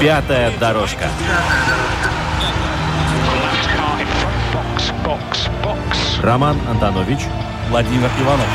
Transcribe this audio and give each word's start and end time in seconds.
Пятая 0.00 0.50
дорожка. 0.58 1.10
Роман 6.22 6.58
Антонович, 6.70 7.18
Владимир 7.68 8.08
Иванов. 8.18 8.46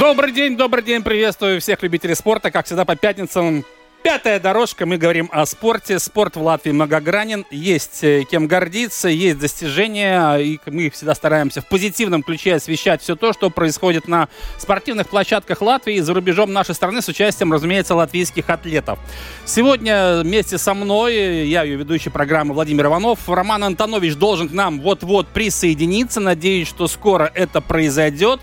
Добрый 0.00 0.32
день, 0.32 0.56
добрый 0.56 0.82
день, 0.82 1.04
приветствую 1.04 1.60
всех 1.60 1.80
любителей 1.84 2.16
спорта. 2.16 2.50
Как 2.50 2.66
всегда 2.66 2.84
по 2.84 2.96
пятницам 2.96 3.64
Пятая 4.02 4.40
дорожка, 4.40 4.84
мы 4.84 4.96
говорим 4.96 5.28
о 5.30 5.46
спорте. 5.46 6.00
Спорт 6.00 6.34
в 6.34 6.42
Латвии 6.42 6.72
многогранен, 6.72 7.46
есть 7.52 8.02
э, 8.02 8.24
кем 8.28 8.48
гордиться, 8.48 9.06
есть 9.06 9.38
достижения, 9.38 10.38
и 10.38 10.58
мы 10.66 10.90
всегда 10.90 11.14
стараемся 11.14 11.60
в 11.60 11.68
позитивном 11.68 12.24
ключе 12.24 12.56
освещать 12.56 13.00
все 13.00 13.14
то, 13.14 13.32
что 13.32 13.48
происходит 13.48 14.08
на 14.08 14.28
спортивных 14.58 15.08
площадках 15.08 15.62
Латвии 15.62 15.94
и 15.94 16.00
за 16.00 16.14
рубежом 16.14 16.52
нашей 16.52 16.74
страны 16.74 17.00
с 17.00 17.06
участием, 17.06 17.52
разумеется, 17.52 17.94
латвийских 17.94 18.50
атлетов. 18.50 18.98
Сегодня 19.44 20.22
вместе 20.22 20.58
со 20.58 20.74
мной, 20.74 21.46
я 21.46 21.62
ее 21.62 21.76
ведущий 21.76 22.10
программы 22.10 22.54
Владимир 22.54 22.86
Иванов, 22.86 23.28
Роман 23.28 23.62
Антонович 23.62 24.16
должен 24.16 24.48
к 24.48 24.52
нам 24.52 24.80
вот-вот 24.80 25.28
присоединиться. 25.28 26.18
Надеюсь, 26.18 26.66
что 26.66 26.88
скоро 26.88 27.30
это 27.32 27.60
произойдет. 27.60 28.40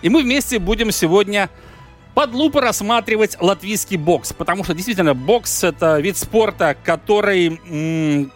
И 0.00 0.08
мы 0.08 0.22
вместе 0.22 0.58
будем 0.58 0.90
сегодня 0.90 1.50
под 2.14 2.34
лупой 2.34 2.62
рассматривать 2.62 3.36
латвийский 3.40 3.96
бокс, 3.96 4.32
потому 4.32 4.64
что 4.64 4.74
действительно 4.74 5.14
бокс 5.14 5.64
это 5.64 5.98
вид 6.00 6.16
спорта, 6.16 6.76
который 6.82 8.30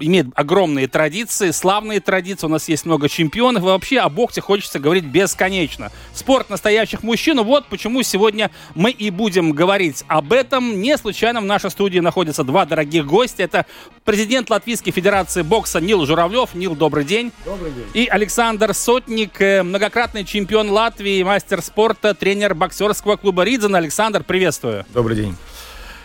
имеет 0.00 0.26
огромные 0.34 0.88
традиции, 0.88 1.50
славные 1.50 2.00
традиции. 2.00 2.46
У 2.46 2.50
нас 2.50 2.68
есть 2.68 2.86
много 2.86 3.08
чемпионов. 3.08 3.62
И 3.62 3.66
вообще 3.66 3.98
о 3.98 4.08
боксе 4.08 4.40
хочется 4.40 4.78
говорить 4.78 5.04
бесконечно. 5.04 5.90
Спорт 6.14 6.50
настоящих 6.50 7.02
мужчин. 7.02 7.40
Вот 7.42 7.66
почему 7.66 8.02
сегодня 8.02 8.50
мы 8.74 8.90
и 8.90 9.10
будем 9.10 9.52
говорить 9.52 10.04
об 10.08 10.32
этом. 10.32 10.80
Не 10.80 10.96
случайно 10.98 11.40
в 11.40 11.44
нашей 11.44 11.70
студии 11.70 11.98
находятся 12.00 12.44
два 12.44 12.64
дорогих 12.66 13.06
гостя. 13.06 13.42
Это 13.42 13.66
президент 14.04 14.50
Латвийской 14.50 14.90
Федерации 14.90 15.42
бокса 15.42 15.80
Нил 15.80 16.04
Журавлев. 16.06 16.54
Нил, 16.54 16.74
добрый 16.74 17.04
день. 17.04 17.32
Добрый 17.44 17.70
день. 17.70 17.86
И 17.94 18.06
Александр 18.06 18.74
Сотник, 18.74 19.40
э, 19.40 19.62
многократный 19.62 20.24
чемпион 20.24 20.70
Латвии, 20.70 21.22
мастер 21.22 21.62
спорта, 21.62 22.14
тренер 22.14 22.54
боксерского 22.54 23.16
клуба 23.16 23.44
Ридзен. 23.44 23.74
Александр, 23.74 24.24
приветствую. 24.24 24.84
Добрый 24.92 25.16
день. 25.16 25.36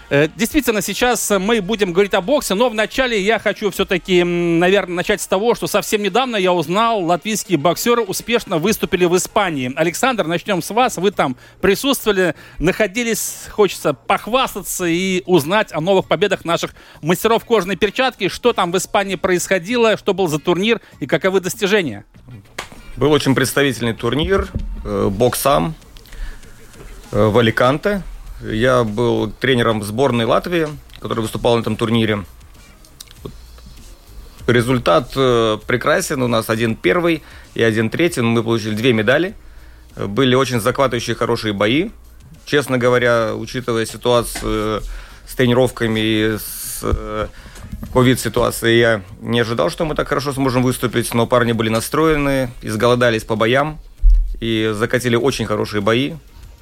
Э, 0.09 0.27
действительно, 0.35 0.81
сейчас 0.81 1.31
мы 1.31 1.61
будем 1.61 1.91
говорить 1.91 2.13
о 2.13 2.21
боксе, 2.21 2.53
но 2.53 2.69
вначале 2.69 3.19
я 3.19 3.39
хочу 3.39 3.71
все-таки, 3.71 4.23
наверное, 4.23 4.97
начать 4.97 5.21
с 5.21 5.27
того, 5.27 5.55
что 5.55 5.65
совсем 5.65 6.03
недавно 6.03 6.35
я 6.35 6.53
узнал, 6.53 7.03
латвийские 7.03 7.57
боксеры 7.57 8.03
успешно 8.03 8.59
выступили 8.59 9.05
в 9.05 9.15
Испании. 9.17 9.73
Александр, 9.75 10.27
начнем 10.27 10.61
с 10.61 10.69
вас. 10.69 10.97
Вы 10.97 11.11
там 11.11 11.35
присутствовали, 11.59 12.35
находились, 12.59 13.47
хочется 13.49 13.93
похвастаться 13.93 14.85
и 14.85 15.23
узнать 15.25 15.73
о 15.73 15.81
новых 15.81 16.07
победах 16.07 16.45
наших 16.45 16.75
мастеров 17.01 17.43
кожаной 17.43 17.75
перчатки. 17.75 18.27
Что 18.27 18.53
там 18.53 18.71
в 18.71 18.77
Испании 18.77 19.15
происходило, 19.15 19.97
что 19.97 20.13
был 20.13 20.27
за 20.27 20.37
турнир 20.37 20.81
и 20.99 21.07
каковы 21.07 21.39
достижения? 21.39 22.05
Был 22.95 23.11
очень 23.11 23.33
представительный 23.33 23.93
турнир, 23.93 24.49
э, 24.83 25.09
боксам 25.11 25.73
э, 27.11 27.25
в 27.25 27.37
Аликанте. 27.39 28.03
Я 28.41 28.83
был 28.83 29.31
тренером 29.31 29.83
сборной 29.83 30.25
Латвии, 30.25 30.67
который 30.99 31.21
выступал 31.21 31.55
на 31.55 31.61
этом 31.61 31.77
турнире. 31.77 32.25
Результат 34.47 35.11
э, 35.15 35.57
прекрасен. 35.65 36.21
У 36.21 36.27
нас 36.27 36.49
один 36.49 36.75
первый 36.75 37.23
и 37.55 37.63
один 37.63 37.89
третий. 37.89 38.21
Мы 38.21 38.43
получили 38.43 38.75
две 38.75 38.93
медали. 38.93 39.33
Были 39.95 40.35
очень 40.35 40.59
захватывающие 40.59 41.15
хорошие 41.15 41.53
бои. 41.53 41.89
Честно 42.45 42.77
говоря, 42.77 43.33
учитывая 43.35 43.85
ситуацию 43.85 44.83
с 45.27 45.33
тренировками 45.35 45.99
и 45.99 46.37
с 46.37 46.81
э, 46.83 47.27
ковид-ситуацией, 47.91 48.79
я 48.79 49.01
не 49.19 49.39
ожидал, 49.39 49.71
что 49.71 49.85
мы 49.85 49.95
так 49.95 50.07
хорошо 50.07 50.33
сможем 50.33 50.61
выступить, 50.61 51.13
но 51.13 51.25
парни 51.25 51.53
были 51.53 51.69
настроены, 51.69 52.51
изголодались 52.61 53.23
по 53.23 53.35
боям 53.35 53.79
и 54.39 54.71
закатили 54.75 55.15
очень 55.15 55.45
хорошие 55.45 55.81
бои. 55.81 56.13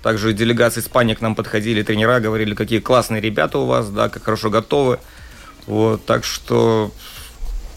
Также 0.03 0.33
делегации 0.33 0.81
Испании 0.81 1.13
к 1.13 1.21
нам 1.21 1.33
подходили, 1.33 1.81
тренера 1.81 2.19
говорили, 2.19 2.53
какие 2.53 2.79
классные 2.79 3.21
ребята 3.21 3.57
у 3.57 3.65
вас, 3.65 3.89
да, 3.89 4.09
как 4.09 4.23
хорошо 4.23 4.49
готовы. 4.49 4.99
Вот, 5.65 6.05
так 6.05 6.25
что 6.25 6.91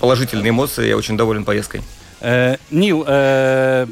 положительные 0.00 0.50
эмоции, 0.50 0.88
я 0.88 0.97
очень 0.97 1.16
доволен 1.16 1.44
поездкой. 1.44 1.82
Э, 2.20 2.56
Нил, 2.72 3.04
э, 3.06 3.86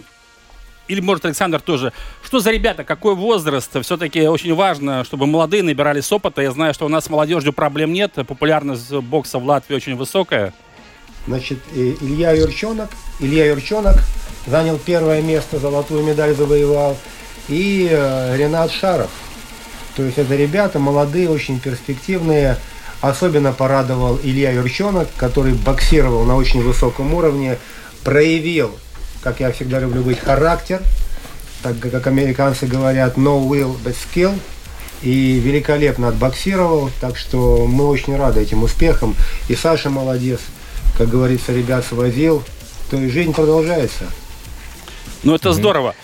или, 0.88 1.00
может, 1.00 1.24
Александр 1.24 1.60
тоже. 1.60 1.92
Что 2.24 2.40
за 2.40 2.50
ребята, 2.50 2.82
какой 2.82 3.14
возраст? 3.14 3.70
Все-таки 3.82 4.26
очень 4.26 4.52
важно, 4.52 5.04
чтобы 5.04 5.26
молодые 5.26 5.62
набирались 5.62 6.10
опыта. 6.10 6.42
Я 6.42 6.50
знаю, 6.50 6.74
что 6.74 6.86
у 6.86 6.88
нас 6.88 7.04
с 7.04 7.10
молодежью 7.10 7.52
проблем 7.52 7.92
нет. 7.92 8.14
Популярность 8.14 8.90
бокса 8.90 9.38
в 9.38 9.46
Латвии 9.46 9.76
очень 9.76 9.94
высокая. 9.94 10.52
Значит, 11.28 11.60
Илья 11.72 12.32
Юрчонок, 12.32 12.90
Илья 13.20 13.46
Юрчонок 13.46 13.96
занял 14.46 14.76
первое 14.76 15.22
место, 15.22 15.58
золотую 15.58 16.04
медаль 16.04 16.34
завоевал 16.34 16.98
и 17.48 17.88
э, 17.90 18.36
Ренат 18.36 18.70
Шаров. 18.70 19.10
То 19.96 20.02
есть 20.02 20.18
это 20.18 20.34
ребята 20.34 20.78
молодые, 20.78 21.30
очень 21.30 21.60
перспективные. 21.60 22.56
Особенно 23.00 23.52
порадовал 23.52 24.18
Илья 24.22 24.50
Юрчонок, 24.52 25.08
который 25.16 25.52
боксировал 25.52 26.24
на 26.24 26.36
очень 26.36 26.62
высоком 26.62 27.12
уровне, 27.12 27.58
проявил, 28.02 28.70
как 29.22 29.40
я 29.40 29.52
всегда 29.52 29.78
люблю 29.78 30.02
быть, 30.02 30.18
характер, 30.18 30.80
так 31.62 31.78
как 31.78 32.06
американцы 32.06 32.66
говорят, 32.66 33.16
no 33.16 33.46
will, 33.46 33.76
but 33.84 33.94
skill, 33.94 34.38
и 35.02 35.38
великолепно 35.38 36.08
отбоксировал, 36.08 36.90
так 37.00 37.16
что 37.16 37.66
мы 37.66 37.86
очень 37.86 38.16
рады 38.16 38.40
этим 38.40 38.62
успехам. 38.62 39.14
И 39.48 39.54
Саша 39.54 39.90
молодец, 39.90 40.40
как 40.96 41.10
говорится, 41.10 41.52
ребят 41.52 41.84
свозил, 41.84 42.42
то 42.90 42.96
есть 42.96 43.12
жизнь 43.12 43.34
продолжается. 43.34 44.04
Ну 45.22 45.34
это 45.34 45.52
здорово. 45.52 45.94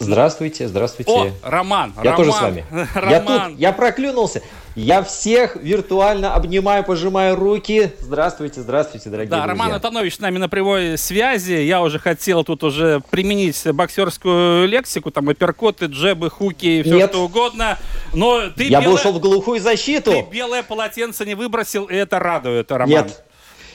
Здравствуйте, 0.00 0.66
здравствуйте. 0.66 1.12
О, 1.12 1.30
Роман. 1.42 1.92
Я 1.98 2.12
Роман, 2.12 2.16
тоже 2.16 2.32
с 2.32 2.40
вами. 2.40 2.64
Роман. 2.94 3.10
Я 3.10 3.20
тут, 3.20 3.58
я 3.58 3.72
проклюнулся. 3.72 4.42
Я 4.74 5.02
всех 5.02 5.56
виртуально 5.56 6.34
обнимаю, 6.34 6.84
пожимаю 6.84 7.36
руки. 7.36 7.92
Здравствуйте, 8.00 8.62
здравствуйте, 8.62 9.10
дорогие 9.10 9.30
да, 9.30 9.36
друзья. 9.44 9.52
Роман 9.52 9.74
Антонович 9.74 10.14
с 10.16 10.20
нами 10.20 10.38
на 10.38 10.48
прямой 10.48 10.96
связи. 10.96 11.52
Я 11.52 11.82
уже 11.82 11.98
хотел 11.98 12.44
тут 12.44 12.64
уже 12.64 13.02
применить 13.10 13.60
боксерскую 13.70 14.66
лексику, 14.68 15.10
там 15.10 15.28
апперкоты, 15.28 15.86
джебы, 15.86 16.30
хуки 16.30 16.66
и 16.66 16.82
все 16.82 16.94
Нет. 16.96 17.10
что 17.10 17.24
угодно. 17.24 17.78
Но 18.14 18.48
ты 18.56 18.64
Я 18.64 18.80
белое, 18.80 18.88
бы 18.88 18.94
ушел 18.94 19.12
в 19.12 19.20
глухую 19.20 19.60
защиту. 19.60 20.12
ты 20.12 20.26
белое 20.32 20.62
полотенце 20.62 21.26
не 21.26 21.34
выбросил, 21.34 21.84
и 21.84 21.94
это 21.94 22.18
радует, 22.18 22.72
Роман. 22.72 22.88
Нет, 22.88 23.22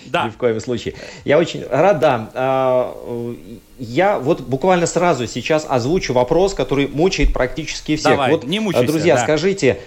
Да. 0.05 0.25
ни 0.25 0.29
в 0.29 0.37
коем 0.37 0.59
случае. 0.59 0.95
Я 1.23 1.37
очень 1.37 1.65
рад, 1.69 1.99
да. 1.99 2.29
А, 2.33 3.35
Я 3.77 4.19
вот 4.19 4.41
буквально 4.41 4.85
сразу 4.87 5.27
сейчас 5.27 5.65
озвучу 5.67 6.13
вопрос, 6.13 6.53
который 6.53 6.87
мучает 6.87 7.33
практически 7.33 7.95
всех. 7.95 8.11
Давай, 8.11 8.31
вот, 8.31 8.45
не 8.45 8.59
мучайся, 8.59 8.87
друзья, 8.87 9.15
да. 9.15 9.23
скажите, 9.23 9.79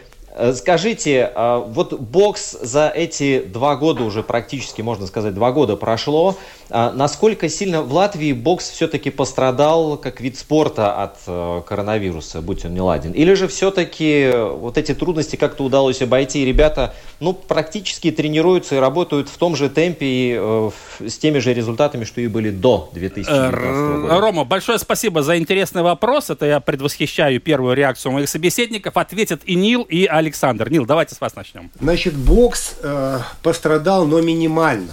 скажите, 0.52 1.30
а, 1.34 1.58
вот 1.58 1.94
бокс 1.94 2.52
за 2.60 2.88
эти 2.88 3.40
два 3.40 3.76
года 3.76 4.04
уже 4.04 4.22
практически, 4.22 4.82
можно 4.82 5.06
сказать, 5.06 5.34
два 5.34 5.52
года 5.52 5.76
прошло. 5.76 6.36
А 6.70 6.92
Насколько 6.92 7.48
сильно 7.48 7.82
в 7.82 7.92
Латвии 7.92 8.32
бокс 8.32 8.68
все-таки 8.68 9.10
пострадал 9.10 9.96
как 9.96 10.20
вид 10.20 10.36
спорта 10.36 10.92
от 11.02 11.16
э, 11.26 11.62
коронавируса, 11.66 12.42
будь 12.42 12.64
он 12.64 12.74
не 12.74 12.80
ладен? 12.80 13.12
Или 13.12 13.34
же 13.34 13.48
все-таки 13.48 14.30
вот 14.34 14.76
эти 14.76 14.94
трудности 14.94 15.36
как-то 15.36 15.64
удалось 15.64 16.02
обойти, 16.02 16.42
и 16.42 16.44
ребята 16.44 16.94
ну, 17.20 17.32
практически 17.32 18.10
тренируются 18.10 18.76
и 18.76 18.78
работают 18.78 19.28
в 19.28 19.38
том 19.38 19.56
же 19.56 19.70
темпе 19.70 20.06
и 20.06 20.36
э, 20.38 20.70
с 21.06 21.18
теми 21.18 21.38
же 21.38 21.54
результатами, 21.54 22.04
что 22.04 22.20
и 22.20 22.26
были 22.26 22.50
до 22.50 22.90
2019 22.92 23.54
Р- 23.54 24.00
года? 24.00 24.20
Рома, 24.20 24.44
большое 24.44 24.78
спасибо 24.78 25.22
за 25.22 25.38
интересный 25.38 25.82
вопрос. 25.82 26.28
Это 26.30 26.44
я 26.44 26.60
предвосхищаю 26.60 27.40
первую 27.40 27.74
реакцию 27.74 28.12
моих 28.12 28.28
собеседников. 28.28 28.96
Ответят 28.96 29.40
и 29.46 29.54
Нил, 29.54 29.82
и 29.82 30.04
Александр. 30.28 30.70
Нил, 30.70 30.84
давайте 30.84 31.14
с 31.14 31.20
вас 31.20 31.34
начнем. 31.34 31.70
Значит, 31.80 32.14
бокс 32.14 32.74
э, 32.82 33.20
пострадал, 33.42 34.06
но 34.06 34.20
минимально. 34.20 34.92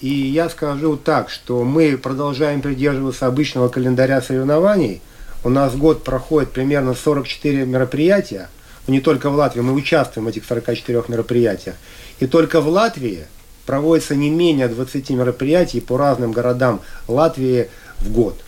И 0.00 0.08
я 0.08 0.50
скажу 0.50 0.96
так, 0.96 1.30
что 1.30 1.64
мы 1.64 1.96
продолжаем 1.96 2.60
придерживаться 2.60 3.26
обычного 3.26 3.68
календаря 3.68 4.20
соревнований. 4.20 5.00
У 5.44 5.48
нас 5.48 5.74
год 5.74 6.04
проходит 6.04 6.52
примерно 6.52 6.94
44 6.94 7.64
мероприятия. 7.64 8.50
Не 8.86 9.00
только 9.00 9.30
в 9.30 9.34
Латвии, 9.36 9.62
мы 9.62 9.72
участвуем 9.72 10.26
в 10.26 10.28
этих 10.28 10.44
44 10.44 11.04
мероприятиях. 11.08 11.76
И 12.20 12.26
только 12.26 12.60
в 12.60 12.68
Латвии 12.68 13.24
проводится 13.64 14.14
не 14.14 14.28
менее 14.28 14.68
20 14.68 15.10
мероприятий 15.10 15.80
по 15.80 15.96
разным 15.96 16.32
городам 16.32 16.82
Латвии 17.08 17.70
в 17.98 18.12
год. 18.12 18.38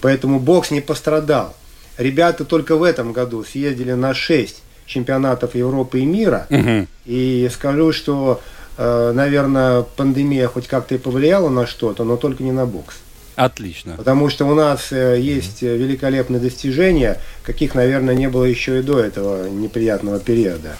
Поэтому 0.00 0.40
бокс 0.40 0.70
не 0.70 0.80
пострадал. 0.80 1.54
Ребята 1.98 2.46
только 2.46 2.76
в 2.76 2.82
этом 2.82 3.12
году 3.12 3.44
съездили 3.44 3.92
на 3.92 4.14
6 4.14 4.62
чемпионатов 4.88 5.54
Европы 5.54 6.00
и 6.00 6.04
мира. 6.04 6.46
Мгм. 6.50 6.88
И 7.06 7.48
скажу, 7.52 7.92
что, 7.92 8.40
э, 8.76 9.12
наверное, 9.14 9.82
пандемия 9.82 10.48
хоть 10.48 10.66
как-то 10.66 10.94
и 10.94 10.98
повлияла 10.98 11.48
на 11.50 11.66
что-то, 11.66 12.04
но 12.04 12.16
только 12.16 12.42
не 12.42 12.52
на 12.52 12.66
бокс. 12.66 12.96
Отлично. 13.36 13.94
Потому 13.96 14.30
что 14.30 14.46
у 14.46 14.54
нас 14.54 14.88
э, 14.90 15.18
есть 15.20 15.62
э, 15.62 15.76
великолепные 15.76 16.40
достижения, 16.40 17.20
каких, 17.44 17.74
наверное, 17.74 18.14
не 18.14 18.28
было 18.28 18.44
еще 18.44 18.80
и 18.80 18.82
до 18.82 18.98
этого 18.98 19.48
неприятного 19.48 20.18
периода. 20.18 20.76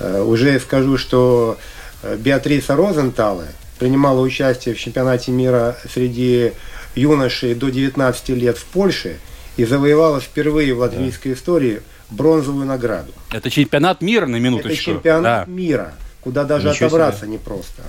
Уже 0.00 0.58
скажу, 0.58 0.98
что 0.98 1.56
Беатриса 2.18 2.74
Розентале 2.74 3.46
принимала 3.78 4.20
участие 4.20 4.74
в 4.74 4.78
чемпионате 4.78 5.30
мира 5.30 5.76
среди 5.88 6.52
юношей 6.96 7.54
до 7.54 7.70
19 7.70 8.28
лет 8.30 8.58
в 8.58 8.64
Польше 8.64 9.18
и 9.56 9.64
завоевала 9.64 10.20
впервые 10.20 10.74
в 10.74 10.80
латвийской 10.80 11.34
истории 11.34 11.80
бронзовую 12.10 12.66
награду. 12.66 13.12
Это 13.32 13.50
чемпионат 13.50 14.00
мира 14.02 14.26
на 14.26 14.36
минуточку. 14.36 14.72
Это 14.72 14.82
чемпионат 14.82 15.46
Да. 15.46 15.52
мира, 15.52 15.94
куда 16.20 16.44
даже 16.44 16.68
Ничего 16.68 16.86
отобраться 16.86 17.26
непросто. 17.26 17.82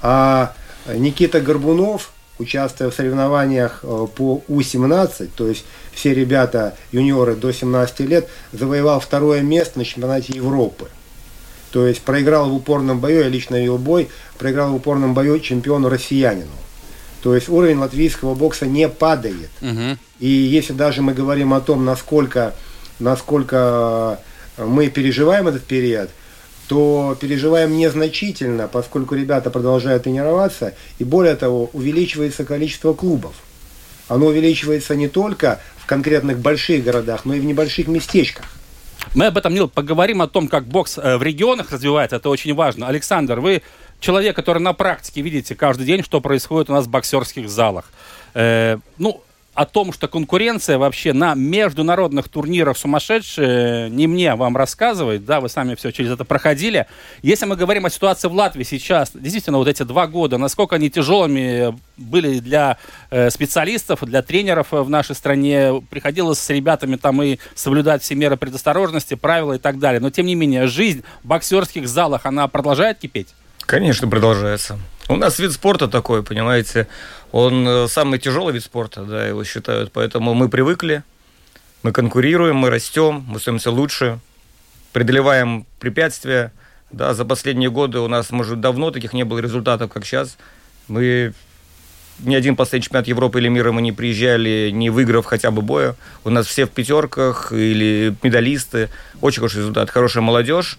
А 0.00 0.54
Никита 0.86 1.40
Горбунов, 1.40 2.10
участвуя 2.38 2.90
в 2.90 2.94
соревнованиях 2.94 3.80
э, 3.82 4.06
по 4.14 4.42
У-17, 4.48 5.30
то 5.34 5.46
есть 5.48 5.64
все 5.92 6.12
ребята, 6.14 6.74
юниоры 6.90 7.36
до 7.36 7.52
17 7.52 8.00
лет, 8.00 8.28
завоевал 8.52 9.00
второе 9.00 9.42
место 9.42 9.78
на 9.78 9.84
чемпионате 9.84 10.32
Европы. 10.34 10.88
То 11.70 11.86
есть 11.86 12.02
проиграл 12.02 12.50
в 12.50 12.54
упорном 12.54 13.00
бою, 13.00 13.20
я 13.20 13.28
лично 13.28 13.62
вел 13.62 13.78
бой, 13.78 14.08
проиграл 14.38 14.72
в 14.72 14.74
упорном 14.74 15.14
бою 15.14 15.38
чемпиону 15.40 15.88
россиянину. 15.88 16.50
То 17.22 17.34
есть 17.34 17.48
уровень 17.48 17.78
латвийского 17.78 18.34
бокса 18.34 18.66
не 18.66 18.88
падает. 18.88 19.50
Мгм. 19.60 19.98
И 20.18 20.28
если 20.28 20.72
даже 20.72 21.02
мы 21.02 21.14
говорим 21.14 21.54
о 21.54 21.60
том, 21.60 21.84
насколько, 21.84 22.52
насколько 22.98 24.20
мы 24.58 24.88
переживаем 24.88 25.48
этот 25.48 25.64
период, 25.64 26.10
то 26.68 27.16
переживаем 27.20 27.76
незначительно, 27.76 28.68
поскольку 28.68 29.14
ребята 29.14 29.50
продолжают 29.50 30.04
тренироваться, 30.04 30.74
и 30.98 31.04
более 31.04 31.36
того, 31.36 31.70
увеличивается 31.72 32.44
количество 32.44 32.94
клубов. 32.94 33.34
Оно 34.08 34.26
увеличивается 34.26 34.94
не 34.94 35.08
только 35.08 35.60
в 35.76 35.86
конкретных 35.86 36.38
больших 36.38 36.84
городах, 36.84 37.24
но 37.24 37.34
и 37.34 37.40
в 37.40 37.44
небольших 37.44 37.88
местечках. 37.88 38.46
Мы 39.14 39.26
об 39.26 39.36
этом, 39.36 39.52
Нил, 39.52 39.68
поговорим 39.68 40.22
о 40.22 40.28
том, 40.28 40.48
как 40.48 40.64
бокс 40.64 40.96
э, 40.96 41.16
в 41.16 41.22
регионах 41.22 41.72
развивается. 41.72 42.16
Это 42.16 42.28
очень 42.28 42.54
важно. 42.54 42.88
Александр, 42.88 43.40
вы 43.40 43.62
человек, 44.00 44.36
который 44.36 44.60
на 44.60 44.72
практике 44.72 45.22
видите 45.22 45.54
каждый 45.54 45.86
день, 45.86 46.02
что 46.02 46.20
происходит 46.20 46.70
у 46.70 46.72
нас 46.72 46.86
в 46.86 46.90
боксерских 46.90 47.48
залах. 47.48 47.90
Э, 48.34 48.78
ну, 48.98 49.22
о 49.54 49.66
том, 49.66 49.92
что 49.92 50.08
конкуренция 50.08 50.78
вообще 50.78 51.12
на 51.12 51.34
международных 51.34 52.28
турнирах 52.28 52.78
сумасшедшая, 52.78 53.90
не 53.90 54.06
мне 54.06 54.34
вам 54.34 54.56
рассказывать, 54.56 55.24
да, 55.26 55.40
вы 55.40 55.48
сами 55.50 55.74
все 55.74 55.90
через 55.90 56.10
это 56.10 56.24
проходили. 56.24 56.86
Если 57.22 57.44
мы 57.44 57.56
говорим 57.56 57.84
о 57.84 57.90
ситуации 57.90 58.28
в 58.28 58.32
Латвии 58.32 58.64
сейчас, 58.64 59.10
действительно, 59.14 59.58
вот 59.58 59.68
эти 59.68 59.82
два 59.82 60.06
года, 60.06 60.38
насколько 60.38 60.76
они 60.76 60.88
тяжелыми 60.88 61.78
были 61.98 62.38
для 62.38 62.78
э, 63.10 63.28
специалистов, 63.30 64.02
для 64.04 64.22
тренеров 64.22 64.68
э, 64.72 64.80
в 64.80 64.88
нашей 64.88 65.14
стране, 65.14 65.82
приходилось 65.90 66.38
с 66.38 66.48
ребятами 66.48 66.96
там 66.96 67.22
и 67.22 67.38
соблюдать 67.54 68.02
все 68.02 68.14
меры 68.14 68.38
предосторожности, 68.38 69.14
правила 69.14 69.54
и 69.54 69.58
так 69.58 69.78
далее. 69.78 70.00
Но, 70.00 70.10
тем 70.10 70.26
не 70.26 70.34
менее, 70.34 70.66
жизнь 70.66 71.02
в 71.22 71.28
боксерских 71.28 71.86
залах, 71.86 72.24
она 72.24 72.48
продолжает 72.48 72.98
кипеть? 72.98 73.28
Конечно, 73.60 74.08
продолжается. 74.08 74.78
У 75.08 75.16
нас 75.16 75.38
вид 75.38 75.52
спорта 75.52 75.88
такой, 75.88 76.22
понимаете, 76.22 76.86
он 77.32 77.66
э, 77.66 77.88
самый 77.88 78.18
тяжелый 78.18 78.52
вид 78.52 78.62
спорта, 78.62 79.02
да, 79.02 79.26
его 79.26 79.44
считают, 79.44 79.92
поэтому 79.92 80.34
мы 80.34 80.48
привыкли, 80.48 81.02
мы 81.82 81.92
конкурируем, 81.92 82.56
мы 82.56 82.70
растем, 82.70 83.24
мы 83.26 83.40
становимся 83.40 83.70
лучше, 83.70 84.20
преодолеваем 84.92 85.66
препятствия, 85.80 86.52
да, 86.92 87.14
за 87.14 87.24
последние 87.24 87.70
годы 87.70 87.98
у 87.98 88.08
нас, 88.08 88.30
может, 88.30 88.60
давно 88.60 88.90
таких 88.90 89.12
не 89.12 89.24
было 89.24 89.38
результатов, 89.38 89.90
как 89.92 90.04
сейчас. 90.04 90.36
Мы 90.88 91.32
ни 92.20 92.34
один 92.34 92.54
последний 92.54 92.84
чемпионат 92.84 93.08
Европы 93.08 93.40
или 93.40 93.48
мира 93.48 93.72
мы 93.72 93.82
не 93.82 93.92
приезжали, 93.92 94.70
не 94.72 94.90
выиграв 94.90 95.24
хотя 95.24 95.50
бы 95.50 95.62
боя. 95.62 95.96
У 96.24 96.30
нас 96.30 96.46
все 96.46 96.66
в 96.66 96.70
пятерках 96.70 97.52
или 97.52 98.14
медалисты. 98.22 98.90
Очень 99.20 99.40
хороший 99.40 99.58
результат, 99.58 99.90
хорошая 99.90 100.22
молодежь. 100.22 100.78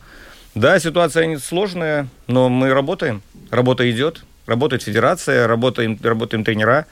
Да, 0.55 0.77
ситуация 0.79 1.39
сложная, 1.39 2.07
но 2.27 2.47
мы 2.47 2.73
работаем. 2.73 3.23
Работа 3.49 3.89
идет. 3.89 4.23
Работает 4.45 4.83
федерация, 4.83 5.47
работаем, 5.47 5.97
работаем 6.03 6.43
тренера, 6.43 6.85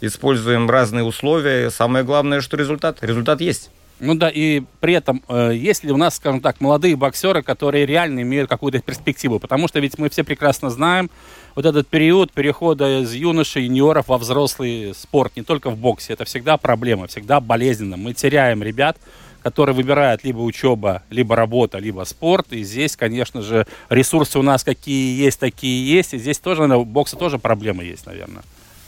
используем 0.00 0.70
разные 0.70 1.02
условия. 1.02 1.70
Самое 1.70 2.04
главное, 2.04 2.40
что 2.40 2.56
результат. 2.56 2.98
Результат 3.02 3.40
есть. 3.40 3.70
Ну 4.00 4.14
да, 4.14 4.30
и 4.30 4.62
при 4.80 4.94
этом, 4.94 5.22
э, 5.28 5.52
есть 5.54 5.84
ли 5.84 5.92
у 5.92 5.96
нас, 5.98 6.16
скажем 6.16 6.40
так, 6.40 6.60
молодые 6.60 6.96
боксеры, 6.96 7.42
которые 7.42 7.84
реально 7.84 8.22
имеют 8.22 8.48
какую-то 8.48 8.80
перспективу? 8.80 9.38
Потому 9.38 9.68
что 9.68 9.78
ведь 9.78 9.98
мы 9.98 10.08
все 10.08 10.24
прекрасно 10.24 10.70
знаем, 10.70 11.10
вот 11.54 11.66
этот 11.66 11.86
период 11.86 12.32
перехода 12.32 13.02
из 13.02 13.12
юношей, 13.12 13.64
юниоров 13.64 14.08
во 14.08 14.16
взрослый 14.16 14.94
спорт, 14.94 15.36
не 15.36 15.42
только 15.42 15.68
в 15.68 15.76
боксе, 15.76 16.14
это 16.14 16.24
всегда 16.24 16.56
проблема, 16.56 17.08
всегда 17.08 17.40
болезненно. 17.40 17.98
Мы 17.98 18.14
теряем 18.14 18.62
ребят, 18.62 18.96
которые 19.42 19.74
выбирают 19.74 20.24
либо 20.24 20.38
учеба, 20.38 21.02
либо 21.10 21.36
работа, 21.36 21.78
либо 21.78 22.04
спорт. 22.04 22.52
И 22.52 22.62
здесь, 22.62 22.96
конечно 22.96 23.42
же, 23.42 23.66
ресурсы 23.88 24.38
у 24.38 24.42
нас 24.42 24.64
какие 24.64 25.18
есть, 25.20 25.40
такие 25.40 25.86
есть. 25.86 26.14
И 26.14 26.18
здесь 26.18 26.38
тоже, 26.38 26.62
наверное, 26.62 26.84
в 26.84 26.86
боксе 26.86 27.16
тоже 27.16 27.38
проблемы 27.38 27.84
есть, 27.84 28.06
наверное. 28.06 28.42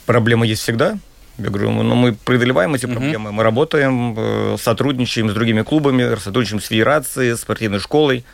Проблемы 0.06 0.46
есть 0.46 0.62
всегда. 0.62 0.98
Я 1.38 1.48
говорю, 1.48 1.70
ну, 1.70 1.82
но 1.82 1.94
мы 1.94 2.12
преодолеваем 2.12 2.74
эти 2.74 2.86
проблемы. 2.86 3.32
Мы 3.32 3.42
работаем, 3.42 4.14
э, 4.16 4.56
сотрудничаем 4.58 5.30
с 5.30 5.34
другими 5.34 5.62
клубами, 5.62 6.14
сотрудничаем 6.16 6.60
с 6.60 6.66
федерацией, 6.66 7.34
с 7.34 7.40
спортивной 7.40 7.80
школой. 7.80 8.24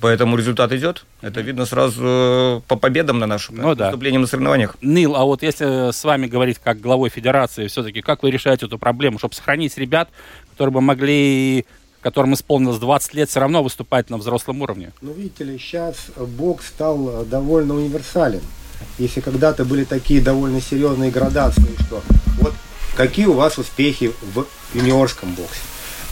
Поэтому 0.00 0.36
результат 0.36 0.72
идет. 0.72 1.04
Это 1.20 1.42
видно 1.42 1.66
сразу 1.66 2.02
э, 2.02 2.60
по 2.66 2.76
победам 2.76 3.18
на 3.18 3.26
нашем 3.26 3.56
Ну 3.56 3.74
да. 3.74 3.92
на 3.92 4.26
соревнованиях. 4.26 4.76
Нил, 4.80 5.14
а 5.14 5.24
вот 5.24 5.42
если 5.42 5.92
с 5.92 6.04
вами 6.04 6.26
говорить 6.26 6.58
как 6.58 6.80
главой 6.80 7.10
федерации, 7.10 7.66
все-таки 7.66 8.00
как 8.00 8.22
вы 8.22 8.30
решаете 8.30 8.66
эту 8.66 8.78
проблему, 8.78 9.18
чтобы 9.18 9.34
сохранить 9.34 9.76
ребят, 9.76 10.08
которые 10.60 10.74
бы 10.74 10.82
могли, 10.82 11.64
которым 12.02 12.34
исполнилось 12.34 12.76
20 12.76 13.14
лет, 13.14 13.30
все 13.30 13.40
равно 13.40 13.62
выступать 13.62 14.10
на 14.10 14.18
взрослом 14.18 14.60
уровне? 14.60 14.92
Ну, 15.00 15.10
видите 15.10 15.44
ли, 15.44 15.56
сейчас 15.56 15.96
бокс 16.18 16.66
стал 16.66 17.22
э, 17.22 17.24
довольно 17.24 17.76
универсален. 17.76 18.42
Если 18.98 19.22
когда-то 19.22 19.64
были 19.64 19.84
такие 19.84 20.20
довольно 20.20 20.60
серьезные 20.60 21.10
градации, 21.10 21.74
что 21.86 22.02
вот 22.40 22.52
какие 22.94 23.24
у 23.24 23.32
вас 23.32 23.56
успехи 23.56 24.12
в 24.34 24.44
юниорском 24.74 25.30
боксе, 25.30 25.62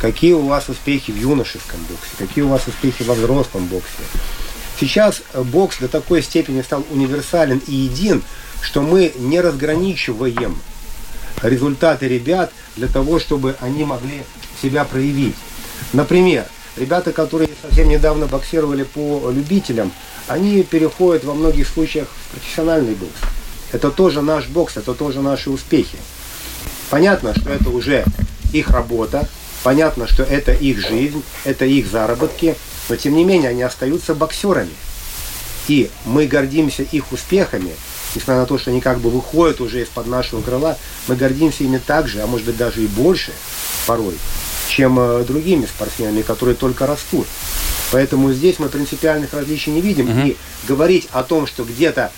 какие 0.00 0.33
у 0.33 0.47
вас 0.47 0.71
успехи 0.71 1.12
в 1.12 1.21
юношеском 1.21 1.81
боксе, 1.81 2.17
какие 2.17 2.43
у 2.43 2.49
вас 2.49 2.67
успехи 2.67 3.02
во 3.02 3.12
взрослом 3.12 3.67
боксе. 3.67 4.02
Сейчас 4.81 5.21
э, 5.35 5.43
бокс 5.43 5.76
до 5.78 5.88
такой 5.88 6.23
степени 6.23 6.62
стал 6.62 6.87
универсален 6.90 7.61
и 7.67 7.75
един, 7.75 8.23
что 8.62 8.81
мы 8.81 9.12
не 9.19 9.43
разграничиваем 9.43 10.57
результаты 11.43 12.09
ребят 12.09 12.50
для 12.76 12.88
того, 12.88 13.19
чтобы 13.19 13.57
они 13.61 13.85
могли 13.85 14.23
себя 14.60 14.84
проявить. 14.84 15.36
Например, 15.92 16.44
ребята, 16.76 17.12
которые 17.12 17.48
совсем 17.62 17.88
недавно 17.88 18.26
боксировали 18.26 18.84
по 18.84 19.30
любителям, 19.30 19.92
они 20.26 20.62
переходят 20.62 21.24
во 21.24 21.34
многих 21.34 21.68
случаях 21.68 22.08
в 22.08 22.32
профессиональный 22.32 22.94
бокс. 22.94 23.18
Это 23.72 23.90
тоже 23.90 24.22
наш 24.22 24.48
бокс, 24.48 24.76
это 24.76 24.94
тоже 24.94 25.20
наши 25.20 25.50
успехи. 25.50 25.98
Понятно, 26.90 27.34
что 27.38 27.50
это 27.50 27.70
уже 27.70 28.04
их 28.52 28.70
работа, 28.70 29.28
понятно, 29.62 30.06
что 30.06 30.22
это 30.22 30.52
их 30.52 30.78
жизнь, 30.78 31.22
это 31.44 31.64
их 31.64 31.90
заработки, 31.90 32.56
но 32.88 32.96
тем 32.96 33.14
не 33.14 33.24
менее 33.24 33.50
они 33.50 33.62
остаются 33.62 34.14
боксерами. 34.14 34.70
И 35.68 35.90
мы 36.06 36.26
гордимся 36.26 36.82
их 36.82 37.12
успехами, 37.12 37.72
несмотря 38.14 38.40
на 38.40 38.46
то, 38.46 38.58
что 38.58 38.70
они 38.70 38.80
как 38.80 39.00
бы 39.00 39.10
выходят 39.10 39.60
уже 39.60 39.82
из-под 39.82 40.06
нашего 40.06 40.40
крыла, 40.40 40.78
мы 41.06 41.14
гордимся 41.14 41.64
ими 41.64 41.78
так 41.78 42.08
же, 42.08 42.22
а 42.22 42.26
может 42.26 42.46
быть 42.46 42.56
даже 42.56 42.82
и 42.82 42.87
больше 42.87 43.32
порой, 43.87 44.16
чем 44.68 44.98
э, 44.98 45.25
другими 45.25 45.66
спортсменами, 45.66 46.22
которые 46.22 46.56
только 46.56 46.87
растут. 46.87 47.26
Поэтому 47.90 48.32
здесь 48.32 48.58
мы 48.58 48.68
принципиальных 48.68 49.32
различий 49.34 49.72
не 49.72 49.80
видим. 49.80 50.06
Мгм. 50.06 50.26
И 50.26 50.37
говорить 50.66 51.08
о 51.12 51.22
том, 51.22 51.46
что 51.46 51.64
где-то, 51.64 52.12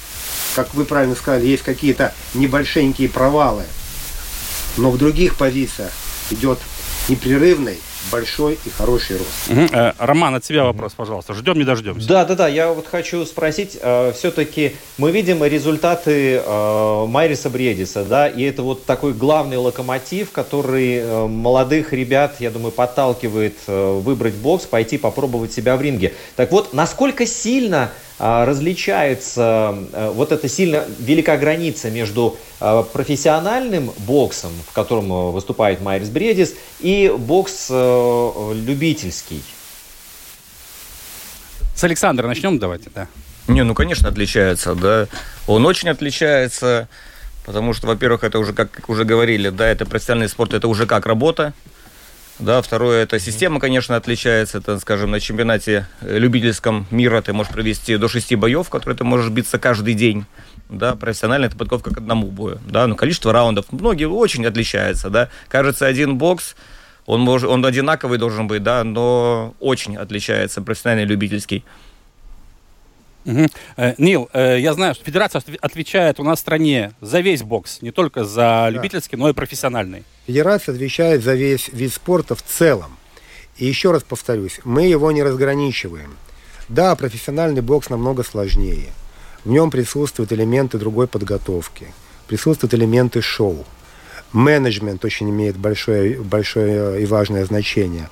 как 0.55 0.73
вы 0.75 0.85
правильно 0.85 1.17
сказали, 1.17 1.47
есть 1.47 1.63
какие-то 1.63 2.15
небольшенькие 2.35 3.09
провалы, 3.09 3.65
но 4.77 4.91
в 4.91 4.99
других 4.99 5.37
позициях 5.37 5.93
идет 6.31 6.59
непрерывный 7.09 7.79
большой 8.11 8.59
и 8.65 8.71
хороший 8.71 9.19
рост. 9.19 9.51
Угу. 9.51 9.61
Э, 9.73 9.93
Роман, 9.99 10.35
от 10.35 10.43
тебя 10.43 10.65
вопрос, 10.65 10.93
пожалуйста. 10.95 11.35
Ждем, 11.35 11.59
не 11.59 11.65
дождемся. 11.65 12.09
Да, 12.09 12.25
да, 12.25 12.35
да. 12.35 12.49
Я 12.49 12.73
вот 12.73 12.87
хочу 12.87 13.25
спросить, 13.25 13.79
э, 13.81 14.13
все-таки 14.13 14.77
мы 14.99 15.11
видим 15.11 15.45
результаты 15.45 16.43
э, 16.45 17.07
Майриса 17.07 17.51
Бредиса, 17.51 18.05
да, 18.05 18.29
и 18.29 18.43
это 18.43 18.63
вот 18.63 18.85
такой 18.87 19.13
главный 19.13 19.57
локомотив, 19.57 20.31
который 20.33 20.97
э, 20.97 21.27
молодых 21.27 21.93
ребят, 21.93 22.37
я 22.41 22.51
думаю, 22.51 22.73
подталкивает 22.73 23.57
э, 23.67 24.01
выбрать 24.01 24.35
бокс, 24.35 24.67
пойти 24.67 24.99
попробовать 24.99 25.53
себя 25.53 25.77
в 25.77 25.83
ринге. 25.83 26.15
Так 26.37 26.51
вот, 26.53 26.73
насколько 26.73 27.27
сильно 27.27 27.91
различается 28.21 29.75
э, 29.93 30.11
вот 30.11 30.31
эта 30.31 30.47
сильно 30.47 30.85
велика 30.99 31.39
граница 31.39 31.91
между 31.91 32.37
э, 32.61 32.85
профессиональным 32.93 33.91
боксом, 33.99 34.53
в 34.69 34.73
котором 34.75 35.11
э, 35.11 35.31
выступает 35.31 35.81
Майрис 35.81 36.11
Бредис, 36.11 36.55
и 36.81 37.13
бокс 37.17 37.71
любительский. 37.71 39.43
С 41.75 41.83
Александра 41.83 42.27
начнем 42.27 42.59
давайте, 42.59 42.91
да. 42.95 43.09
Не, 43.49 43.65
ну, 43.65 43.75
конечно, 43.75 44.11
отличается, 44.11 44.75
да. 44.75 45.07
Он 45.47 45.65
очень 45.65 45.89
отличается, 45.89 46.89
потому 47.47 47.73
что, 47.73 47.87
во-первых, 47.87 48.23
это 48.23 48.39
уже, 48.39 48.53
как 48.53 48.89
уже 48.89 49.05
говорили, 49.05 49.49
да, 49.49 49.67
это 49.67 49.87
профессиональный 49.87 50.29
спорт, 50.29 50.53
это 50.53 50.69
уже 50.69 50.87
как 50.87 51.07
работа, 51.07 51.55
да, 52.41 52.63
второе, 52.63 53.03
это 53.03 53.19
система, 53.19 53.61
конечно, 53.61 53.97
отличается. 53.97 54.59
Это, 54.59 54.79
скажем, 54.79 55.11
на 55.11 55.21
чемпионате 55.21 55.87
э, 56.01 56.19
любительском 56.19 56.87
мира 56.91 57.21
ты 57.21 57.33
можешь 57.33 57.53
провести 57.53 57.97
до 57.97 58.09
шести 58.09 58.35
боев, 58.35 58.69
которые 58.71 58.97
ты 58.97 59.05
можешь 59.05 59.31
биться 59.31 59.59
каждый 59.59 59.95
день. 59.95 60.25
Да, 60.71 60.95
профессионально 60.95 61.47
это 61.47 61.57
подготовка 61.57 61.95
к 61.95 61.99
одному 61.99 62.29
бою. 62.29 62.59
Да, 62.67 62.87
но 62.87 62.95
количество 62.95 63.33
раундов, 63.33 63.67
многие 63.73 64.07
очень 64.07 64.47
отличаются. 64.47 65.11
Да. 65.11 65.29
Кажется, 65.49 65.87
один 65.87 66.17
бокс, 66.17 66.55
он, 67.07 67.21
может, 67.21 67.49
он 67.51 67.65
одинаковый 67.65 68.19
должен 68.19 68.47
быть, 68.47 68.63
да, 68.63 68.85
но 68.85 69.55
очень 69.61 69.97
отличается 69.97 70.63
профессиональный 70.63 71.05
любительский. 71.05 71.65
Угу. 73.25 73.47
Нил, 73.99 74.31
э, 74.33 74.59
я 74.61 74.73
знаю, 74.73 74.95
что 74.95 75.05
федерация 75.05 75.43
отвечает 75.61 76.21
у 76.21 76.25
нас 76.25 76.39
в 76.39 76.43
стране 76.43 76.93
за 77.01 77.21
весь 77.21 77.43
бокс, 77.43 77.83
не 77.83 77.91
только 77.91 78.25
за 78.25 78.37
да. 78.37 78.71
любительский, 78.71 79.17
но 79.17 79.29
и 79.29 79.33
профессиональный. 79.33 80.05
Федерация 80.27 80.75
отвечает 80.75 81.23
за 81.23 81.35
весь 81.35 81.69
вид 81.69 81.93
спорта 81.93 82.35
в 82.35 82.43
целом. 82.43 82.97
И 83.59 83.67
еще 83.67 83.91
раз 83.91 84.03
повторюсь, 84.03 84.61
мы 84.65 84.85
его 84.85 85.13
не 85.13 85.23
разграничиваем. 85.23 86.17
Да, 86.69 86.95
профессиональный 86.95 87.61
бокс 87.61 87.91
намного 87.91 88.23
сложнее. 88.23 88.89
В 89.45 89.51
нем 89.51 89.71
присутствуют 89.71 90.33
элементы 90.33 90.79
другой 90.79 91.07
подготовки, 91.07 91.89
присутствуют 92.27 92.75
элементы 92.75 93.21
шоу. 93.21 93.67
Менеджмент 94.33 95.05
очень 95.05 95.29
имеет 95.29 95.57
большое, 95.57 96.21
большое 96.21 97.03
и 97.03 97.07
важное 97.07 97.45
значение. 97.45 98.09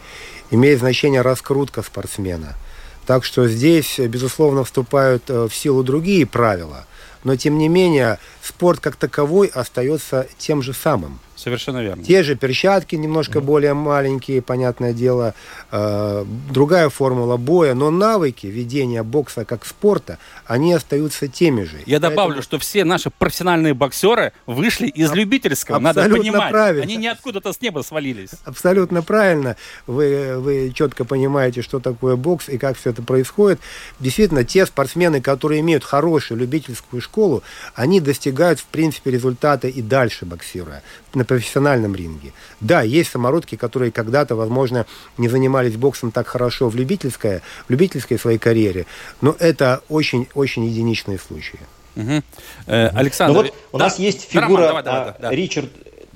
Имеет 0.50 0.80
значение 0.80 1.22
раскрутка 1.22 1.82
спортсмена– 1.82 2.56
так 3.08 3.24
что 3.24 3.48
здесь, 3.48 3.98
безусловно, 3.98 4.64
вступают 4.64 5.30
э, 5.30 5.48
в 5.48 5.54
силу 5.54 5.82
другие 5.82 6.26
правила. 6.26 6.84
Но, 7.24 7.36
тем 7.36 7.56
не 7.56 7.66
менее, 7.66 8.18
спорт 8.42 8.80
как 8.80 8.96
таковой 8.96 9.46
остается 9.46 10.26
тем 10.36 10.60
же 10.60 10.74
самым. 10.74 11.18
Совершенно 11.38 11.80
верно. 11.82 12.02
Те 12.02 12.24
же 12.24 12.34
перчатки, 12.34 12.96
немножко 12.96 13.40
более 13.40 13.72
маленькие, 13.72 14.42
понятное 14.42 14.92
дело, 14.92 15.34
э, 15.70 16.24
другая 16.50 16.88
формула 16.88 17.36
боя, 17.36 17.74
но 17.74 17.92
навыки 17.92 18.48
ведения 18.48 19.04
бокса 19.04 19.44
как 19.44 19.64
спорта, 19.64 20.18
они 20.46 20.72
остаются 20.72 21.28
теми 21.28 21.62
же. 21.62 21.76
Я 21.86 22.00
Поэтому... 22.00 22.10
добавлю, 22.10 22.42
что 22.42 22.58
все 22.58 22.84
наши 22.84 23.10
профессиональные 23.10 23.74
боксеры 23.74 24.32
вышли 24.46 24.88
из 24.88 25.12
а- 25.12 25.14
любительского, 25.14 25.76
Абсолютно 25.76 26.02
надо 26.02 26.16
понимать. 26.16 26.50
Правильно. 26.50 26.82
Они 26.82 26.96
не 26.96 27.06
откуда-то 27.06 27.52
с 27.52 27.60
неба 27.60 27.82
свалились. 27.82 28.30
Абсолютно 28.44 29.02
правильно. 29.02 29.56
Вы, 29.86 30.38
вы 30.38 30.72
четко 30.74 31.04
понимаете, 31.04 31.62
что 31.62 31.78
такое 31.78 32.16
бокс 32.16 32.48
и 32.48 32.58
как 32.58 32.76
все 32.76 32.90
это 32.90 33.02
происходит. 33.02 33.60
Действительно, 34.00 34.42
те 34.42 34.66
спортсмены, 34.66 35.20
которые 35.20 35.60
имеют 35.60 35.84
хорошую 35.84 36.40
любительскую 36.40 37.00
школу, 37.00 37.44
они 37.76 38.00
достигают, 38.00 38.58
в 38.58 38.64
принципе, 38.64 39.12
результата 39.12 39.68
и 39.68 39.82
дальше 39.82 40.26
боксируя 40.26 40.82
профессиональном 41.28 41.94
ринге. 41.94 42.32
Да, 42.60 42.82
есть 42.82 43.10
самородки, 43.10 43.54
которые 43.56 43.92
когда-то, 43.92 44.34
возможно, 44.34 44.86
не 45.16 45.28
занимались 45.28 45.76
боксом 45.76 46.10
так 46.10 46.26
хорошо 46.26 46.68
в 46.68 46.76
любительской, 46.76 47.40
в 47.68 47.70
любительской 47.70 48.18
своей 48.18 48.38
карьере, 48.38 48.86
но 49.20 49.36
это 49.38 49.82
очень-очень 49.88 50.64
единичные 50.64 51.18
случаи. 51.18 51.60
Угу. 51.96 52.22
Э, 52.66 52.88
Александр, 52.88 53.34
ну 53.34 53.42
вот 53.42 53.54
у 53.72 53.78
да, 53.78 53.84
нас 53.84 53.98
есть 53.98 54.28
фигура 54.30 54.68
Роман, 54.68 54.84
давай, 54.84 55.04
давай, 55.04 55.14
да, 55.20 55.30
Ричард 55.30 55.70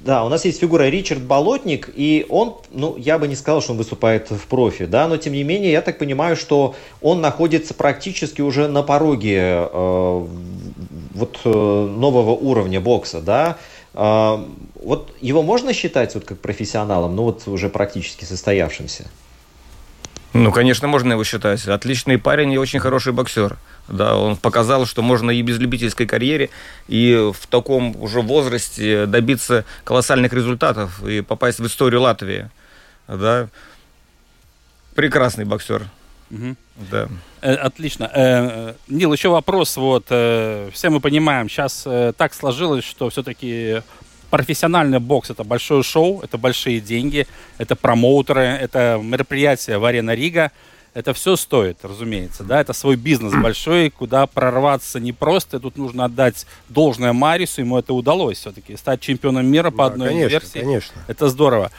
да, 0.05 0.25
у 0.25 0.29
нас 0.29 0.45
есть 0.45 0.59
фигура 0.59 0.89
Ричард 0.89 1.23
Болотник, 1.23 1.89
и 1.95 2.27
он, 2.29 2.57
ну, 2.73 2.97
я 2.97 3.19
бы 3.19 3.29
не 3.29 3.37
сказал, 3.37 3.63
что 3.63 3.73
он 3.73 3.79
выступает 3.79 4.31
в 4.31 4.47
профи, 4.49 4.87
да, 4.87 5.07
но 5.07 5.17
тем 5.17 5.33
не 5.33 5.45
менее, 5.45 5.71
я 5.71 5.81
так 5.81 5.99
понимаю, 5.99 6.35
что 6.35 6.75
он 7.01 7.21
находится 7.21 7.73
практически 7.73 8.41
уже 8.41 8.67
на 8.67 8.83
пороге 8.83 9.69
э, 9.73 10.27
вот 11.15 11.39
э, 11.45 11.49
нового 11.49 12.33
уровня 12.33 12.81
бокса, 12.81 13.21
да. 13.21 13.59
Э, 13.95 14.45
вот 14.75 15.15
его 15.21 15.43
можно 15.43 15.73
считать 15.73 16.15
вот 16.15 16.25
как 16.25 16.41
профессионалом, 16.41 17.17
ну 17.17 17.25
вот 17.25 17.47
уже 17.47 17.69
практически 17.69 18.25
состоявшимся? 18.25 19.07
Ну, 20.35 20.51
конечно, 20.51 20.89
можно 20.89 21.13
его 21.13 21.25
считать. 21.25 21.67
Отличный 21.69 22.17
парень 22.17 22.53
и 22.53 22.59
очень 22.59 22.81
хороший 22.81 23.13
боксер. 23.13 23.59
Да, 23.89 24.17
он 24.17 24.37
показал, 24.37 24.87
что 24.87 25.03
можно 25.03 25.31
и 25.31 25.43
без 25.43 25.59
любительской 25.59 26.07
карьеры, 26.07 26.49
и 26.89 27.31
в 27.35 27.47
таком 27.49 27.95
уже 28.01 28.23
возрасте 28.23 29.05
добиться 29.05 29.67
колоссальных 29.85 30.33
результатов 30.33 31.05
и 31.05 31.21
попасть 31.21 31.59
в 31.59 31.67
историю 31.67 32.01
Латвии. 32.01 32.49
Да. 33.09 33.49
Прекрасный 34.95 35.45
боксер. 35.45 35.83
Угу. 36.33 36.57
Да. 36.91 37.09
Э, 37.43 37.55
отлично. 37.55 38.11
Э, 38.13 38.75
Нил, 38.89 39.13
еще 39.13 39.29
вопрос. 39.29 39.77
Вот, 39.77 40.07
э, 40.09 40.71
все 40.73 40.89
мы 40.91 41.01
понимаем, 41.01 41.49
сейчас 41.49 41.87
так 42.17 42.35
сложилось, 42.35 42.85
что 42.85 43.11
все-таки 43.11 43.83
профессиональный 44.31 44.99
бокс 44.99 45.29
это 45.29 45.45
большое 45.45 45.83
шоу, 45.83 46.23
это 46.23 46.39
большие 46.39 46.81
деньги, 46.81 47.27
это 47.59 47.77
промоутеры, 47.77 48.41
это 48.41 48.99
мероприятия 49.03 49.77
в 49.77 49.85
Арена 49.85 50.15
Рига. 50.15 50.51
Это 50.95 51.15
все 51.15 51.37
стоит, 51.37 51.79
разумеется, 51.85 52.45
да, 52.45 52.61
это 52.61 52.75
свой 52.75 52.97
бизнес 52.97 53.33
большой, 53.43 53.89
куда 53.89 54.27
прорваться 54.27 55.01
не 55.01 55.13
просто, 55.13 55.59
тут 55.59 55.79
нужно 55.79 56.05
отдать 56.05 56.47
должное 56.69 57.15
Марису, 57.15 57.63
ему 57.63 57.79
это 57.79 57.95
удалось 57.95 58.39
все-таки, 58.39 58.77
стать 58.77 59.01
чемпионом 59.01 59.47
мира 59.47 59.71
по 59.71 59.79
да, 59.79 59.87
одной 59.87 60.09
конечно, 60.09 60.29
версии. 60.29 60.59
конечно. 60.61 61.03
Это 61.09 61.29
здорово. 61.29 61.71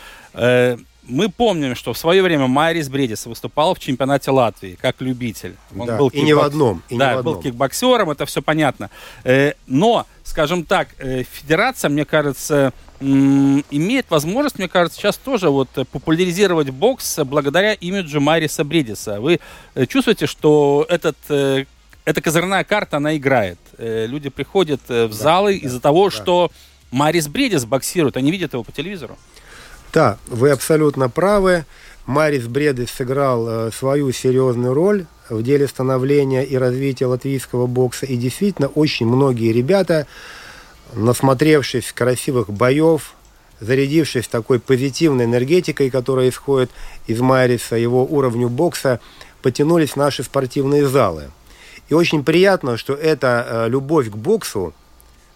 Мы 1.07 1.29
помним, 1.29 1.75
что 1.75 1.91
в 1.91 1.98
свое 1.98 2.22
время 2.22 2.48
Майрис 2.48 2.88
Бредис 2.88 3.25
выступал 3.25 3.75
в 3.75 3.79
чемпионате 3.79 4.31
Латвии 4.31 4.77
как 4.81 5.01
любитель. 5.01 5.55
Он 5.77 5.88
да, 5.88 5.98
был 5.98 6.07
и 6.07 6.22
не 6.22 6.33
в 6.33 6.39
одном. 6.39 6.81
И 6.88 6.98
да, 6.98 7.10
не 7.10 7.15
в 7.15 7.19
одном. 7.19 7.33
был 7.33 7.41
кикбоксером, 7.41 8.10
это 8.10 8.25
все 8.25 8.41
понятно. 8.41 8.89
Э, 9.25 9.53
но, 9.67 10.05
скажем 10.24 10.63
так, 10.63 10.88
э, 11.00 11.24
федерация, 11.24 11.89
мне 11.89 12.05
кажется, 12.05 12.72
имеет 13.01 14.10
возможность, 14.10 14.57
мне 14.60 14.69
кажется, 14.69 14.98
сейчас 14.98 15.17
тоже 15.17 15.50
вот 15.50 15.67
популяризировать 15.91 16.69
бокс 16.69 17.19
благодаря 17.25 17.74
имиджу 17.74 18.22
Майриса 18.22 18.63
Бредиса. 18.63 19.19
Вы 19.19 19.41
э, 19.75 19.86
чувствуете, 19.86 20.25
что 20.25 20.86
этот 20.88 21.17
эта 22.05 22.22
козырная 22.22 22.65
карта, 22.65 22.98
она 22.98 23.15
играет. 23.15 23.57
Люди 23.77 24.29
приходят 24.29 24.81
в 24.89 25.13
залы 25.13 25.57
да, 25.57 25.67
из-за 25.67 25.79
того, 25.79 26.10
да. 26.10 26.12
что 26.12 26.51
Марис 26.91 27.27
Бредис 27.27 27.65
боксирует, 27.65 28.17
они 28.17 28.29
видят 28.29 28.53
его 28.53 28.63
по 28.63 28.72
телевизору. 28.72 29.17
Да, 29.93 30.17
вы 30.27 30.50
абсолютно 30.50 31.07
правы. 31.07 31.65
Марис 32.07 32.47
Бредес 32.47 32.89
сыграл 32.89 33.47
э, 33.47 33.71
свою 33.71 34.12
серьезную 34.12 34.73
роль 34.73 35.05
в 35.29 35.43
деле 35.43 35.67
становления 35.67 36.43
и 36.43 36.57
развития 36.57 37.05
латвийского 37.05 37.67
бокса. 37.67 38.07
И 38.07 38.17
действительно, 38.17 38.67
очень 38.69 39.05
многие 39.05 39.53
ребята, 39.53 40.07
насмотревшись 40.93 41.93
красивых 41.93 42.50
боев, 42.50 43.13
зарядившись 43.59 44.27
такой 44.27 44.59
позитивной 44.59 45.25
энергетикой, 45.25 45.91
которая 45.91 46.29
исходит 46.29 46.71
из 47.05 47.21
Мариса, 47.21 47.75
его 47.75 48.03
уровню 48.03 48.50
бокса, 48.50 49.00
потянулись 49.43 49.91
в 49.91 49.97
наши 49.97 50.23
спортивные 50.23 50.88
залы. 50.88 51.29
И 51.89 51.93
очень 51.93 52.23
приятно, 52.23 52.77
что 52.77 52.93
эта 52.95 53.45
э, 53.47 53.69
любовь 53.69 54.09
к 54.09 54.15
боксу, 54.15 54.73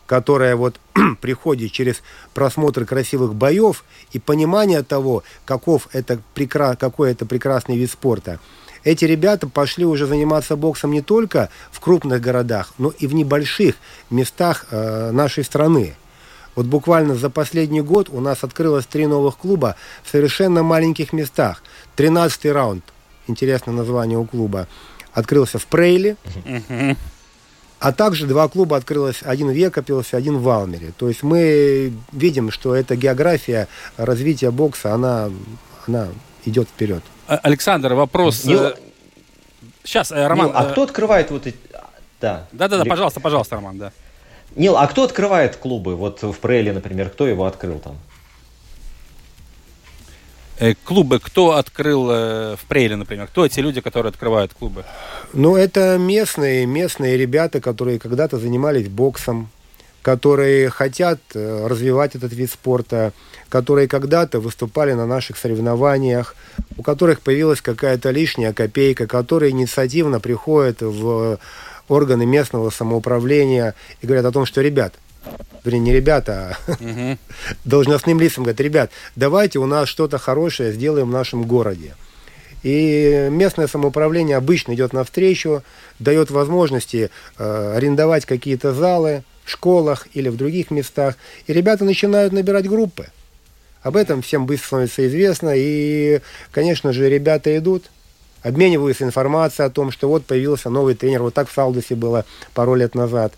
которая 0.08 0.56
вот 0.56 0.80
приходит 1.22 1.72
через 1.72 2.02
просмотр 2.34 2.86
красивых 2.86 3.36
боев 3.36 3.84
и 4.12 4.20
понимание 4.20 4.82
того, 4.82 5.24
каков 5.46 5.88
это 5.94 6.20
прекра... 6.34 6.76
какой 6.76 7.12
это 7.12 7.28
прекрасный 7.28 7.78
вид 7.78 7.92
спорта. 7.92 8.40
Эти 8.84 9.06
ребята 9.06 9.48
пошли 9.48 9.86
уже 9.86 10.08
заниматься 10.08 10.56
боксом 10.56 10.92
не 10.92 11.02
только 11.02 11.50
в 11.72 11.80
крупных 11.80 12.22
городах, 12.22 12.74
но 12.78 12.90
и 12.98 13.06
в 13.06 13.14
небольших 13.14 13.76
местах 14.10 14.66
э, 14.72 15.12
нашей 15.12 15.44
страны. 15.44 15.96
Вот 16.56 16.66
буквально 16.66 17.16
за 17.16 17.30
последний 17.30 17.82
год 17.82 18.10
у 18.10 18.22
нас 18.22 18.44
открылось 18.44 18.86
три 18.86 19.06
новых 19.06 19.38
клуба 19.38 19.76
в 20.04 20.10
совершенно 20.10 20.64
маленьких 20.64 21.12
местах. 21.14 21.62
Тринадцатый 21.96 22.52
раунд, 22.52 22.84
интересное 23.28 23.74
название 23.74 24.18
у 24.18 24.26
клуба, 24.26 24.68
открылся 25.12 25.60
в 25.60 25.68
Прейле. 25.68 26.16
А 27.80 27.92
также 27.92 28.26
два 28.26 28.48
клуба 28.48 28.78
открылось, 28.78 29.20
один 29.24 29.50
в 29.50 29.54
Екапилсе, 29.56 30.18
один 30.18 30.38
в 30.38 30.44
Валмере. 30.44 30.94
То 30.98 31.08
есть 31.10 31.22
мы 31.22 31.94
видим, 32.12 32.50
что 32.52 32.76
эта 32.76 32.96
география 32.96 33.68
развития 33.98 34.50
бокса, 34.50 34.94
она, 34.94 35.30
она 35.88 36.08
идет 36.46 36.68
вперед. 36.68 37.04
А, 37.28 37.38
Александр, 37.44 37.94
вопрос. 37.94 38.46
Нил- 38.46 38.74
Сейчас, 39.84 40.12
Роман. 40.12 40.48
Нил, 40.48 40.56
а 40.58 40.66
э, 40.66 40.72
кто 40.72 40.84
открывает 40.84 41.30
вот 41.32 41.46
эти... 41.48 41.58
Да. 42.20 42.48
Да-да-да, 42.52 42.82
Или- 42.82 42.90
пожалуйста, 42.90 43.20
пожалуйста, 43.20 43.56
Роман, 43.56 43.78
да. 43.78 43.92
Нил, 44.56 44.76
а 44.76 44.88
кто 44.88 45.04
открывает 45.04 45.56
клубы? 45.58 45.96
Вот 45.96 46.24
в 46.24 46.34
Прейле, 46.40 46.74
например, 46.74 47.10
кто 47.10 47.28
его 47.28 47.46
открыл 47.46 47.78
там? 47.80 47.98
Э, 50.60 50.74
Клубы 50.84 51.20
кто 51.20 51.56
открыл 51.56 52.10
э, 52.10 52.56
в 52.56 52.66
Прейле, 52.66 52.96
например? 52.96 53.28
Кто 53.28 53.46
эти 53.46 53.60
люди, 53.60 53.82
которые 53.82 54.10
открывают 54.10 54.54
клубы? 54.54 54.84
Ну, 55.34 55.56
это 55.56 55.98
местные, 56.00 56.66
местные 56.66 57.16
ребята, 57.18 57.62
которые 57.62 58.00
когда-то 58.00 58.40
занимались 58.40 58.88
боксом, 58.88 59.50
которые 60.02 60.70
хотят 60.70 61.20
э, 61.36 61.68
развивать 61.68 62.16
этот 62.16 62.34
вид 62.34 62.50
спорта, 62.50 63.14
которые 63.50 63.88
когда-то 63.88 64.40
выступали 64.40 64.94
на 64.94 65.06
наших 65.06 65.38
соревнованиях, 65.38 66.36
у 66.76 66.82
которых 66.82 67.22
появилась 67.22 67.62
какая-то 67.62 68.10
лишняя 68.10 68.52
копейка, 68.52 69.06
которые 69.06 69.52
инициативно 69.52 70.20
приходят 70.20 70.82
в 70.82 71.38
органы 71.88 72.26
местного 72.26 72.72
самоуправления 72.72 73.76
и 74.02 74.08
говорят 74.08 74.26
о 74.26 74.32
том, 74.32 74.46
что 74.46 74.62
ребят, 74.62 74.94
вернее, 75.64 75.80
не 75.80 75.94
ребята, 75.94 76.58
а 76.68 76.72
Мгм. 76.80 77.20
должностным 77.66 78.20
лицам 78.20 78.44
говорят, 78.44 78.62
ребят, 78.62 78.92
давайте 79.16 79.60
у 79.60 79.66
нас 79.66 79.90
что-то 79.90 80.18
хорошее 80.18 80.72
сделаем 80.74 81.08
в 81.10 81.14
нашем 81.14 81.44
городе. 81.44 81.96
И 82.64 83.28
местное 83.30 83.68
самоуправление 83.68 84.36
обычно 84.36 84.74
идет 84.74 84.92
навстречу, 84.94 85.64
дает 86.00 86.32
возможности 86.32 87.12
э, 87.38 87.74
арендовать 87.76 88.26
какие-то 88.26 88.74
залы 88.74 89.24
в 89.46 89.52
школах 89.52 90.08
или 90.14 90.30
в 90.30 90.38
других 90.38 90.72
местах. 90.72 91.16
И 91.46 91.54
ребята 91.54 91.86
начинают 91.86 92.34
набирать 92.34 92.68
группы. 92.68 93.08
Об 93.84 93.96
этом 93.96 94.22
всем 94.22 94.46
быстро 94.46 94.66
становится 94.68 95.08
известно. 95.08 95.54
И, 95.56 96.20
конечно 96.52 96.92
же, 96.92 97.10
ребята 97.10 97.56
идут, 97.58 97.86
обмениваются 98.42 99.04
информацией 99.06 99.68
о 99.68 99.70
том, 99.70 99.92
что 99.92 100.10
вот 100.10 100.26
появился 100.26 100.70
новый 100.70 100.96
тренер. 100.96 101.22
Вот 101.22 101.34
так 101.36 101.48
в 101.50 101.54
Салдусе 101.54 101.96
было 101.96 102.26
пару 102.54 102.76
лет 102.76 102.96
назад. 102.96 103.34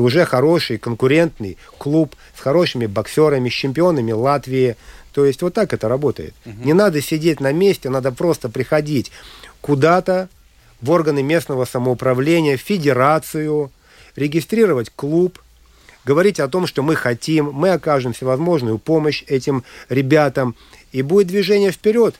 И 0.00 0.02
уже 0.02 0.24
хороший 0.24 0.78
конкурентный 0.78 1.58
клуб 1.76 2.16
с 2.34 2.40
хорошими 2.40 2.86
боксерами, 2.86 3.50
с 3.50 3.52
чемпионами 3.52 4.12
Латвии. 4.12 4.76
То 5.12 5.26
есть 5.26 5.42
вот 5.42 5.52
так 5.52 5.74
это 5.74 5.88
работает. 5.88 6.32
Не 6.46 6.72
надо 6.72 7.02
сидеть 7.02 7.38
на 7.38 7.52
месте, 7.52 7.90
надо 7.90 8.10
просто 8.10 8.48
приходить 8.48 9.12
куда-то 9.60 10.30
в 10.80 10.90
органы 10.90 11.22
местного 11.22 11.66
самоуправления, 11.66 12.56
в 12.56 12.62
федерацию, 12.62 13.70
регистрировать 14.16 14.88
клуб, 14.88 15.38
говорить 16.06 16.40
о 16.40 16.48
том, 16.48 16.66
что 16.66 16.82
мы 16.82 16.96
хотим, 16.96 17.52
мы 17.52 17.68
окажем 17.68 18.14
всевозможную 18.14 18.78
помощь 18.78 19.22
этим 19.26 19.64
ребятам, 19.90 20.56
и 20.92 21.02
будет 21.02 21.26
движение 21.26 21.72
вперед. 21.72 22.14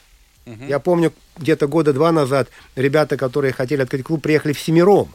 Я 0.68 0.80
помню, 0.80 1.14
где-то 1.38 1.66
года 1.66 1.94
два 1.94 2.12
назад 2.12 2.50
ребята, 2.76 3.16
которые 3.16 3.54
хотели 3.54 3.80
открыть 3.80 4.04
клуб, 4.04 4.20
приехали 4.20 4.52
в 4.52 4.60
Семером. 4.60 5.14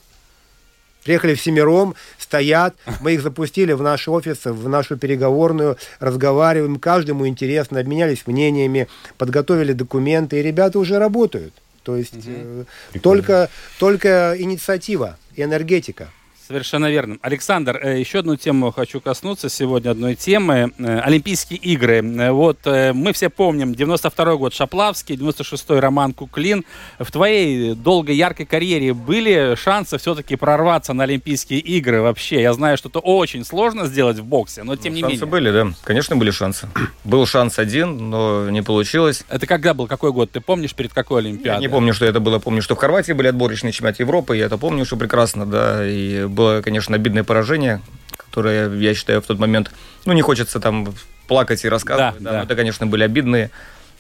Приехали 1.06 1.36
в 1.36 1.42
Семером, 1.42 1.94
стоят, 2.18 2.76
мы 3.00 3.14
их 3.14 3.22
запустили 3.22 3.74
в 3.74 3.84
наш 3.84 4.08
офис, 4.08 4.44
в 4.44 4.68
нашу 4.68 4.98
переговорную, 4.98 5.78
разговариваем, 6.00 6.80
каждому 6.80 7.28
интересно, 7.28 7.80
обменялись 7.80 8.26
мнениями, 8.26 8.88
подготовили 9.20 9.74
документы, 9.74 10.40
и 10.40 10.42
ребята 10.42 10.80
уже 10.80 10.98
работают. 10.98 11.54
То 11.84 11.96
есть 11.96 12.16
э, 12.26 12.64
только, 13.04 13.50
только 13.78 14.36
инициатива 14.36 15.18
и 15.36 15.44
энергетика. 15.44 16.10
Совершенно 16.48 16.92
верно. 16.92 17.18
Александр, 17.24 17.80
э, 17.82 18.00
еще 18.00 18.20
одну 18.20 18.36
тему 18.36 18.72
хочу 18.72 19.02
коснуться 19.02 19.50
сегодня, 19.50 19.90
одной 19.90 20.14
темы. 20.14 20.72
Э, 20.78 21.00
Олимпийские 21.00 21.58
игры. 21.58 22.04
Э, 22.04 22.32
Вот 22.32 22.60
мы 22.66 23.14
все 23.14 23.30
помним, 23.30 23.74
92 23.74 24.36
год 24.36 24.54
Шаплавский, 24.54 25.16
96-й 25.16 25.80
Роман 25.80 26.14
Куклин. 26.14 26.64
В 27.00 27.12
твоей 27.12 27.74
долгой, 27.74 28.16
яркой 28.16 28.46
карьере 28.46 28.94
были 28.94 29.56
шансы 29.56 29.98
все-таки 29.98 30.36
прорваться 30.36 30.94
на 30.94 31.04
Олимпийские 31.06 31.60
игры 31.60 32.02
вообще? 32.02 32.42
Я 32.42 32.54
знаю, 32.54 32.78
что 32.78 32.90
это 32.90 33.00
очень 33.00 33.44
сложно 33.44 33.88
сделать 33.88 34.20
в 34.20 34.26
боксе, 34.26 34.62
но 34.64 34.76
тем 34.76 34.94
не 34.94 35.02
шансы 35.02 35.16
менее. 35.16 35.28
были, 35.28 35.52
да. 35.52 35.68
Конечно, 35.84 36.16
были 36.16 36.30
шансы. 36.30 36.68
Был 37.04 37.26
шанс 37.26 37.58
один, 37.58 38.10
но 38.10 38.50
не 38.52 38.62
получилось. 38.62 39.24
Это 39.30 39.48
когда 39.48 39.74
был? 39.74 39.88
Какой 39.88 40.12
год? 40.12 40.30
Ты 40.32 40.42
помнишь, 40.42 40.76
перед 40.76 40.94
какой 40.94 41.24
Я 41.24 41.28
Олимпиадой? 41.30 41.62
не 41.62 41.70
помню, 41.70 41.94
что 41.94 42.06
это 42.06 42.20
было. 42.20 42.38
Помню, 42.38 42.62
что 42.62 42.76
в 42.76 42.78
Хорватии 42.78 43.14
были 43.14 43.28
отборочные 43.30 43.72
чемпионаты 43.72 44.04
Европы. 44.04 44.38
Я 44.38 44.46
это 44.46 44.58
помню, 44.60 44.86
что 44.86 44.96
прекрасно, 44.98 45.46
да. 45.48 45.88
И 45.88 46.26
было, 46.36 46.62
конечно, 46.62 46.96
обидное 46.96 47.24
поражение, 47.24 47.82
которое, 48.18 48.70
я 48.76 48.94
считаю, 48.94 49.22
в 49.22 49.26
тот 49.26 49.40
момент... 49.40 49.72
Ну, 50.06 50.14
не 50.14 50.22
хочется 50.22 50.60
там 50.60 50.94
плакать 51.28 51.66
и 51.66 51.70
рассказывать. 51.70 52.16
Да, 52.16 52.20
Да, 52.20 52.32
да. 52.32 52.38
но 52.38 52.44
это, 52.44 52.56
конечно, 52.56 52.86
были 52.86 53.04
обидные. 53.04 53.50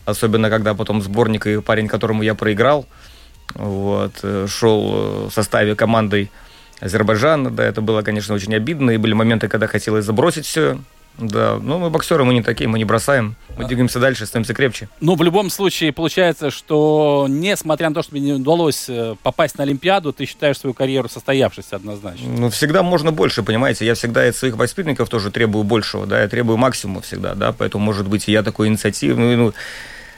Особенно, 0.06 0.50
когда 0.50 0.76
потом 0.76 1.02
сборник 1.02 1.48
и 1.48 1.62
парень, 1.62 1.88
которому 1.88 2.21
я 2.21 2.36
проиграл, 2.36 2.86
вот, 3.56 4.13
э, 4.21 4.45
шел 4.48 4.91
э, 4.93 5.30
в 5.30 5.34
составе 5.34 5.76
командой 5.76 6.30
Азербайджана. 6.80 7.50
Да, 7.50 7.63
это 7.63 7.82
было, 7.82 8.02
конечно, 8.04 8.36
очень 8.36 8.54
обидно. 8.54 8.91
И 8.91 8.98
были 8.98 9.13
моменты, 9.13 9.48
когда 9.48 9.67
хотелось 9.67 10.06
забросить 10.06 10.45
все. 10.45 10.78
Да, 11.17 11.58
но 11.62 11.80
мы 11.80 11.89
боксеры, 11.89 12.25
мы 12.25 12.34
не 12.34 12.41
такие, 12.41 12.67
мы 12.67 12.78
не 12.78 12.86
бросаем. 12.86 13.36
Мы 13.58 13.65
двигаемся 13.65 13.99
дальше, 13.99 14.25
становимся 14.25 14.54
крепче. 14.54 14.89
Ну, 14.99 15.15
в 15.15 15.23
любом 15.23 15.49
случае, 15.49 15.93
получается, 15.93 16.51
что 16.51 17.28
несмотря 17.30 17.89
на 17.89 17.95
то, 17.95 18.04
что 18.04 18.13
мне 18.13 18.21
не 18.21 18.34
удалось 18.34 18.89
э, 18.89 19.15
попасть 19.23 19.58
на 19.58 19.63
Олимпиаду, 19.63 20.12
ты 20.12 20.25
считаешь 20.25 20.60
свою 20.60 20.73
карьеру 20.73 21.08
состоявшейся 21.08 21.78
однозначно. 21.78 22.28
Ну, 22.28 22.49
всегда 22.49 22.84
можно 22.84 23.13
больше, 23.13 23.43
понимаете. 23.43 23.86
Я 23.86 23.95
всегда 23.95 24.28
от 24.28 24.36
своих 24.36 24.58
воспитанников 24.58 25.08
тоже 25.08 25.32
требую 25.32 25.63
большего, 25.63 26.06
да, 26.06 26.21
я 26.21 26.28
требую 26.28 26.58
максимума 26.58 27.01
всегда, 27.01 27.34
да, 27.34 27.54
поэтому, 27.54 27.84
может 27.84 28.08
быть, 28.08 28.28
я 28.28 28.43
такой 28.43 28.67
инициативный, 28.67 29.38
ну, 29.38 29.54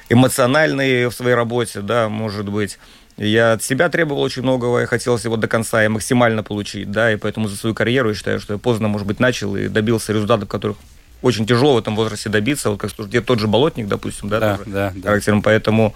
эмоциональный 0.09 1.07
в 1.07 1.11
своей 1.11 1.35
работе, 1.35 1.81
да, 1.81 2.09
может 2.09 2.49
быть. 2.49 2.79
Я 3.17 3.53
от 3.53 3.63
себя 3.63 3.89
требовал 3.89 4.21
очень 4.21 4.43
многого, 4.43 4.79
я 4.79 4.85
хотел 4.85 5.17
его 5.17 5.37
до 5.37 5.47
конца 5.47 5.83
и 5.83 5.87
максимально 5.87 6.43
получить, 6.43 6.91
да, 6.91 7.11
и 7.11 7.15
поэтому 7.15 7.47
за 7.47 7.55
свою 7.57 7.73
карьеру 7.73 8.09
я 8.09 8.15
считаю, 8.15 8.39
что 8.39 8.53
я 8.53 8.59
поздно, 8.59 8.87
может 8.87 9.07
быть, 9.07 9.19
начал 9.19 9.55
и 9.55 9.67
добился 9.67 10.13
результатов, 10.13 10.47
которых 10.47 10.77
очень 11.23 11.47
тяжело 11.47 11.75
в 11.75 11.79
этом 11.79 11.95
возрасте 11.95 12.29
добиться, 12.29 12.69
вот 12.69 12.79
как 12.79 12.91
где 13.07 13.21
тот 13.21 13.39
же 13.39 13.47
Болотник, 13.47 13.87
допустим, 13.87 14.29
да, 14.29 14.39
Да, 14.39 14.57
тоже 14.57 14.69
да, 14.69 14.93
да. 14.95 15.09
характером, 15.09 15.41
поэтому 15.41 15.95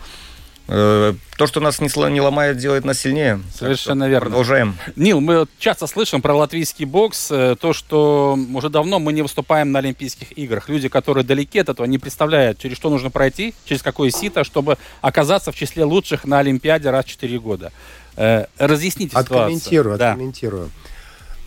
то, 0.67 1.47
что 1.47 1.59
нас 1.59 1.81
не, 1.81 2.21
ломает, 2.21 2.57
делает 2.57 2.85
нас 2.85 2.99
сильнее. 2.99 3.41
Совершенно 3.53 4.07
верно. 4.07 4.29
Продолжаем. 4.29 4.77
Нил, 4.95 5.19
мы 5.19 5.47
часто 5.59 5.87
слышим 5.87 6.21
про 6.21 6.33
латвийский 6.35 6.85
бокс, 6.85 7.29
э, 7.29 7.55
то, 7.59 7.73
что 7.73 8.37
уже 8.53 8.69
давно 8.69 8.99
мы 8.99 9.11
не 9.11 9.21
выступаем 9.21 9.71
на 9.71 9.79
Олимпийских 9.79 10.37
играх. 10.37 10.69
Люди, 10.69 10.87
которые 10.87 11.25
далеки 11.25 11.59
от 11.59 11.69
этого, 11.69 11.85
не 11.87 11.97
представляют, 11.97 12.59
через 12.59 12.77
что 12.77 12.89
нужно 12.89 13.09
пройти, 13.09 13.53
через 13.65 13.81
какое 13.81 14.11
сито, 14.11 14.43
чтобы 14.43 14.77
оказаться 15.01 15.51
в 15.51 15.55
числе 15.55 15.83
лучших 15.83 16.25
на 16.25 16.39
Олимпиаде 16.39 16.89
раз 16.89 17.05
в 17.05 17.09
4 17.09 17.39
года. 17.39 17.71
Э, 18.15 18.45
разъясните 18.57 19.17
Откомментирую, 19.17 19.95
ситуацию. 19.95 19.97
Да. 19.97 20.11
откомментирую. 20.11 20.69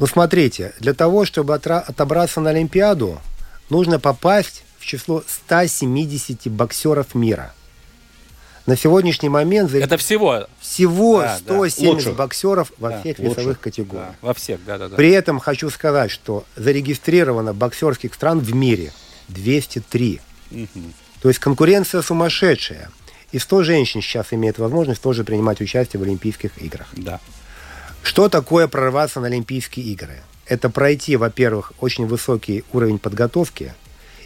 Ну, 0.01 0.07
смотрите, 0.07 0.75
для 0.81 0.93
того, 0.93 1.25
чтобы 1.25 1.55
отра- 1.55 1.85
отобраться 1.87 2.41
на 2.41 2.51
Олимпиаду, 2.51 3.21
нужно 3.71 4.01
попасть 4.01 4.65
в 4.79 4.85
число 4.85 5.23
170 5.27 6.49
боксеров 6.49 7.15
мира. 7.15 7.55
На 8.67 8.77
сегодняшний 8.77 9.29
момент 9.29 9.71
за- 9.71 9.79
Это 9.79 9.99
всего. 9.99 10.47
всего 10.59 11.21
Да, 11.21 11.27
да. 11.27 11.39
170 11.39 11.87
Лучших. 12.07 12.17
боксеров 12.17 12.73
во 12.79 12.91
Да, 12.91 13.01
всех 13.01 13.19
лучших. 13.19 13.37
весовых 13.39 13.61
категориях. 13.61 14.09
Да, 14.09 14.15
во 14.29 14.33
всех, 14.35 14.65
да, 14.65 14.79
да, 14.79 14.89
да. 14.89 14.97
При 14.97 15.11
этом 15.11 15.39
хочу 15.39 15.69
сказать, 15.69 16.11
что 16.11 16.45
зарегистрировано 16.57 17.53
боксерских 17.53 18.15
стран 18.15 18.41
в 18.41 18.55
мире 18.55 18.93
203. 19.29 20.21
Мгм. 20.51 20.95
То 21.21 21.29
есть 21.29 21.41
конкуренция 21.41 22.01
сумасшедшая. 22.01 22.91
И 23.33 23.39
100 23.39 23.65
женщин 23.65 24.01
сейчас 24.01 24.29
имеют 24.33 24.59
возможность 24.59 25.03
тоже 25.03 25.25
принимать 25.25 25.61
участие 25.61 26.01
в 26.01 26.05
Олимпийских 26.05 26.57
играх. 26.63 26.87
Да. 26.93 27.21
Что 28.03 28.29
такое 28.29 28.69
прорваться 28.69 29.21
на 29.21 29.27
Олимпийские 29.27 29.87
игры? 29.87 30.21
Это 30.47 30.71
пройти, 30.71 31.17
во-первых, 31.17 31.73
очень 31.81 32.07
высокий 32.07 32.65
уровень 32.73 32.99
подготовки, 32.99 33.75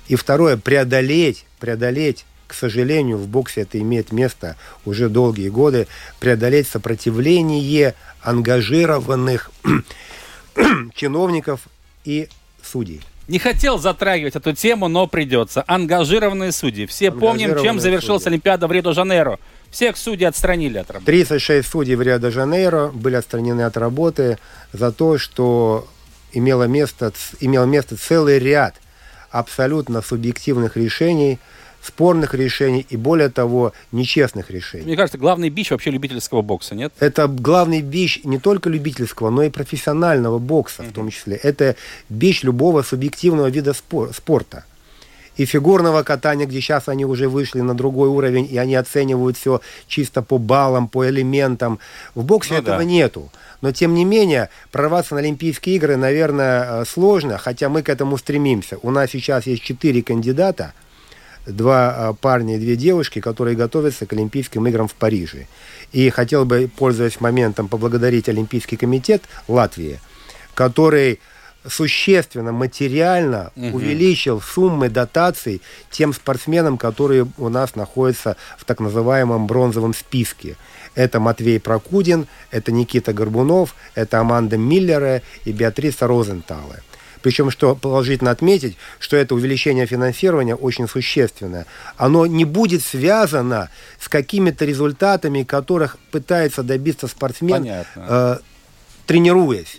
и 0.09 0.17
второе, 0.17 0.57
преодолеть, 0.57 1.45
преодолеть, 1.61 2.25
к 2.49 2.55
сожалению, 2.55 3.19
в 3.19 3.29
боксе 3.29 3.61
это 3.61 3.79
имеет 3.79 4.11
место 4.11 4.57
уже 4.85 5.09
долгие 5.09 5.51
годы, 5.51 5.87
преодолеть 6.19 6.67
сопротивление 6.67 7.95
ангажированных 8.23 9.51
чиновников 10.95 11.61
и 12.05 12.29
судей. 12.63 13.03
Не 13.29 13.39
хотел 13.39 13.79
затрагивать 13.79 14.35
эту 14.35 14.55
тему, 14.55 14.89
но 14.89 15.07
придется. 15.07 15.63
Ангажированные 15.67 16.51
судьи. 16.51 16.87
Все 16.87 17.13
помним, 17.13 17.49
чем 17.49 17.51
Ангажированные 17.51 17.81
завершилась 17.83 18.23
судьи. 18.23 18.33
Олимпиада 18.33 18.67
в 18.67 18.73
Рио-де-Жанейро. 18.73 19.39
Всех 19.71 19.99
судей 19.99 20.27
отстранили 20.27 20.79
от 20.79 20.91
работы. 20.91 21.13
36 21.13 21.69
судей 21.69 21.97
в 21.97 22.01
Рио-де-Жанейро 22.03 22.89
были 22.89 23.17
отстранены 23.17 23.63
от 23.63 23.77
работы 23.77 24.39
за 24.73 24.91
то, 24.93 25.19
что 25.19 25.87
имело 26.33 26.65
место, 26.65 27.13
имел 27.41 27.67
место 27.67 27.99
целый 27.99 28.39
ряд 28.39 28.77
абсолютно 29.31 30.01
субъективных 30.01 30.79
решений, 30.79 31.39
спорных 31.89 32.35
решений 32.35 32.87
и, 32.89 32.97
более 32.97 33.29
того, 33.29 33.73
нечестных 33.93 34.51
решений. 34.51 34.85
Мне 34.85 34.97
кажется, 34.97 35.19
главный 35.19 35.51
бич 35.51 35.71
вообще 35.71 35.91
любительского 35.91 36.43
бокса, 36.43 36.75
нет? 36.75 36.93
Это 37.01 37.27
главный 37.27 37.83
бич 37.83 38.21
не 38.25 38.39
только 38.39 38.71
любительского, 38.71 39.31
но 39.31 39.43
и 39.43 39.51
профессионального 39.51 40.39
бокса 40.39 40.83
в 40.83 40.93
том 40.93 41.11
числе. 41.11 41.37
Это 41.37 41.75
бич 42.09 42.45
любого 42.45 42.83
субъективного 42.83 43.49
вида 43.49 43.73
спор- 43.73 44.13
спорта. 44.15 44.65
и 45.37 45.45
фигурного 45.45 46.03
катания, 46.03 46.47
где 46.47 46.61
сейчас 46.61 46.89
они 46.89 47.05
уже 47.05 47.29
вышли 47.29 47.61
на 47.63 47.75
другой 47.75 48.09
уровень, 48.09 48.49
и 48.51 48.59
они 48.59 48.75
оценивают 48.75 49.37
все 49.37 49.61
чисто 49.87 50.21
по 50.23 50.39
баллам, 50.39 50.89
по 50.89 51.09
элементам. 51.09 51.79
В 52.15 52.25
боксе 52.25 52.55
ну, 52.55 52.61
этого 52.61 52.79
да. 52.79 52.85
нету. 52.85 53.31
Но, 53.61 53.73
тем 53.73 53.95
не 53.95 54.05
менее, 54.05 54.51
прорваться 54.71 55.15
на 55.15 55.21
Олимпийские 55.21 55.77
игры, 55.77 55.97
наверное, 55.97 56.83
э, 56.83 56.85
сложно, 56.85 57.39
хотя 57.39 57.69
мы 57.69 57.83
к 57.83 57.89
этому 57.89 58.17
стремимся. 58.19 58.79
У 58.83 58.91
нас 58.91 59.11
сейчас 59.11 59.47
есть 59.47 59.63
четыре 59.63 60.03
кандидата, 60.03 60.73
два 61.49 61.95
э, 61.97 62.15
парня 62.21 62.57
и 62.57 62.59
две 62.59 62.77
девушки, 62.77 63.21
которые 63.21 63.57
готовятся 63.57 64.07
к 64.07 64.13
Олимпийским 64.13 64.67
играм 64.67 64.89
в 64.89 64.95
Париже. 64.95 65.47
И 65.93 66.11
хотел 66.11 66.45
бы, 66.45 66.71
пользуясь 66.77 67.21
моментом, 67.21 67.69
поблагодарить 67.69 68.29
Олимпийский 68.29 68.77
комитет 68.77 69.23
Латвии, 69.49 70.01
который 70.55 71.21
существенно 71.67 72.53
материально 72.53 73.53
угу. 73.57 73.77
увеличил 73.77 74.41
суммы 74.41 74.89
дотаций 74.89 75.61
тем 75.91 76.13
спортсменам, 76.13 76.79
которые 76.79 77.27
у 77.37 77.49
нас 77.49 77.75
находятся 77.75 78.37
в 78.57 78.65
так 78.65 78.81
называемом 78.81 79.47
бронзовом 79.47 79.95
списке. 79.95 80.57
Это 80.95 81.21
Матвей 81.21 81.61
Прокудин, 81.61 82.27
это 82.51 82.73
Никита 82.73 83.13
Горбунов, 83.13 83.75
это 83.95 84.21
Аманда 84.21 84.57
Миллера 84.57 85.23
и 85.45 85.53
Беатриса 85.53 86.07
Розенталы. 86.07 86.83
Причем, 87.23 87.51
что 87.51 87.75
положительно 87.75 88.31
отметить, 88.31 88.77
что 88.99 89.17
это 89.17 89.35
увеличение 89.35 89.87
финансирования 89.87 90.55
очень 90.55 90.89
существенное. 90.89 91.67
Оно 91.97 92.27
не 92.27 92.45
будет 92.45 92.83
связано 92.83 93.71
с 94.01 94.09
какими-то 94.09 94.65
результатами, 94.65 95.43
которых 95.43 95.99
пытается 96.11 96.63
добиться 96.63 97.09
спортсмен, 97.09 97.67
э, 97.97 98.39
тренируясь. 99.07 99.79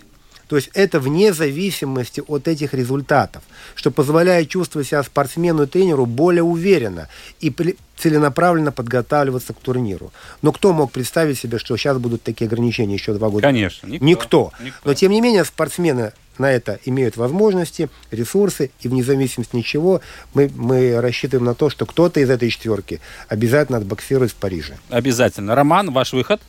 То 0.50 0.56
есть 0.56 0.68
это 0.74 0.98
вне 0.98 1.32
зависимости 1.32 2.20
от 2.26 2.48
этих 2.48 2.74
результатов, 2.74 3.44
что 3.76 3.92
позволяет 3.92 4.48
чувствовать 4.48 4.88
себя 4.88 5.00
спортсмену 5.04 5.62
и 5.62 5.66
тренеру 5.66 6.06
более 6.06 6.42
уверенно 6.42 7.08
и 7.38 7.54
целенаправленно 7.96 8.72
подготавливаться 8.72 9.52
к 9.52 9.60
турниру. 9.60 10.12
Но 10.42 10.50
кто 10.50 10.72
мог 10.72 10.90
представить 10.90 11.38
себе, 11.38 11.58
что 11.58 11.76
сейчас 11.76 11.98
будут 11.98 12.24
такие 12.24 12.48
ограничения 12.48 12.94
еще 12.94 13.14
два 13.14 13.30
года? 13.30 13.46
Конечно, 13.46 13.86
никто. 13.86 14.04
Никто. 14.04 14.52
никто. 14.60 14.80
Но 14.82 14.94
тем 14.94 15.12
не 15.12 15.20
менее 15.20 15.44
спортсмены 15.44 16.14
на 16.38 16.50
это 16.50 16.80
имеют 16.84 17.16
возможности, 17.16 17.88
ресурсы, 18.10 18.72
и 18.80 18.88
вне 18.88 19.04
зависимости 19.04 19.54
ничего 19.54 20.00
мы, 20.34 20.50
мы 20.56 21.00
рассчитываем 21.00 21.44
на 21.44 21.54
то, 21.54 21.70
что 21.70 21.86
кто-то 21.86 22.18
из 22.18 22.28
этой 22.28 22.50
четверки 22.50 22.98
обязательно 23.28 23.78
отбоксирует 23.78 24.32
в 24.32 24.34
Париже. 24.34 24.78
Обязательно. 24.88 25.54
Роман, 25.54 25.92
ваш 25.92 26.12
выход? 26.12 26.40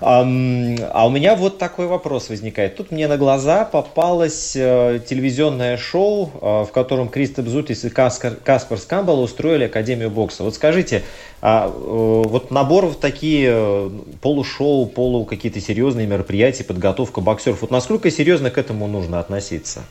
А, 0.00 0.22
у 0.22 1.10
меня 1.10 1.34
вот 1.34 1.58
такой 1.58 1.86
вопрос 1.86 2.28
возникает. 2.28 2.76
Тут 2.76 2.90
мне 2.90 3.06
на 3.06 3.16
глаза 3.16 3.64
попалось 3.64 4.56
э, 4.56 5.00
телевизионное 5.06 5.76
шоу, 5.76 6.30
э, 6.34 6.64
в 6.64 6.72
котором 6.72 7.08
Кристоп 7.08 7.46
Зутис 7.46 7.84
и 7.84 7.90
Каскар, 7.90 8.34
Каспар 8.36 8.78
Скамбал 8.78 9.22
устроили 9.22 9.64
Академию 9.64 10.10
бокса. 10.10 10.42
Вот 10.42 10.54
скажите, 10.54 11.02
а, 11.42 11.66
э, 11.68 11.70
вот 11.70 12.50
набор 12.50 12.86
в 12.86 12.96
такие 12.96 13.90
полушоу, 14.22 14.86
полу 14.86 15.24
какие-то 15.24 15.60
серьезные 15.60 16.06
мероприятия, 16.06 16.64
подготовка 16.64 17.20
боксеров, 17.20 17.60
вот 17.60 17.70
насколько 17.70 18.10
серьезно 18.10 18.50
к 18.50 18.58
этому 18.58 18.86
нужно 18.86 19.20
относиться? 19.20 19.82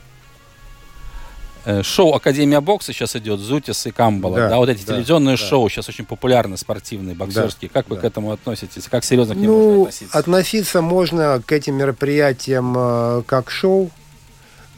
Э, 1.66 1.82
шоу 1.82 2.14
Академия 2.14 2.60
бокса 2.60 2.92
сейчас 2.92 3.16
идет, 3.16 3.40
Зутис 3.40 3.86
и 3.86 3.90
Камбала, 3.90 4.36
да, 4.36 4.48
да 4.50 4.56
вот 4.58 4.68
эти 4.68 4.86
да, 4.86 4.92
телевизионные 4.92 5.36
да. 5.36 5.42
шоу 5.42 5.68
сейчас 5.68 5.88
очень 5.88 6.04
популярны, 6.04 6.56
спортивные, 6.56 7.16
боксерские. 7.16 7.68
Да, 7.74 7.80
как 7.80 7.90
вы 7.90 7.96
да. 7.96 8.02
к 8.02 8.04
этому 8.04 8.30
относитесь? 8.30 8.84
Как 8.84 9.04
серьезно 9.04 9.34
к 9.34 9.38
ним 9.38 9.50
ну, 9.50 9.58
можно 9.58 9.82
относиться? 9.82 10.16
Относиться 10.16 10.80
можно 10.80 11.42
к 11.44 11.50
этим 11.50 11.74
мероприятиям 11.74 12.72
э, 12.78 13.22
как 13.26 13.50
шоу. 13.50 13.90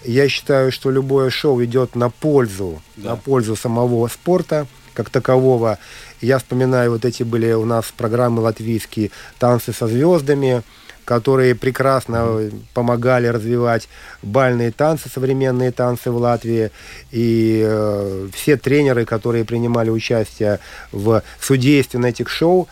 Я 0.02 0.30
считаю, 0.30 0.72
что 0.72 0.90
любое 0.90 1.28
шоу 1.28 1.62
идет 1.62 1.94
на 1.94 2.08
пользу, 2.08 2.80
да. 2.96 3.10
на 3.10 3.16
пользу 3.16 3.54
самого 3.54 4.08
спорта 4.08 4.66
как 4.94 5.10
такового. 5.10 5.78
Я 6.22 6.38
вспоминаю, 6.38 6.92
вот 6.92 7.04
эти 7.04 7.22
были 7.22 7.52
у 7.52 7.66
нас 7.66 7.92
программы 7.94 8.40
латвийские 8.40 9.10
«Танцы 9.38 9.74
со 9.74 9.88
звездами», 9.88 10.62
которые 11.08 11.54
прекрасно 11.54 12.50
помогали 12.74 13.28
развивать 13.28 13.88
бальные 14.22 14.72
танцы, 14.72 15.08
современные 15.08 15.72
танцы 15.72 16.10
в 16.10 16.18
Латвии. 16.18 16.70
И 17.10 17.64
э, 17.66 18.28
все 18.34 18.58
тренеры, 18.58 19.06
которые 19.06 19.46
принимали 19.46 19.88
участие 19.88 20.58
в 20.92 21.22
судействе 21.40 21.98
на 21.98 22.08
этих 22.08 22.28
шоу, 22.28 22.68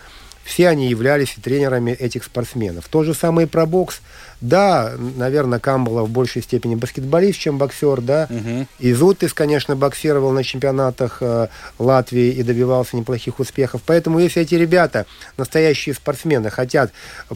все 0.47 0.69
они 0.69 0.87
являлись 0.87 1.35
тренерами 1.43 1.91
этих 1.91 2.23
спортсменов. 2.23 2.87
То 2.87 3.03
же 3.03 3.13
самое 3.13 3.47
и 3.47 3.49
про 3.49 3.65
бокс. 3.65 3.99
Да, 4.39 4.93
наверное, 5.17 5.59
Камбала 5.59 6.03
в 6.03 6.09
большей 6.09 6.41
степени 6.41 6.75
баскетболист, 6.75 7.37
чем 7.37 7.57
боксер, 7.57 7.99
да. 7.99 8.27
Угу. 8.29 8.67
И 8.79 8.93
Зутис, 8.93 9.33
конечно, 9.33 9.75
боксировал 9.75 10.31
на 10.31 10.45
чемпионатах 10.45 11.17
э, 11.21 11.47
Латвии 11.79 12.29
и 12.29 12.43
добивался 12.43 12.95
неплохих 12.95 13.39
успехов. 13.39 13.81
Поэтому 13.85 14.19
если 14.19 14.41
эти 14.41 14.55
ребята, 14.55 15.05
настоящие 15.35 15.93
спортсмены, 15.93 16.49
хотят 16.49 16.91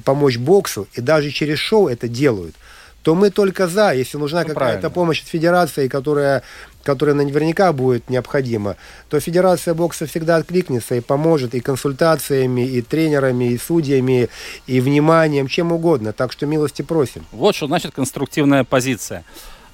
помочь 0.06 0.38
боксу 0.38 0.88
и 0.94 1.02
даже 1.02 1.32
через 1.32 1.60
шоу 1.60 1.90
это 1.90 2.08
делают, 2.08 2.56
то 3.04 3.16
мы 3.16 3.32
только 3.32 3.68
за, 3.68 3.94
если 3.94 4.18
нужна 4.18 4.44
ну, 4.44 4.50
какая-то 4.50 4.90
помощь 4.90 5.22
от 5.22 5.28
федерации, 5.28 5.88
которая, 5.88 6.44
которая 6.84 7.16
наверняка 7.16 7.72
будет 7.74 8.10
необходима, 8.10 8.76
то 9.10 9.20
федерация 9.20 9.74
бокса 9.74 10.06
всегда 10.06 10.38
откликнется 10.38 10.96
и 10.96 11.02
поможет 11.02 11.56
и 11.56 11.60
консультациями, 11.60 12.68
и 12.68 12.82
тренерами, 12.82 13.52
и 13.52 13.58
судьями, 13.58 14.30
и 14.68 14.80
вниманием, 14.82 15.48
чем 15.48 15.72
угодно. 15.72 16.14
Так 16.14 16.32
что 16.32 16.46
милости 16.46 16.82
просим. 16.82 17.26
Вот 17.32 17.56
что 17.56 17.68
значит 17.68 17.94
конструктивная 17.94 18.64
позиция. 18.64 19.24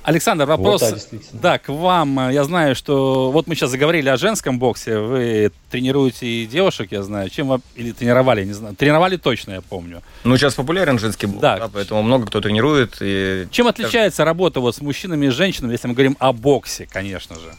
Александр, 0.07 0.45
вопрос 0.45 0.81
вот, 0.83 1.21
да, 1.33 1.57
к 1.57 1.67
вам. 1.67 2.29
Я 2.29 2.45
знаю, 2.45 2.75
что 2.75 3.29
вот 3.29 3.47
мы 3.47 3.55
сейчас 3.55 3.71
заговорили 3.71 4.07
о 4.07 4.15
женском 4.15 4.57
боксе. 4.57 4.99
Вы 4.99 5.51
тренируете 5.69 6.25
и 6.25 6.45
девушек, 6.45 6.93
я 6.93 7.03
знаю. 7.03 7.29
Чем 7.29 7.49
вы 7.49 7.59
или 7.75 7.91
тренировали, 7.91 8.45
не 8.45 8.53
знаю. 8.53 8.73
Тренировали 8.77 9.17
точно, 9.17 9.51
я 9.51 9.61
помню. 9.61 10.01
Ну, 10.23 10.37
сейчас 10.37 10.53
популярен 10.53 10.97
женский 10.97 11.25
бокс, 11.25 11.41
да. 11.41 11.59
да 11.59 11.67
поэтому 11.67 12.03
много 12.03 12.25
кто 12.27 12.39
тренирует. 12.39 12.95
И... 13.01 13.49
Чем 13.51 13.67
отличается 13.67 14.23
работа 14.23 14.61
вот 14.61 14.77
с 14.77 14.81
мужчинами 14.81 15.25
и 15.25 15.29
женщинами, 15.29 15.73
если 15.73 15.89
мы 15.89 15.93
говорим 15.93 16.15
о 16.19 16.31
боксе, 16.31 16.87
конечно 16.89 17.35
же? 17.35 17.53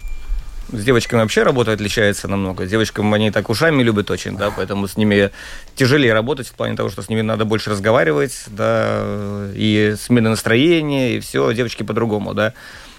С 0.70 0.84
девочками 0.84 1.20
вообще 1.20 1.44
работа 1.44 1.72
отличается 1.72 2.28
намного. 2.28 2.66
С 2.66 2.70
девочками 2.70 3.14
они 3.14 3.30
так 3.30 3.48
ушами 3.48 3.82
любят 3.82 4.10
очень, 4.10 4.36
да, 4.36 4.50
поэтому 4.50 4.86
с 4.86 4.96
ними 4.98 5.30
тяжелее 5.74 6.12
работать 6.12 6.48
в 6.48 6.52
плане 6.52 6.76
того, 6.76 6.90
что 6.90 7.00
с 7.02 7.08
ними 7.08 7.22
надо 7.22 7.46
больше 7.46 7.70
разговаривать, 7.70 8.44
да, 8.48 9.48
и 9.54 9.94
смены 9.98 10.28
настроения, 10.28 11.16
и 11.16 11.20
все, 11.20 11.52
девочки 11.52 11.82
по-другому, 11.82 12.34
да 12.34 12.52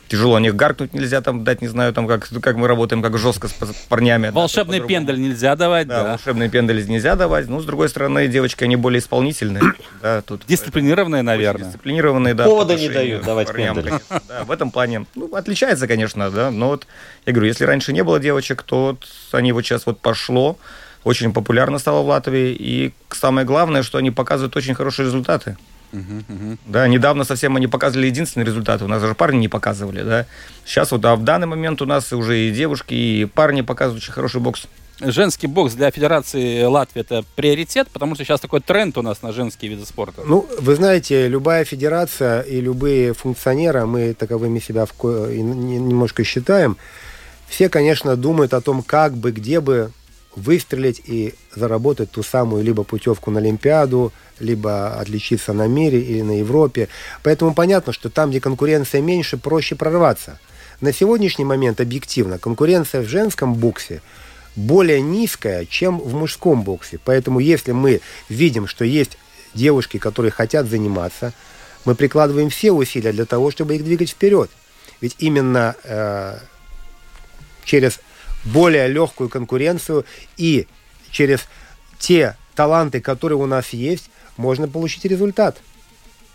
тяжело, 0.10 0.36
о 0.36 0.40
них 0.40 0.56
гаркнуть 0.56 0.94
нельзя, 0.94 1.22
там 1.22 1.44
дать, 1.44 1.62
не 1.62 1.68
знаю, 1.68 1.94
там 1.94 2.08
как, 2.08 2.28
как 2.42 2.58
мы 2.58 2.68
работаем, 2.68 3.02
как 3.02 3.18
жестко 3.18 3.48
с 3.48 3.54
парнями. 3.88 4.30
Волшебный 4.30 4.80
да, 4.80 4.86
пендель 4.86 5.22
нельзя 5.22 5.56
давать, 5.56 5.88
да. 5.88 6.04
да. 6.04 6.10
Волшебный 6.12 6.50
пендель 6.50 6.86
нельзя 6.88 7.16
давать. 7.16 7.48
Ну, 7.48 7.62
с 7.62 7.66
другой 7.66 7.90
стороны, 7.90 8.28
девочки, 8.28 8.64
они 8.64 8.76
более 8.76 9.00
исполнительные. 9.00 9.64
да, 10.02 10.22
тут, 10.22 10.44
Дисциплинированные, 10.48 11.22
наверное. 11.22 11.66
Дисциплинированные, 11.66 12.34
да. 12.34 12.46
Повода 12.46 12.76
не 12.76 12.90
дают 12.90 13.24
давать 13.24 13.48
парням, 13.48 13.76
пендель. 13.76 13.94
Да, 14.28 14.44
в 14.44 14.52
этом 14.52 14.72
плане, 14.72 15.06
ну, 15.16 15.34
отличается, 15.34 15.88
конечно, 15.88 16.30
да, 16.30 16.52
но 16.52 16.70
вот, 16.70 16.88
я 17.26 17.34
говорю, 17.34 17.48
если 17.48 17.64
раньше 17.64 17.94
не 17.94 18.04
было 18.04 18.20
девочек, 18.20 18.64
то 18.64 18.88
вот 18.88 19.08
они 19.32 19.52
вот 19.52 19.64
сейчас 19.64 19.86
вот 19.86 20.00
пошло, 20.00 20.58
очень 21.04 21.32
популярно 21.34 21.80
стало 21.80 22.04
в 22.04 22.08
Латвии, 22.08 22.56
и 22.58 22.94
самое 23.12 23.46
главное, 23.46 23.84
что 23.84 23.98
они 23.98 24.12
показывают 24.12 24.56
очень 24.56 24.76
хорошие 24.76 25.06
результаты. 25.06 25.58
Uh-huh, 25.92 26.24
uh-huh. 26.28 26.58
Да, 26.68 26.88
недавно 26.88 27.24
совсем 27.24 27.56
они 27.56 27.68
показывали 27.68 28.08
единственный 28.08 28.44
результат. 28.44 28.82
У 28.82 28.88
нас 28.88 29.02
даже 29.02 29.16
парни 29.16 29.38
не 29.38 29.48
показывали, 29.48 30.04
да. 30.04 30.26
Сейчас 30.66 30.92
вот, 30.92 31.04
а 31.06 31.16
в 31.16 31.24
данный 31.24 31.48
момент 31.48 31.82
у 31.82 31.86
нас 31.86 32.14
уже 32.14 32.40
и 32.40 32.52
девушки, 32.52 32.94
и 32.94 33.26
парни 33.26 33.62
показывают 33.62 34.04
очень 34.04 34.14
хороший 34.14 34.40
бокс. 34.40 34.68
Женский 35.02 35.48
бокс 35.48 35.74
для 35.76 35.90
Федерации 35.92 36.64
Латвии 36.64 37.00
это 37.00 37.24
приоритет, 37.36 37.88
потому 37.88 38.16
что 38.16 38.26
сейчас 38.26 38.42
такой 38.42 38.60
тренд 38.60 38.98
у 38.98 39.02
нас 39.02 39.22
на 39.22 39.32
женские 39.32 39.72
виды 39.72 39.86
спорта. 39.86 40.24
Ну, 40.26 40.46
вы 40.60 40.76
знаете, 40.76 41.30
любая 41.30 41.64
федерация 41.64 42.42
и 42.42 42.60
любые 42.60 43.14
функционеры, 43.14 43.86
мы 43.86 44.14
таковыми 44.14 44.60
себя 44.60 44.86
в 44.86 44.92
ко... 44.92 45.08
немножко 45.08 46.26
считаем, 46.26 46.76
все, 47.48 47.70
конечно, 47.70 48.18
думают 48.18 48.54
о 48.54 48.60
том, 48.62 48.84
как 48.84 49.16
бы, 49.16 49.32
где 49.32 49.62
бы 49.62 49.92
выстрелить 50.40 51.02
и 51.06 51.36
заработать 51.56 52.12
ту 52.12 52.24
самую 52.24 52.64
либо 52.64 52.84
путевку 52.84 53.32
на 53.32 53.40
Олимпиаду, 53.40 54.12
либо 54.40 54.94
отличиться 55.00 55.54
на 55.54 55.68
мире 55.68 56.02
или 56.02 56.22
на 56.22 56.40
Европе. 56.40 56.88
Поэтому 57.24 57.54
понятно, 57.54 57.94
что 57.94 58.10
там, 58.10 58.30
где 58.30 58.40
конкуренция 58.40 59.02
меньше, 59.02 59.38
проще 59.38 59.76
прорваться. 59.76 60.40
На 60.82 60.94
сегодняшний 60.94 61.46
момент 61.46 61.82
объективно 61.82 62.40
конкуренция 62.40 63.02
в 63.02 63.08
женском 63.08 63.54
боксе 63.54 64.02
более 64.56 65.02
низкая, 65.02 65.66
чем 65.66 66.00
в 66.00 66.14
мужском 66.14 66.64
боксе. 66.64 67.00
Поэтому 67.04 67.40
если 67.40 67.72
мы 67.72 68.02
видим, 68.30 68.68
что 68.68 68.86
есть 68.86 69.18
девушки, 69.54 69.98
которые 69.98 70.32
хотят 70.32 70.68
заниматься, 70.68 71.34
мы 71.86 71.96
прикладываем 71.96 72.50
все 72.50 72.72
усилия 72.72 73.12
для 73.12 73.26
того, 73.26 73.52
чтобы 73.52 73.76
их 73.76 73.84
двигать 73.84 74.12
вперед. 74.12 74.50
Ведь 75.02 75.16
именно 75.20 75.76
э, 75.84 76.38
через 77.64 78.00
более 78.44 78.88
легкую 78.88 79.30
конкуренцию 79.30 80.06
и 80.38 80.68
через 81.12 81.42
те 81.98 82.36
таланты, 82.56 83.02
которые 83.02 83.38
у 83.38 83.46
нас 83.46 83.70
есть, 83.70 84.10
можно 84.38 84.68
получить 84.68 85.06
результат. 85.06 85.58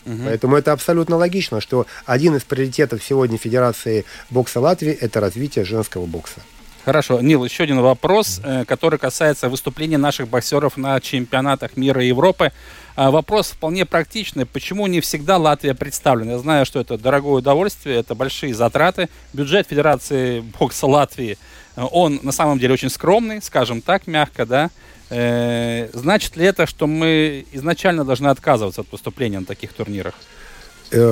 Угу. 0.07 0.23
Поэтому 0.25 0.57
это 0.57 0.73
абсолютно 0.73 1.17
логично, 1.17 1.61
что 1.61 1.87
один 2.05 2.37
из 2.37 2.43
приоритетов 2.43 3.03
сегодня 3.03 3.39
Федерации 3.39 4.05
бокса 4.31 4.61
Латвии– 4.61 4.93
это 5.01 5.21
развитие 5.21 5.65
женского 5.65 6.07
бокса. 6.07 6.41
Хорошо. 6.85 7.23
Нил, 7.23 7.43
еще 7.45 7.65
один 7.65 7.81
вопрос, 7.81 8.43
э, 8.45 8.67
который 8.67 8.99
касается 8.99 9.49
выступления 9.49 9.97
наших 9.97 10.29
боксеров 10.29 10.77
на 10.77 11.01
чемпионатах 11.01 11.79
мира 11.79 12.05
и 12.05 12.09
Европы. 12.09 12.53
А, 12.95 13.11
вопрос 13.11 13.49
вполне 13.53 13.87
практичный. 13.87 14.45
Почему 14.45 14.87
не 14.87 15.01
всегда 15.01 15.39
Латвия 15.39 15.75
представлена? 15.75 16.33
Я 16.33 16.39
знаю, 16.39 16.67
что 16.67 16.81
это 16.81 16.99
дорогое 16.99 17.37
удовольствие, 17.37 17.97
это 17.97 18.15
большие 18.15 18.55
затраты. 18.55 19.09
Бюджет 19.33 19.67
Федерации 19.69 20.41
бокса 20.59 20.87
Латвии, 20.87 21.39
он 21.77 22.21
на 22.23 22.33
самом 22.33 22.59
деле 22.59 22.75
очень 22.75 22.91
скромный, 22.91 23.43
скажем 23.43 23.81
так, 23.81 24.07
мягко, 24.07 24.47
да. 24.47 24.71
Э, 25.11 25.89
значит 25.93 26.37
ли 26.37 26.45
это, 26.45 26.67
что 26.67 26.87
мы 26.87 27.47
изначально 27.53 28.05
должны 28.05 28.29
отказываться 28.29 28.83
от 28.83 28.93
выступления 28.93 29.41
на 29.41 29.47
таких 29.47 29.73
турнирах? 29.73 30.15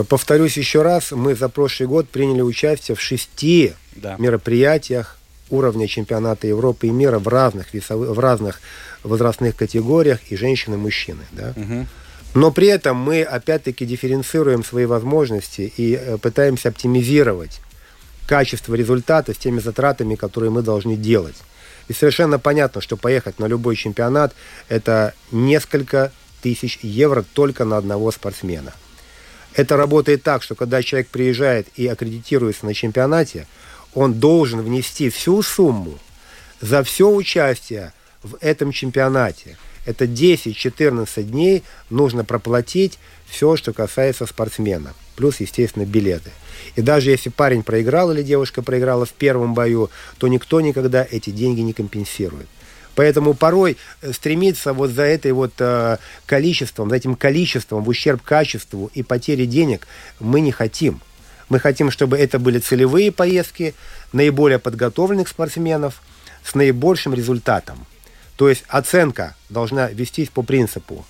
Повторюсь 0.09 0.57
еще 0.57 0.83
раз, 0.83 1.11
мы 1.11 1.35
за 1.35 1.49
прошлый 1.49 1.89
год 1.89 2.09
приняли 2.09 2.41
участие 2.41 2.95
в 2.95 3.01
шести 3.01 3.73
да. 3.97 4.15
мероприятиях 4.19 5.19
уровня 5.51 5.87
чемпионата 5.87 6.47
Европы 6.47 6.87
и 6.87 6.91
мира 6.91 7.19
в 7.19 7.29
разных, 7.29 7.75
весовых, 7.75 8.11
в 8.11 8.19
разных 8.19 8.61
возрастных 9.03 9.57
категориях 9.57 10.21
и 10.31 10.37
женщины, 10.37 10.75
и 10.75 10.79
мужчины. 10.79 11.23
Да? 11.33 11.53
Угу. 11.57 11.87
Но 12.35 12.51
при 12.51 12.69
этом 12.69 12.97
мы 12.97 13.23
опять-таки 13.23 13.85
дифференцируем 13.85 14.65
свои 14.65 14.87
возможности 14.87 15.73
и 15.77 15.95
э, 15.95 16.17
пытаемся 16.19 16.71
оптимизировать 16.71 17.61
качество 18.27 18.75
результата 18.75 19.35
с 19.35 19.39
теми 19.39 19.61
затратами, 19.61 20.15
которые 20.15 20.51
мы 20.51 20.63
должны 20.63 20.97
делать. 20.97 21.37
И 21.89 21.93
совершенно 21.93 22.39
понятно, 22.39 22.81
что 22.81 22.97
поехать 22.97 23.39
на 23.39 23.47
любой 23.47 23.77
чемпионат– 23.77 24.35
это 24.69 25.15
несколько 25.31 26.13
тысяч 26.41 26.79
евро 26.83 27.25
только 27.35 27.65
на 27.65 27.77
одного 27.77 28.11
спортсмена. 28.11 28.73
Это 29.55 29.77
работает 29.77 30.23
так, 30.23 30.43
что 30.43 30.55
когда 30.55 30.83
человек 30.83 31.09
приезжает 31.09 31.69
и 31.77 31.87
аккредитируется 31.87 32.67
на 32.67 32.75
чемпионате– 32.75 33.47
он 33.95 34.15
должен 34.15 34.63
внести 34.63 35.11
всю 35.11 35.43
сумму 35.43 35.99
за 36.61 36.83
все 36.83 37.09
участие 37.11 37.93
в 38.23 38.37
этом 38.41 38.73
чемпионате. 38.73 39.59
Это 39.85 40.05
10-14 40.05 41.23
дней 41.25 41.65
нужно 41.91 42.25
проплатить 42.25 42.99
все, 43.27 43.57
что 43.57 43.73
касается 43.73 44.27
спортсмена. 44.27 44.95
Плюс, 45.17 45.41
естественно, 45.41 45.85
билеты. 45.85 46.31
И 46.77 46.83
даже 46.83 47.11
если 47.11 47.29
парень 47.29 47.63
проиграл 47.63 48.13
или 48.13 48.23
девушка 48.23 48.63
проиграла 48.63 49.05
в 49.05 49.13
первом 49.13 49.55
бою, 49.55 49.91
то 50.19 50.29
никто 50.29 50.61
никогда 50.61 51.07
эти 51.11 51.31
деньги 51.31 51.61
не 51.61 51.73
компенсирует. 51.73 52.47
Поэтому 52.95 53.35
порой 53.35 53.77
э, 54.01 54.13
стремиться 54.13 54.73
вот 54.73 54.91
за 54.91 55.03
этой 55.03 55.33
вот 55.33 55.53
э, 55.59 55.97
количеством, 56.27 56.91
за 56.91 56.97
этим 56.97 57.15
количеством 57.15 57.83
в 57.85 57.89
ущерб 57.89 58.23
качеству 58.23 58.91
и 58.95 59.03
потере 59.03 59.47
денег 59.47 59.87
мы 60.21 60.41
не 60.41 60.53
хотим. 60.53 61.01
Мы 61.49 61.59
хотим, 61.59 61.91
чтобы 61.91 62.19
это 62.19 62.39
были 62.39 62.59
целевые 62.59 63.13
поездки 63.13 63.75
наиболее 64.13 64.59
подготовленных 64.59 65.29
спортсменов 65.29 66.03
с 66.45 66.55
наибольшим 66.55 67.15
результатом. 67.15 67.87
То 68.37 68.49
есть 68.49 68.65
оценка 68.69 69.37
должна 69.49 69.89
вестись 69.89 70.29
по 70.29 70.43
принципу 70.43 71.05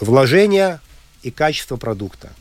вложения 0.00 0.80
и 1.22 1.30
качества 1.30 1.76
продукта. 1.76 2.32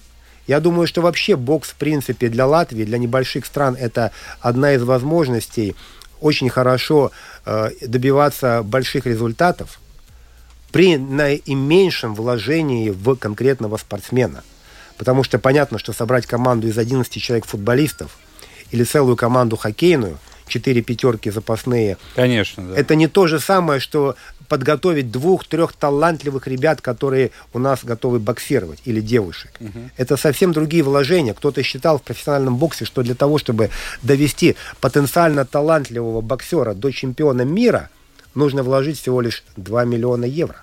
Я 0.47 0.59
думаю, 0.59 0.87
что 0.87 1.01
вообще 1.01 1.35
бокс, 1.35 1.69
в 1.69 1.75
принципе, 1.75 2.29
для 2.29 2.45
Латвии, 2.45 2.83
для 2.83 2.97
небольших 2.97 3.45
стран, 3.45 3.77
это 3.79 4.11
одна 4.41 4.73
из 4.73 4.83
возможностей 4.83 5.75
очень 6.19 6.49
хорошо 6.49 7.11
э, 7.45 7.69
добиваться 7.81 8.61
больших 8.63 9.05
результатов 9.05 9.79
при 10.71 10.97
наименьшем 10.97 12.15
вложении 12.15 12.89
в 12.89 13.15
конкретного 13.15 13.77
спортсмена– 13.77 14.43
Потому 14.97 15.23
что 15.23 15.39
понятно, 15.39 15.79
что 15.79 15.93
собрать 15.93 16.25
команду 16.25 16.67
из 16.67 16.77
11 16.77 17.21
человек 17.21 17.45
футболистов 17.45 18.17
или 18.71 18.83
целую 18.83 19.15
команду 19.15 19.57
хоккейную, 19.57 20.17
4 20.47 20.81
пятерки 20.81 21.29
запасные. 21.29 21.97
Конечно, 22.15 22.63
да. 22.63 22.77
Это 22.77 22.95
не 22.95 23.07
то 23.07 23.27
же 23.27 23.39
самое, 23.39 23.79
что 23.79 24.15
подготовить 24.53 25.09
двух-трех 25.09 25.73
талантливых 25.73 26.45
ребят, 26.45 26.79
которые 26.79 27.31
у 27.53 27.57
нас 27.57 27.83
готовы 27.83 28.19
боксировать, 28.19 28.83
или 28.85 29.01
девушек. 29.01 29.49
Угу. 29.59 29.89
Это 29.97 30.15
совсем 30.15 30.51
другие 30.53 30.83
вложения. 30.83 31.33
Кто-то 31.33 31.63
считал 31.63 31.97
в 31.97 32.03
профессиональном 32.03 32.57
боксе, 32.57 32.85
что 32.85 33.01
для 33.01 33.15
того, 33.15 33.39
чтобы 33.39 33.71
довести 34.03 34.55
потенциально 34.79 35.43
талантливого 35.43 36.21
боксера 36.21 36.75
до 36.75 36.91
чемпиона 36.91 37.41
мира, 37.41 37.89
нужно 38.35 38.61
вложить 38.61 38.99
всего 38.99 39.21
лишь 39.21 39.43
2 39.57 39.85
миллиона 39.85 40.25
евро. 40.25 40.57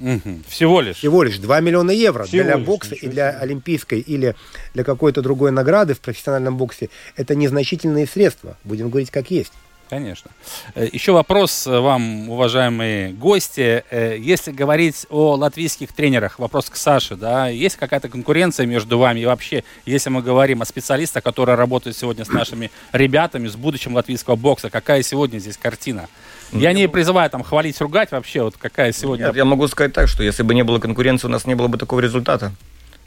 Угу. 0.00 0.40
Всего 0.48 0.80
лишь? 0.80 0.96
Всего 0.96 1.22
лишь 1.22 1.38
2 1.38 1.60
миллиона 1.60 1.92
евро 1.92 2.24
Всего 2.24 2.42
для 2.42 2.56
лишь, 2.56 2.66
бокса 2.66 2.96
и 2.96 3.06
для 3.06 3.30
олимпийской 3.30 4.00
или 4.00 4.34
для 4.74 4.82
какой-то 4.82 5.22
другой 5.22 5.52
награды 5.52 5.94
в 5.94 6.00
профессиональном 6.00 6.56
боксе. 6.56 6.88
Это 7.14 7.36
незначительные 7.36 8.08
средства, 8.08 8.56
будем 8.64 8.90
говорить 8.90 9.12
как 9.12 9.30
есть. 9.30 9.52
Конечно. 9.88 10.30
Э, 10.74 10.86
еще 10.92 11.12
вопрос 11.12 11.66
э, 11.66 11.78
вам, 11.78 12.28
уважаемые 12.28 13.12
гости. 13.12 13.84
Э, 13.90 14.16
если 14.18 14.52
говорить 14.52 15.06
о 15.08 15.34
латвийских 15.36 15.92
тренерах, 15.92 16.38
вопрос 16.38 16.68
к 16.68 16.76
Саше, 16.76 17.16
да, 17.16 17.48
есть 17.48 17.76
какая-то 17.76 18.08
конкуренция 18.08 18.66
между 18.66 18.98
вами? 18.98 19.20
И 19.20 19.26
вообще, 19.26 19.64
если 19.86 20.10
мы 20.10 20.22
говорим 20.22 20.60
о 20.60 20.66
специалистах, 20.66 21.24
которые 21.24 21.56
работают 21.56 21.96
сегодня 21.96 22.24
с 22.24 22.28
нашими 22.28 22.70
ребятами, 22.92 23.48
с 23.48 23.56
будущим 23.56 23.94
латвийского 23.94 24.36
бокса, 24.36 24.68
какая 24.68 25.02
сегодня 25.02 25.38
здесь 25.38 25.56
картина? 25.56 26.08
Я 26.52 26.72
не 26.72 26.88
призываю 26.88 27.30
там 27.30 27.42
хвалить, 27.42 27.80
ругать 27.80 28.10
вообще, 28.10 28.42
вот 28.42 28.56
какая 28.58 28.92
сегодня... 28.92 29.26
Нет, 29.26 29.36
я 29.36 29.44
могу 29.44 29.68
сказать 29.68 29.92
так, 29.92 30.08
что 30.08 30.22
если 30.22 30.42
бы 30.42 30.54
не 30.54 30.64
было 30.64 30.78
конкуренции, 30.78 31.26
у 31.26 31.30
нас 31.30 31.46
не 31.46 31.54
было 31.54 31.68
бы 31.68 31.78
такого 31.78 32.00
результата. 32.00 32.52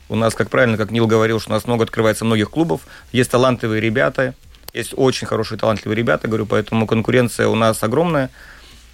У 0.09 0.15
нас, 0.15 0.33
как 0.35 0.49
правильно, 0.49 0.77
как 0.77 0.91
Нил 0.91 1.07
говорил, 1.07 1.39
что 1.39 1.51
у 1.51 1.53
нас 1.53 1.65
много 1.65 1.83
открывается 1.83 2.25
многих 2.25 2.49
клубов, 2.49 2.81
есть 3.11 3.31
талантливые 3.31 3.81
ребята, 3.81 4.35
есть 4.73 4.93
очень 4.95 5.27
хорошие 5.27 5.57
талантливые 5.57 5.97
ребята, 5.97 6.27
говорю, 6.27 6.45
поэтому 6.45 6.87
конкуренция 6.87 7.47
у 7.47 7.55
нас 7.55 7.83
огромная. 7.83 8.29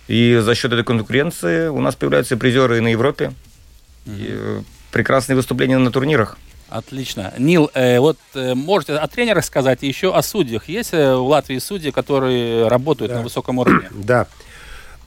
И 0.07 0.39
за 0.41 0.55
счет 0.55 0.71
этой 0.71 0.83
конкуренции 0.83 1.67
у 1.67 1.79
нас 1.79 1.95
появляются 1.95 2.37
призеры 2.37 2.77
и 2.77 2.81
на 2.81 2.87
Европе. 2.87 3.33
Угу. 4.05 4.15
И 4.15 4.27
э, 4.29 4.61
прекрасные 4.91 5.35
выступления 5.35 5.77
на 5.77 5.91
турнирах. 5.91 6.37
Отлично. 6.69 7.33
Нил, 7.37 7.69
э, 7.73 7.99
вот 7.99 8.17
э, 8.33 8.53
можете 8.53 8.95
о 8.95 9.07
тренерах 9.07 9.45
сказать, 9.45 9.83
и 9.83 9.87
еще 9.87 10.13
о 10.13 10.21
судьях. 10.21 10.67
Есть 10.67 10.93
э, 10.93 11.15
в 11.15 11.27
Латвии 11.27 11.59
судьи, 11.59 11.91
которые 11.91 12.67
работают 12.67 13.11
да. 13.11 13.19
на 13.19 13.23
высоком 13.23 13.59
уровне? 13.59 13.89
Да. 13.91 14.27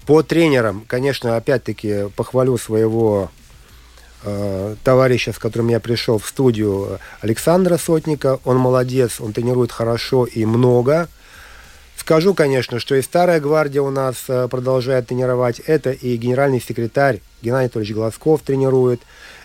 По 0.06 0.22
тренерам, 0.22 0.84
конечно, 0.86 1.36
опять-таки 1.36 2.08
похвалю 2.16 2.56
своего 2.56 3.30
э, 4.24 4.76
товарища, 4.84 5.32
с 5.32 5.38
которым 5.38 5.68
я 5.68 5.80
пришел 5.80 6.18
в 6.18 6.26
студию, 6.26 6.98
Александра 7.20 7.76
Сотника. 7.76 8.40
Он 8.44 8.56
молодец, 8.56 9.20
он 9.20 9.32
тренирует 9.32 9.72
хорошо 9.72 10.24
и 10.24 10.44
много. 10.44 11.08
Скажу, 11.96 12.34
конечно, 12.34 12.80
что 12.80 12.94
и 12.94 13.02
старая 13.02 13.40
гвардия 13.40 13.82
у 13.82 13.90
нас 13.90 14.24
э, 14.28 14.48
продолжает 14.48 15.08
тренировать. 15.08 15.60
Это 15.60 15.90
и 15.90 16.16
генеральный 16.16 16.60
секретарь 16.60 17.20
Геннадий 17.42 17.66
Анатольевич 17.66 17.94
Глазков 17.94 18.42
тренирует. 18.42 19.00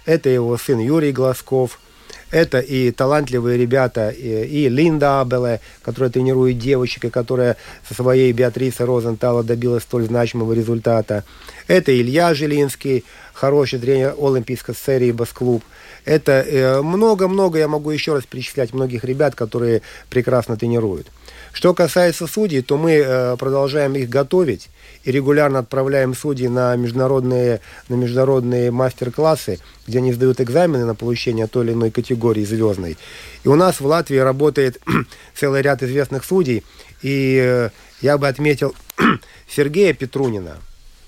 Это 0.06 0.30
его 0.30 0.58
сын 0.58 0.80
Юрий 0.80 1.12
Глазков– 1.12 1.80
это 2.32 2.60
и 2.60 2.92
талантливые 2.92 3.58
ребята, 3.58 4.10
и, 4.10 4.46
и 4.46 4.70
Линда 4.70 5.22
Абеле, 5.22 5.62
которая 5.82 6.10
тренирует 6.10 6.58
девочек, 6.58 7.06
и 7.06 7.10
которая 7.10 7.58
со 7.88 7.94
своей 7.94 8.32
Беатрисой 8.32 8.86
Розентала 8.86 9.44
добилась 9.44 9.84
столь 9.84 10.06
значимого 10.06 10.54
результата. 10.54 11.24
Это 11.68 11.96
Илья 12.00 12.34
Жилинский, 12.34 13.04
хороший 13.34 13.80
тренер 13.80 14.16
Олимпийской 14.20 14.76
серии 14.76 15.12
Бас-клуб. 15.12 15.64
Это 16.06 16.32
э, 16.34 16.82
много-много, 16.82 17.58
я 17.58 17.68
могу 17.68 17.90
еще 17.90 18.14
раз 18.14 18.26
перечислять 18.26 18.74
многих 18.74 19.04
ребят, 19.04 19.34
которые 19.34 19.82
прекрасно 20.10 20.56
тренируют. 20.56 21.08
Что 21.52 21.74
касается 21.74 22.28
судей, 22.28 22.62
то 22.62 22.78
мы 22.78 22.92
э, 22.92 23.38
продолжаем 23.38 23.96
их 23.96 24.08
готовить 24.08 24.70
и 25.04 25.12
регулярно 25.12 25.60
отправляем 25.60 26.14
судей 26.14 26.48
на 26.48 26.76
международные, 26.76 27.60
на 27.90 27.96
международные 27.96 28.72
мастер-классы, 28.72 29.60
где 29.88 29.98
они 29.98 30.14
сдают 30.14 30.42
экзамены 30.42 30.86
на 30.86 30.96
получение 30.96 31.48
той 31.48 31.66
или 31.66 31.74
иной 31.74 31.92
категории 31.92 32.44
звездной. 32.44 32.98
И 33.44 33.48
у 33.48 33.56
нас 33.56 33.80
в 33.80 33.86
Латвии 33.86 34.18
работает 34.18 34.80
целый 35.34 35.62
ряд 35.62 35.82
известных 35.82 36.24
судей, 36.24 36.64
и 37.02 37.40
э, 37.42 37.70
я 38.02 38.18
бы 38.20 38.28
отметил 38.28 38.76
Сергея 39.48 39.94
Петрунина. 39.94 40.58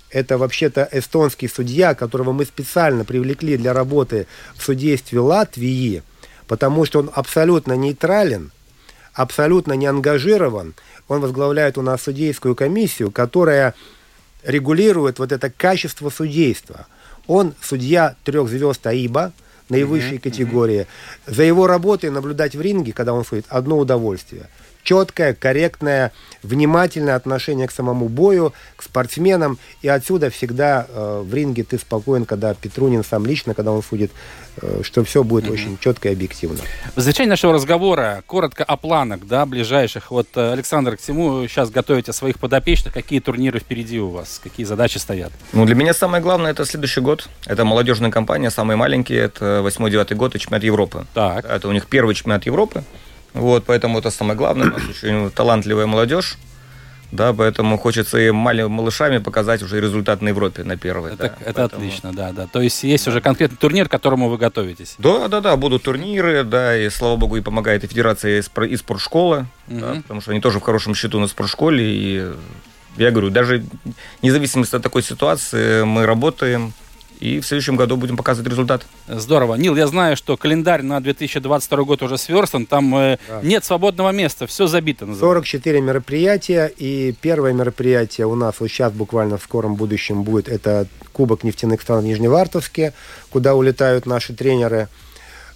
Это 0.09 0.37
вообще-то 0.37 0.87
эстонский 0.91 1.47
судья, 1.47 1.93
которого 1.95 2.31
мы 2.31 2.45
специально 2.45 3.03
привлекли 3.03 3.57
для 3.57 3.73
работы 3.73 4.27
в 4.55 4.63
судействе 4.63 5.19
Латвии, 5.19 6.03
потому 6.47 6.85
что 6.85 6.99
он 6.99 7.11
абсолютно 7.13 7.73
нейтрален– 7.73 8.51
абсолютно 9.17 9.73
не 9.73 9.87
ангажирован. 9.87 10.75
Он 11.07 11.21
возглавляет 11.21 11.77
у 11.77 11.81
нас 11.81 12.03
судейскую 12.03 12.55
комиссию, 12.55 13.11
которая 13.11 13.73
регулирует 14.43 15.19
вот 15.19 15.31
это 15.31 15.49
качество 15.49 16.09
судейства. 16.09 16.85
Он 17.25 17.55
судья 17.59 18.15
трех 18.23 18.47
звезд 18.47 18.85
АИБа, 18.85 19.33
наивысшей 19.69 20.17
mm-hmm. 20.17 20.21
категории. 20.21 20.87
За 21.25 21.43
его 21.43 21.65
работой 21.65 22.11
наблюдать 22.11 22.55
в 22.55 22.61
ринге, 22.61 22.93
когда 22.93 23.13
он 23.13 23.25
судит, 23.25 23.45
одно 23.49 23.79
удовольствие. 23.79 24.49
Четкое, 24.87 25.33
корректное, 25.33 26.13
внимательное 26.43 27.15
отношение 27.15 27.67
к 27.67 27.71
самому 27.71 28.07
бою, 28.07 28.53
к 28.77 28.83
спортсменам. 28.83 29.59
И 29.81 29.89
отсюда 29.89 30.29
всегда 30.29 30.87
э, 30.87 31.23
в 31.25 31.33
ринге 31.33 31.65
ты 31.65 31.77
спокоен, 31.77 32.23
когда 32.23 32.53
Петрунин 32.53 33.03
сам 33.03 33.25
лично, 33.25 33.53
когда 33.53 33.73
он 33.73 33.83
судит, 33.83 34.11
э, 34.61 34.83
что 34.83 35.03
все 35.03 35.25
будет 35.25 35.43
mm-hmm. 35.43 35.53
очень 35.53 35.77
четко 35.81 36.07
и 36.07 36.13
объективно. 36.13 36.59
В 36.95 37.01
завершении 37.01 37.31
нашего 37.31 37.51
разговора 37.51 38.23
коротко 38.25 38.63
о 38.63 38.77
планах 38.77 39.27
да, 39.27 39.45
ближайших. 39.45 40.09
Вот, 40.09 40.27
э, 40.35 40.53
Александр, 40.53 40.95
к 40.95 41.01
всему 41.01 41.45
сейчас 41.49 41.69
готовите 41.69 42.13
своих 42.13 42.39
подопечных. 42.39 42.93
Какие 42.93 43.19
турниры 43.19 43.59
впереди 43.59 43.99
у 43.99 44.09
вас? 44.09 44.39
Какие 44.41 44.65
задачи 44.65 44.99
стоят? 44.99 45.33
Ну, 45.51 45.65
для 45.65 45.75
меня 45.75 45.93
самое 45.93 46.23
главное 46.23 46.51
это 46.51 46.63
следующий 46.63 47.01
год. 47.01 47.27
Это 47.45 47.65
молодежная 47.65 48.09
компания, 48.09 48.51
самые 48.51 48.77
маленькие, 48.77 49.19
это 49.19 49.61
8-9 49.65 50.15
год 50.15 50.35
и 50.35 50.39
чемпионат 50.39 50.63
Европы. 50.63 51.05
Так. 51.13 51.43
Это 51.43 51.67
у 51.67 51.73
них 51.73 51.87
первый 51.87 52.15
чемпионат 52.15 52.45
Европы. 52.45 52.85
Вот, 53.33 53.65
поэтому 53.65 53.99
это 53.99 54.09
самое 54.11 54.37
главное. 54.37 54.67
У 54.67 54.71
нас 54.71 54.81
очень 54.89 55.29
талантливая 55.31 55.85
молодежь. 55.85 56.37
Да, 57.11 57.31
поэтому 57.31 57.77
хочется 57.77 58.17
и 58.17 58.31
маленькими 58.31 58.67
малышами 58.73 59.19
показать 59.19 59.63
уже 59.63 59.79
результат 59.79 60.21
на 60.21 60.27
Европе 60.29 60.63
на 60.65 60.75
первый. 60.75 61.13
Это, 61.13 61.23
да, 61.23 61.25
это 61.39 61.53
поэтому... 61.53 61.65
отлично, 61.65 62.11
да, 62.11 62.33
да. 62.33 62.47
То 62.47 62.61
есть 62.61 62.83
есть 62.83 63.07
уже 63.07 63.21
конкретный 63.21 63.57
турнир, 63.57 63.87
к 63.87 63.91
которому 63.91 64.27
вы 64.27 64.37
готовитесь. 64.37 64.95
Да, 64.97 65.29
да, 65.29 65.39
да, 65.39 65.55
будут 65.55 65.83
турниры, 65.83 66.43
да, 66.43 66.77
и 66.77 66.89
слава 66.89 67.15
богу, 67.15 67.37
и 67.37 67.41
помогает 67.41 67.85
и 67.85 67.87
Федерация, 67.87 68.43
и 68.69 68.75
спортшкола, 68.75 69.47
Мгм. 69.67 69.79
да, 69.79 69.93
потому 70.01 70.19
что 70.19 70.31
они 70.31 70.41
тоже 70.41 70.59
в 70.59 70.63
хорошем 70.63 70.95
счету 70.95 71.17
на 71.19 71.27
спортшколе, 71.27 71.85
и 71.85 72.25
я 72.97 73.11
говорю, 73.11 73.29
даже 73.29 73.63
независимо 74.21 74.65
от 74.69 74.83
такой 74.83 75.01
ситуации, 75.01 75.83
мы 75.83 76.05
работаем, 76.05 76.73
и 77.19 77.39
в 77.39 77.45
следующем 77.45 77.75
году 77.75 77.97
будем 77.97 78.15
показывать 78.17 78.49
результат. 78.49 78.85
Здорово. 79.07 79.55
Нил, 79.55 79.75
я 79.75 79.87
знаю, 79.87 80.15
что 80.17 80.37
календарь 80.37 80.81
на 80.83 80.99
2022 81.01 81.83
год 81.83 82.01
уже 82.03 82.17
сверстан. 82.17 82.65
Там 82.65 82.95
э, 82.95 83.17
Да. 83.27 83.41
нет 83.41 83.65
свободного 83.65 84.11
места, 84.11 84.45
все 84.47 84.67
забито. 84.67 85.05
называется. 85.05 85.25
44 85.35 85.81
мероприятия, 85.81 86.67
и 86.67 87.13
первое 87.19 87.53
мероприятие 87.53 88.27
у 88.27 88.35
нас 88.35 88.55
вот 88.59 88.69
сейчас 88.69 88.91
буквально 88.93 89.37
в 89.37 89.43
скором 89.43 89.75
будущем 89.75 90.23
будет, 90.23 90.47
это 90.47 90.87
Кубок 91.13 91.43
нефтяных 91.43 91.81
стран 91.81 92.01
в 92.01 92.05
Нижневартовске, 92.05 92.93
куда 93.31 93.55
улетают 93.55 94.05
наши 94.05 94.33
тренеры. 94.33 94.87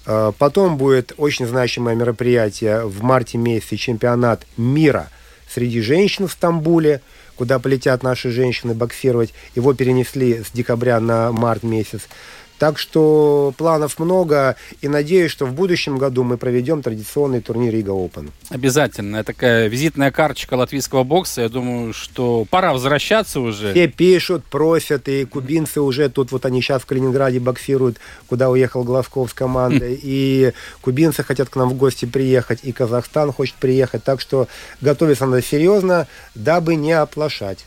Э, 0.08 0.32
Потом 0.38 0.78
будет 0.78 1.13
очень 1.17 1.45
значимое 1.45 1.93
мероприятие 1.95 2.86
в 2.88 3.04
марте 3.04 3.38
месяце, 3.38 3.78
чемпионат 3.78 4.45
мира 4.58 5.10
среди 5.47 5.82
женщин 5.82 6.28
в 6.28 6.32
Стамбуле, 6.32 7.02
куда 7.35 7.59
полетят 7.59 8.03
наши 8.03 8.31
женщины 8.31 8.73
боксировать. 8.73 9.33
Его 9.55 9.73
перенесли 9.73 10.43
с 10.43 10.51
декабря 10.51 10.99
на 10.99 11.31
март 11.31 11.63
месяц. 11.63 12.01
Так 12.62 12.78
что 12.78 13.56
планов 13.58 13.97
много, 13.97 14.56
и 14.82 14.88
надеюсь, 14.88 15.32
что 15.32 15.47
в 15.47 15.54
будущем 15.54 15.97
году 15.97 16.24
мы 16.24 16.38
проведем 16.38 16.84
традиционный 16.84 17.41
турнир 17.41 17.74
Рига 17.74 17.89
Open. 17.89 18.30
Обязательно. 18.50 19.24
Такая 19.24 19.65
визитная 19.65 20.12
карточка 20.12 20.54
латвийского 20.54 21.04
бокса. 21.04 21.41
Я 21.41 21.50
думаю, 21.50 21.91
что 21.91 22.45
пора 22.52 22.74
возвращаться 22.74 23.39
уже. 23.39 23.71
Все 23.71 23.88
пишут, 23.88 24.43
просят, 24.43 25.08
и 25.08 25.26
кубинцы 25.26 25.82
уже 25.82 26.08
тут, 26.08 26.32
вот 26.32 26.45
они 26.45 26.62
сейчас 26.62 26.84
в 26.84 26.86
Калининграде 26.86 27.39
боксируют, 27.39 27.97
куда 28.28 28.52
уехал 28.52 28.84
Глазков 28.84 29.32
с 29.32 29.34
командой, 29.34 30.00
и 30.04 30.54
кубинцы 30.82 31.24
хотят 31.24 31.50
к 31.50 31.56
нам 31.56 31.69
в 31.69 31.74
гости 31.74 32.06
приехать, 32.06 32.60
и 32.62 32.71
Казахстан 32.71 33.34
хочет 33.34 33.56
приехать, 33.56 34.04
так 34.04 34.21
что 34.21 34.47
готовиться 34.82 35.26
надо 35.26 35.41
серьезно, 35.41 36.08
дабы 36.36 36.76
не 36.76 36.93
оплошать. 36.93 37.65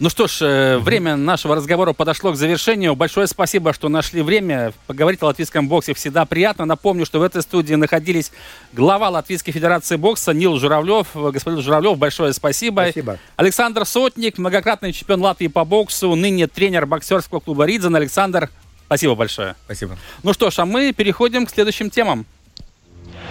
Ну 0.00 0.08
что 0.08 0.26
ж, 0.26 0.38
э, 0.40 0.78
время 0.78 1.14
нашего 1.16 1.54
разговора 1.54 1.92
подошло 1.92 2.32
к 2.32 2.36
завершению. 2.36 2.96
Большое 2.96 3.26
спасибо, 3.26 3.74
что 3.74 3.90
нашли 3.90 4.22
время 4.22 4.72
поговорить 4.86 5.22
о 5.22 5.26
латвийском 5.26 5.68
боксе. 5.68 5.92
Всегда 5.92 6.24
приятно. 6.24 6.64
Напомню, 6.64 7.04
что 7.04 7.18
в 7.18 7.22
этой 7.22 7.42
студии 7.42 7.74
находились 7.74 8.32
глава 8.72 9.10
Латвийской 9.10 9.52
Федерации 9.52 9.96
бокса 9.96 10.32
Нил 10.32 10.58
Журавлев. 10.58 11.08
Господин 11.12 11.60
Журавлев, 11.60 11.98
большое 11.98 12.32
спасибо. 12.32 12.80
Спасибо. 12.80 13.18
Александр 13.36 13.84
Сотник, 13.84 14.38
многократный 14.38 14.94
чемпион 14.94 15.20
Латвии 15.20 15.48
по 15.48 15.66
боксу, 15.66 16.14
ныне 16.14 16.46
тренер 16.46 16.86
боксерского 16.86 17.40
клуба 17.40 17.66
Ридзен. 17.66 17.94
Александр, 17.94 18.48
спасибо 18.86 19.14
большое. 19.14 19.54
Спасибо. 19.66 19.98
Ну 20.22 20.32
что 20.32 20.50
ж, 20.50 20.60
а 20.60 20.64
мы 20.64 20.94
переходим 20.94 21.44
к 21.44 21.50
следующим 21.50 21.90
темам. 21.90 22.24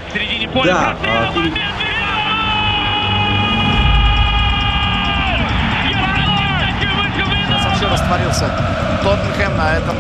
В 0.10 0.14
середине 0.14 0.48
поля 0.48 0.74
Да, 0.74 0.98
прострел, 1.02 1.16
а, 1.16 1.32
момент, 1.36 1.89
Растворился 8.10 8.50
Тоттенхэм 9.04 9.56
на 9.56 9.76
этом 9.78 9.96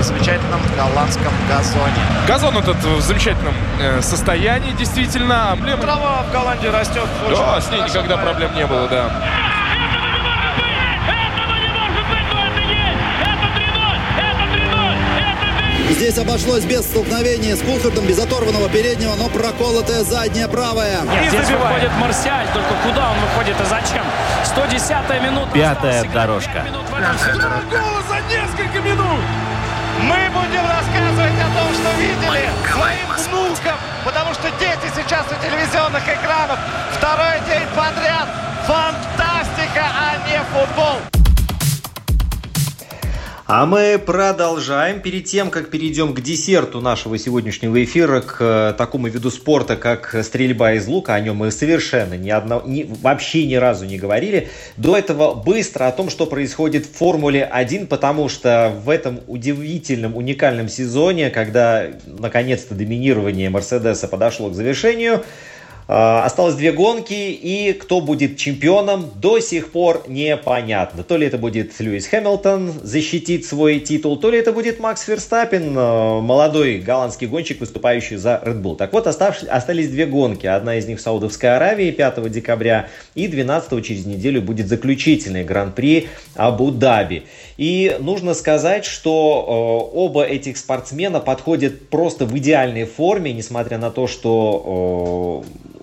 замечательном 0.00 0.60
голландском 0.76 1.32
газоне. 1.48 1.92
Газон 2.28 2.56
этот 2.56 2.76
в 2.76 3.00
замечательном 3.00 3.54
э, 3.80 4.00
состоянии, 4.02 4.70
действительно. 4.72 5.50
Эмблема... 5.54 5.82
Трава 5.82 6.22
в 6.22 6.32
Голландии 6.32 6.68
растет 6.68 7.08
очень 7.26 7.36
Да, 7.36 7.60
с 7.60 7.68
ней 7.72 7.82
никогда 7.82 8.16
да. 8.16 8.22
проблем 8.22 8.54
не 8.54 8.64
было, 8.66 8.86
да. 8.88 9.10
Этого 11.08 11.56
не 11.58 11.68
может 11.68 12.06
быть, 12.08 12.26
но 12.32 12.46
это 12.46 12.60
есть! 12.60 13.02
Это 13.20 13.46
3-0! 13.58 13.98
Это 14.16 14.44
3-0! 14.54 14.96
Это 15.18 15.76
3 15.76 15.79
Здесь 15.90 16.18
обошлось 16.18 16.64
без 16.64 16.82
столкновения 16.82 17.56
с 17.56 17.60
Кулхартом, 17.60 18.06
без 18.06 18.18
оторванного 18.18 18.68
переднего, 18.68 19.14
но 19.16 19.28
проколотая 19.28 20.04
задняя 20.04 20.48
правая. 20.48 21.00
Здесь 21.28 21.48
выходит 21.48 21.90
Марсиаль, 21.98 22.46
только 22.54 22.74
куда 22.84 23.10
он 23.10 23.16
выходит 23.18 23.60
и 23.60 23.64
зачем? 23.64 24.04
110-я 24.44 25.18
минута. 25.20 25.50
Пятая 25.52 26.04
дорожка. 26.04 26.62
минут. 26.62 26.86
Гола 27.70 28.02
за 28.08 28.20
несколько 28.34 28.80
минут! 28.80 29.20
Мы 30.02 30.30
будем 30.30 30.64
рассказывать 30.64 31.38
о 31.38 31.50
том, 31.58 31.74
что 31.74 32.00
видели 32.00 32.48
своим 32.72 33.06
внукам, 33.28 33.76
потому 34.04 34.32
что 34.32 34.48
дети 34.58 34.90
сейчас 34.94 35.26
у 35.26 35.44
телевизионных 35.44 36.02
экранов. 36.02 36.58
Второй 36.92 37.40
день 37.46 37.66
подряд. 37.76 38.28
Фантастика, 38.66 39.84
а 39.84 40.16
не 40.28 40.38
футбол. 40.52 41.09
А 43.52 43.66
мы 43.66 43.98
продолжаем. 43.98 45.00
Перед 45.00 45.24
тем, 45.24 45.50
как 45.50 45.70
перейдем 45.70 46.14
к 46.14 46.20
десерту 46.20 46.80
нашего 46.80 47.18
сегодняшнего 47.18 47.82
эфира, 47.82 48.20
к 48.20 48.36
э, 48.38 48.74
такому 48.78 49.08
виду 49.08 49.28
спорта, 49.28 49.74
как 49.74 50.16
стрельба 50.22 50.74
из 50.74 50.86
лука, 50.86 51.14
о 51.14 51.20
нем 51.20 51.38
мы 51.38 51.50
совершенно 51.50 52.14
ни 52.14 52.30
одно, 52.30 52.62
ни, 52.64 52.84
вообще 52.84 53.44
ни 53.48 53.56
разу 53.56 53.86
не 53.86 53.98
говорили. 53.98 54.50
До 54.76 54.96
этого 54.96 55.34
быстро 55.34 55.88
о 55.88 55.90
том, 55.90 56.10
что 56.10 56.26
происходит 56.26 56.86
в 56.86 56.92
Формуле 56.92 57.42
1, 57.42 57.88
потому 57.88 58.28
что 58.28 58.72
в 58.84 58.88
этом 58.88 59.18
удивительном, 59.26 60.14
уникальном 60.14 60.68
сезоне, 60.68 61.30
когда 61.30 61.88
наконец-то 62.06 62.76
доминирование 62.76 63.50
Мерседеса 63.50 64.06
подошло 64.06 64.50
к 64.50 64.54
завершению, 64.54 65.24
Осталось 65.92 66.54
две 66.54 66.70
гонки, 66.70 67.12
и 67.12 67.72
кто 67.72 68.00
будет 68.00 68.36
чемпионом, 68.36 69.10
до 69.16 69.40
сих 69.40 69.72
пор 69.72 70.04
непонятно. 70.06 71.02
То 71.02 71.16
ли 71.16 71.26
это 71.26 71.36
будет 71.36 71.72
Льюис 71.80 72.06
Хэмилтон 72.06 72.74
защитить 72.84 73.44
свой 73.44 73.80
титул, 73.80 74.16
то 74.16 74.30
ли 74.30 74.38
это 74.38 74.52
будет 74.52 74.78
Макс 74.78 75.02
Ферстаппин, 75.02 75.76
э, 75.76 76.20
молодой 76.20 76.78
голландский 76.78 77.26
гонщик, 77.26 77.58
выступающий 77.58 78.18
за 78.18 78.40
Red 78.44 78.62
Bull. 78.62 78.76
Так 78.76 78.92
вот, 78.92 79.08
остались 79.08 79.88
две 79.88 80.06
гонки. 80.06 80.46
Одна 80.46 80.76
из 80.76 80.86
них 80.86 81.00
в 81.00 81.02
Саудовской 81.02 81.56
Аравии 81.56 81.90
5 81.90 82.30
декабря, 82.30 82.88
и 83.16 83.26
12 83.26 83.84
через 83.84 84.06
неделю 84.06 84.42
будет 84.42 84.68
заключительный 84.68 85.42
гран-при 85.42 86.06
Абу-Даби. 86.36 87.24
И 87.56 87.96
нужно 87.98 88.34
сказать, 88.34 88.84
что 88.84 89.90
э, 89.92 89.96
оба 89.96 90.22
этих 90.22 90.56
спортсмена 90.56 91.18
подходят 91.18 91.88
просто 91.88 92.26
в 92.26 92.38
идеальной 92.38 92.84
форме, 92.84 93.32
несмотря 93.32 93.78
на 93.78 93.90
то, 93.90 94.06
что 94.06 95.42
э, 95.44 95.79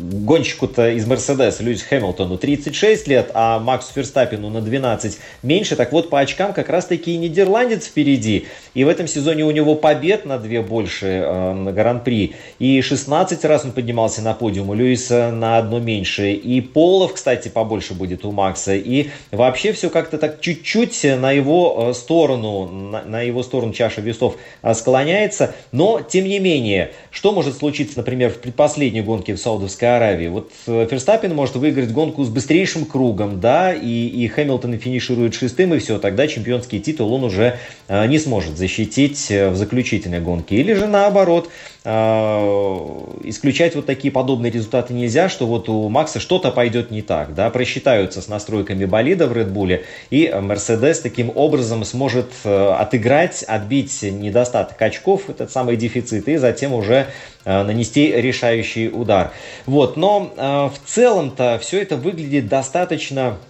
гонщику-то 0.00 0.90
из 0.90 1.06
Мерседеса, 1.06 1.62
Льюис 1.62 1.82
Хэмилтону 1.82 2.38
36 2.38 3.06
лет, 3.08 3.30
а 3.34 3.58
Максу 3.58 3.92
Ферстаппину 3.92 4.48
на 4.48 4.60
12 4.60 5.18
меньше. 5.42 5.76
Так 5.76 5.92
вот, 5.92 6.10
по 6.10 6.20
очкам 6.20 6.52
как 6.52 6.68
раз-таки 6.68 7.14
и 7.14 7.18
нидерландец 7.18 7.86
впереди. 7.86 8.46
И 8.74 8.84
в 8.84 8.88
этом 8.88 9.06
сезоне 9.06 9.44
у 9.44 9.50
него 9.50 9.74
побед 9.74 10.24
на 10.24 10.38
две 10.38 10.62
больше 10.62 11.06
э, 11.06 11.52
на 11.52 11.72
Гран-при. 11.72 12.34
И 12.58 12.80
16 12.80 13.44
раз 13.44 13.64
он 13.64 13.72
поднимался 13.72 14.22
на 14.22 14.34
подиум, 14.34 14.70
у 14.70 14.74
Льюиса 14.74 15.30
на 15.32 15.58
одно 15.58 15.78
меньше. 15.78 16.32
И 16.32 16.60
полов, 16.60 17.14
кстати, 17.14 17.48
побольше 17.48 17.94
будет 17.94 18.24
у 18.24 18.32
Макса. 18.32 18.74
И 18.74 19.10
вообще 19.30 19.72
все 19.72 19.90
как-то 19.90 20.18
так 20.18 20.40
чуть-чуть 20.40 21.04
на 21.04 21.32
его 21.32 21.90
э, 21.90 21.94
сторону, 21.94 22.66
на, 22.68 23.02
на 23.02 23.20
его 23.22 23.42
сторону 23.42 23.72
чаша 23.72 24.00
весов 24.00 24.36
э, 24.62 24.74
склоняется. 24.74 25.54
Но, 25.72 26.00
тем 26.00 26.24
не 26.24 26.38
менее, 26.38 26.92
что 27.10 27.32
может 27.32 27.56
случиться, 27.56 27.98
например, 27.98 28.30
в 28.30 28.38
предпоследней 28.38 29.02
гонке 29.02 29.34
в 29.34 29.38
Саудовской 29.38 29.89
Аравии? 29.96 30.28
Вот 30.28 30.50
э, 30.66 30.86
Ферстаппин 30.90 31.34
может 31.34 31.56
выиграть 31.56 31.92
гонку 31.92 32.24
с 32.24 32.28
быстрейшим 32.28 32.84
кругом, 32.84 33.40
да, 33.40 33.72
и, 33.72 34.06
и 34.06 34.28
Хэмилтон 34.28 34.78
финиширует 34.78 35.34
шестым, 35.34 35.74
и 35.74 35.78
все, 35.78 35.98
тогда 35.98 36.26
чемпионский 36.26 36.80
титул 36.80 37.12
он 37.12 37.24
уже 37.24 37.58
э, 37.88 38.06
не 38.06 38.18
сможет 38.18 38.56
защитить 38.56 39.30
э, 39.30 39.50
в 39.50 39.56
заключительной 39.56 40.20
гонке. 40.20 40.56
Или 40.56 40.74
же 40.74 40.86
наоборот, 40.86 41.50
исключать 41.82 43.74
вот 43.74 43.86
такие 43.86 44.12
подобные 44.12 44.52
результаты 44.52 44.92
нельзя, 44.92 45.30
что 45.30 45.46
вот 45.46 45.70
у 45.70 45.88
Макса 45.88 46.20
что-то 46.20 46.50
пойдет 46.50 46.90
не 46.90 47.00
так, 47.00 47.34
да, 47.34 47.48
просчитаются 47.48 48.20
с 48.20 48.28
настройками 48.28 48.84
болида 48.84 49.26
в 49.26 49.32
Bull, 49.32 49.82
и 50.10 50.30
Мерседес 50.42 51.00
таким 51.00 51.32
образом 51.34 51.82
сможет 51.86 52.26
отыграть, 52.44 53.44
отбить 53.44 54.02
недостаток 54.02 54.80
очков, 54.82 55.30
этот 55.30 55.50
самый 55.50 55.76
дефицит, 55.76 56.28
и 56.28 56.36
затем 56.36 56.74
уже 56.74 57.06
нанести 57.44 58.12
решающий 58.12 58.88
удар. 58.88 59.32
Вот, 59.66 59.96
но 59.96 60.32
в 60.36 60.88
целом-то 60.88 61.58
все 61.60 61.82
это 61.82 61.96
выглядит 61.96 62.48
достаточно 62.48 63.38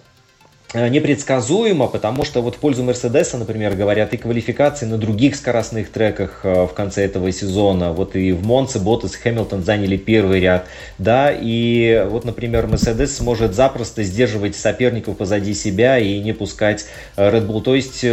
непредсказуемо, 0.73 1.87
потому 1.87 2.23
что 2.23 2.41
вот 2.41 2.55
в 2.55 2.59
пользу 2.59 2.83
Мерседеса, 2.83 3.37
например, 3.37 3.75
говорят 3.75 4.13
и 4.13 4.17
квалификации 4.17 4.85
на 4.85 4.97
других 4.97 5.35
скоростных 5.35 5.91
треках 5.91 6.41
э, 6.43 6.65
в 6.65 6.73
конце 6.73 7.03
этого 7.03 7.29
сезона. 7.31 7.91
Вот 7.91 8.15
и 8.15 8.31
в 8.31 8.45
Монце 8.45 8.79
Боттас 8.79 9.15
и 9.15 9.17
Хэмилтон 9.17 9.63
заняли 9.63 9.97
первый 9.97 10.39
ряд, 10.39 10.67
да, 10.97 11.29
и 11.31 12.05
вот, 12.09 12.23
например, 12.23 12.67
Мерседес 12.67 13.17
сможет 13.17 13.53
запросто 13.53 14.03
сдерживать 14.03 14.55
соперников 14.55 15.17
позади 15.17 15.53
себя 15.53 15.99
и 15.99 16.19
не 16.19 16.31
пускать 16.33 16.85
э, 17.17 17.29
Red 17.29 17.47
Bull. 17.47 17.61
То 17.61 17.75
есть 17.75 18.05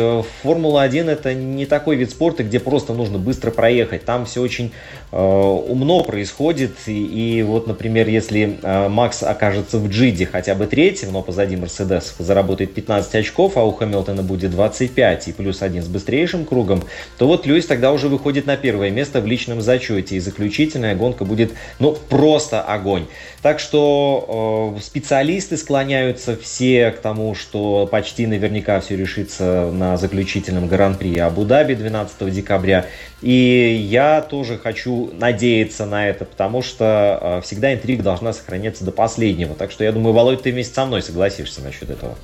Формула-1 0.42 1.08
это 1.08 1.34
не 1.34 1.64
такой 1.64 1.94
вид 1.94 2.10
спорта, 2.10 2.42
где 2.42 2.58
просто 2.58 2.92
нужно 2.92 3.18
быстро 3.18 3.52
проехать. 3.52 4.04
Там 4.04 4.26
все 4.26 4.42
очень 4.42 4.72
э, 5.12 5.16
умно 5.16 6.02
происходит. 6.02 6.72
И, 6.86 7.38
и 7.38 7.42
вот, 7.44 7.68
например, 7.68 8.08
если 8.08 8.58
э, 8.60 8.88
Макс 8.88 9.22
окажется 9.22 9.78
в 9.78 9.88
Джиде 9.88 10.26
хотя 10.26 10.56
бы 10.56 10.66
третьим, 10.66 11.12
но 11.12 11.22
позади 11.22 11.54
Мерседес 11.54 12.16
заработает 12.18 12.47
заработает 12.48 12.74
15 12.74 13.14
очков, 13.14 13.56
а 13.56 13.64
у 13.64 13.72
Хэмилтона 13.72 14.22
будет 14.22 14.50
25 14.50 15.28
и 15.28 15.32
плюс 15.32 15.60
один 15.62 15.82
с 15.82 15.86
быстрейшим 15.86 16.46
кругом, 16.46 16.82
то 17.18 17.26
вот 17.26 17.46
Льюис 17.46 17.66
тогда 17.66 17.92
уже 17.92 18.08
выходит 18.08 18.46
на 18.46 18.56
первое 18.56 18.90
место 18.90 19.20
в 19.20 19.26
личном 19.26 19.60
зачете. 19.60 20.16
И 20.16 20.20
заключительная 20.20 20.94
гонка 20.94 21.24
будет, 21.24 21.52
ну, 21.78 21.92
просто 21.92 22.62
огонь. 22.62 23.06
Так 23.42 23.60
что 23.60 24.74
э, 24.76 24.80
специалисты 24.80 25.56
склоняются 25.56 26.36
все 26.36 26.90
к 26.90 27.00
тому, 27.00 27.34
что 27.34 27.86
почти 27.90 28.26
наверняка 28.26 28.80
все 28.80 28.96
решится 28.96 29.70
на 29.72 29.96
заключительном 29.96 30.68
гран-при 30.68 31.18
Абу-Даби 31.18 31.74
12 31.74 32.32
декабря. 32.32 32.86
И 33.20 33.86
я 33.90 34.22
тоже 34.22 34.58
хочу 34.58 35.10
надеяться 35.12 35.86
на 35.86 36.08
это, 36.08 36.24
потому 36.24 36.62
что 36.62 37.18
э, 37.20 37.40
всегда 37.42 37.74
интрига 37.74 38.02
должна 38.02 38.32
сохраняться 38.32 38.84
до 38.84 38.92
последнего. 38.92 39.54
Так 39.54 39.70
что 39.70 39.84
я 39.84 39.92
думаю, 39.92 40.14
Володь, 40.14 40.42
ты 40.42 40.52
вместе 40.52 40.74
со 40.74 40.86
мной 40.86 41.02
согласишься 41.02 41.60
насчет 41.60 41.90
этого. 41.90 42.16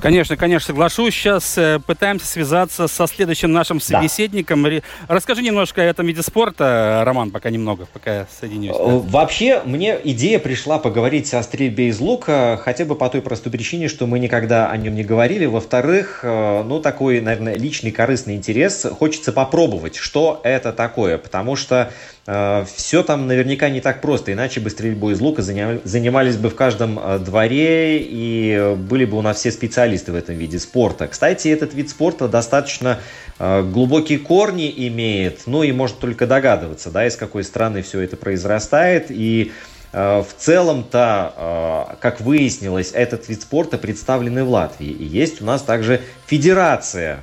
Конечно, 0.00 0.36
конечно, 0.36 0.66
соглашусь. 0.66 1.14
Сейчас 1.14 1.56
э, 1.56 1.78
пытаемся 1.84 2.26
связаться 2.26 2.88
со 2.88 3.06
следующим 3.06 3.52
нашим 3.52 3.80
собеседником. 3.80 4.62
Да. 4.62 4.70
Расскажи 5.08 5.42
немножко 5.42 5.80
о 5.80 5.84
этом 5.84 6.06
виде 6.06 6.22
спорта, 6.22 7.02
Роман, 7.06 7.30
пока 7.30 7.50
немного, 7.50 7.86
пока 7.92 8.14
я 8.14 8.26
соединюсь. 8.40 8.76
Да. 8.76 8.82
Вообще, 8.84 9.62
мне 9.64 9.98
идея 10.04 10.38
пришла 10.38 10.78
поговорить 10.78 11.32
о 11.32 11.42
стрельбе 11.42 11.88
из 11.88 12.00
лука, 12.00 12.60
хотя 12.62 12.84
бы 12.84 12.96
по 12.96 13.08
той 13.08 13.22
простой 13.22 13.50
причине, 13.50 13.88
что 13.88 14.06
мы 14.06 14.18
никогда 14.18 14.70
о 14.70 14.76
нем 14.76 14.94
не 14.94 15.04
говорили. 15.04 15.46
Во-вторых, 15.46 16.20
э, 16.22 16.62
ну, 16.64 16.80
такой, 16.80 17.20
наверное, 17.20 17.54
личный 17.54 17.90
корыстный 17.90 18.36
интерес. 18.36 18.86
Хочется 18.98 19.32
попробовать, 19.32 19.96
что 19.96 20.40
это 20.44 20.72
такое, 20.72 21.18
потому 21.18 21.56
что 21.56 21.90
э, 21.90 22.13
все 22.26 23.02
там 23.02 23.26
наверняка 23.26 23.68
не 23.68 23.82
так 23.82 24.00
просто, 24.00 24.32
иначе 24.32 24.58
бы 24.58 24.70
стрельбой 24.70 25.12
из 25.12 25.20
лука 25.20 25.42
занимались 25.42 26.38
бы 26.38 26.48
в 26.48 26.54
каждом 26.54 26.98
э, 26.98 27.18
дворе 27.18 27.98
и 28.00 28.74
были 28.78 29.04
бы 29.04 29.18
у 29.18 29.22
нас 29.22 29.36
все 29.36 29.50
специалисты 29.50 30.12
в 30.12 30.14
этом 30.14 30.34
виде 30.34 30.58
спорта. 30.58 31.06
Кстати, 31.06 31.48
этот 31.48 31.74
вид 31.74 31.90
спорта 31.90 32.26
достаточно 32.26 32.98
э, 33.38 33.62
глубокие 33.62 34.18
корни 34.18 34.72
имеет, 34.88 35.42
ну 35.44 35.62
и 35.64 35.72
может 35.72 35.98
только 35.98 36.26
догадываться, 36.26 36.90
да, 36.90 37.06
из 37.06 37.16
какой 37.16 37.44
страны 37.44 37.82
все 37.82 38.00
это 38.00 38.16
произрастает 38.16 39.10
и 39.10 39.52
в 39.92 40.26
целом-то, 40.38 41.96
как 42.00 42.20
выяснилось, 42.20 42.90
этот 42.92 43.28
вид 43.28 43.42
спорта 43.42 43.78
представлен 43.78 44.44
в 44.44 44.48
Латвии. 44.50 44.88
И 44.88 45.04
есть 45.04 45.40
у 45.40 45.44
нас 45.44 45.62
также 45.62 46.00
федерация 46.26 47.20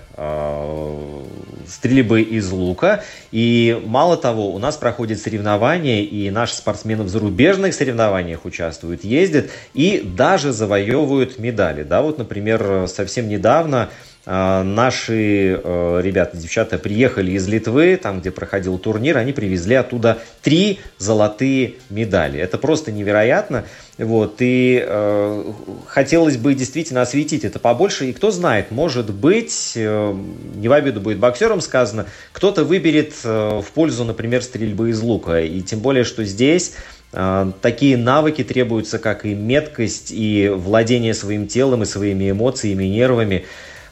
стрельбы 1.68 2.22
из 2.22 2.52
лука. 2.52 3.04
И 3.32 3.82
мало 3.86 4.18
того, 4.18 4.54
у 4.54 4.60
нас 4.60 4.78
проходят 4.78 5.20
соревнования, 5.20 6.02
и 6.02 6.30
наши 6.30 6.56
спортсмены 6.56 7.04
в 7.04 7.10
зарубежных 7.10 7.74
соревнованиях 7.74 8.46
участвуют, 8.46 9.04
ездят 9.04 9.50
и 9.74 10.02
даже 10.04 10.52
завоевывают 10.52 11.40
медали. 11.40 11.84
Да, 11.84 12.02
вот, 12.02 12.18
например, 12.18 12.88
совсем 12.88 13.28
недавно 13.28 13.90
наши 14.26 15.60
э, 15.64 16.02
ребята, 16.04 16.38
девчата 16.38 16.78
приехали 16.78 17.32
из 17.32 17.48
Литвы, 17.48 17.98
там, 17.98 18.20
где 18.20 18.30
проходил 18.30 18.78
турнир, 18.78 19.18
они 19.18 19.34
привезли 19.34 19.76
оттуда 19.76 20.20
три 20.42 20.80
золотые 21.00 21.76
медали. 21.90 22.40
Это 22.40 22.58
просто 22.58 22.92
невероятно. 22.92 23.66
Вот, 23.98 24.38
и 24.40 24.84
э, 24.84 25.54
хотелось 25.86 26.38
бы 26.38 26.56
действительно 26.56 27.02
осветить 27.02 27.44
это 27.44 27.60
побольше. 27.60 28.10
И 28.10 28.14
кто 28.14 28.32
знает, 28.32 28.72
может 28.72 29.14
быть, 29.14 29.74
э, 29.76 30.16
не 30.56 30.68
в 30.68 30.74
обиду 30.74 31.02
будет 31.02 31.20
боксером 31.20 31.62
сказано, 31.62 32.08
кто-то 32.32 32.64
выберет 32.64 33.14
э, 33.24 33.62
в 33.62 33.72
пользу, 33.72 34.04
например, 34.04 34.42
стрельбы 34.42 34.90
из 34.90 35.02
лука. 35.02 35.42
И 35.42 35.62
тем 35.62 35.82
более, 35.82 36.04
что 36.04 36.24
здесь 36.24 36.74
э, 37.14 37.52
такие 37.62 37.98
навыки 37.98 38.44
требуются, 38.44 38.98
как 38.98 39.26
и 39.26 39.36
меткость, 39.36 40.12
и 40.12 40.50
владение 40.50 41.14
своим 41.14 41.48
телом, 41.48 41.84
и 41.84 41.86
своими 41.86 42.32
эмоциями, 42.32 42.86
и 42.86 42.90
нервами. 42.90 43.46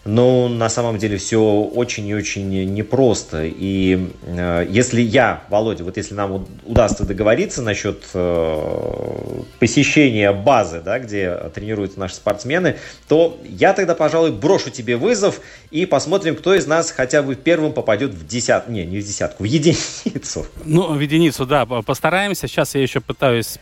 Но 0.06 0.48
на 0.48 0.70
самом 0.70 0.98
деле 0.98 1.18
все 1.18 1.40
очень 1.40 2.08
и 2.08 2.14
очень 2.14 2.50
непросто. 2.74 3.44
И 3.44 4.12
э, 4.24 4.66
если 4.70 5.02
я, 5.02 5.44
Володя, 5.50 5.84
вот 5.84 5.98
если 5.98 6.14
нам 6.16 6.48
удастся 6.66 7.06
договориться 7.06 7.62
насчет 7.62 8.04
э, 8.14 9.42
посещения 9.60 10.32
базы, 10.32 10.82
да, 10.82 11.00
где 11.00 11.36
тренируются 11.54 12.00
наши 12.00 12.16
спортсмены, 12.16 12.78
то 13.08 13.38
я 13.44 13.74
тогда, 13.74 13.94
пожалуй, 13.94 14.32
брошу 14.32 14.70
тебе 14.70 14.96
вызов 14.96 15.42
и 15.70 15.86
посмотрим, 15.86 16.36
кто 16.36 16.56
из 16.56 16.66
нас 16.66 16.92
хотя 16.92 17.22
бы 17.22 17.36
первым 17.36 17.74
попадет 17.74 18.12
в 18.12 18.26
десятку. 18.26 18.72
Не, 18.72 18.86
не 18.86 19.00
в 19.00 19.06
десятку, 19.06 19.44
в 19.44 19.46
единицу. 19.46 20.46
Ну, 20.64 20.94
в 20.94 21.00
единицу, 21.00 21.46
да, 21.46 21.66
постараемся. 21.66 22.48
Сейчас 22.48 22.74
я 22.74 22.82
еще 22.82 23.02
пытаюсь 23.02 23.60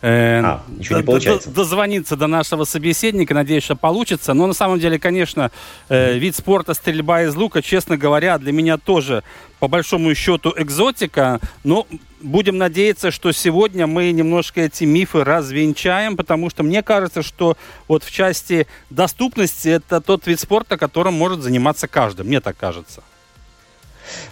Э, 0.00 0.40
а, 0.44 0.62
ничего 0.68 0.98
не 0.98 1.04
получается. 1.04 1.50
Дозвониться 1.50 2.16
до 2.16 2.26
нашего 2.26 2.64
собеседника, 2.64 3.34
надеюсь, 3.34 3.64
что 3.64 3.74
получится. 3.74 4.32
Но 4.32 4.46
на 4.46 4.52
самом 4.52 4.78
деле, 4.78 4.98
конечно, 4.98 5.50
э, 5.88 6.18
вид 6.18 6.36
спорта 6.36 6.74
стрельба 6.74 7.22
из 7.22 7.34
лука, 7.34 7.62
честно 7.62 7.96
говоря, 7.96 8.38
для 8.38 8.52
меня 8.52 8.78
тоже 8.78 9.24
по 9.58 9.66
большому 9.66 10.14
счету 10.14 10.54
экзотика. 10.56 11.40
Но 11.64 11.86
будем 12.20 12.58
надеяться, 12.58 13.10
что 13.10 13.32
сегодня 13.32 13.88
мы 13.88 14.12
немножко 14.12 14.60
эти 14.60 14.84
мифы 14.84 15.24
развенчаем, 15.24 16.16
потому 16.16 16.48
что 16.48 16.62
мне 16.62 16.82
кажется, 16.82 17.22
что 17.22 17.56
вот 17.88 18.04
в 18.04 18.10
части 18.12 18.68
доступности 18.90 19.68
это 19.68 20.00
тот 20.00 20.26
вид 20.26 20.38
спорта, 20.38 20.76
которым 20.76 21.14
может 21.14 21.42
заниматься 21.42 21.88
каждый. 21.88 22.24
Мне 22.24 22.40
так 22.40 22.56
кажется. 22.56 23.02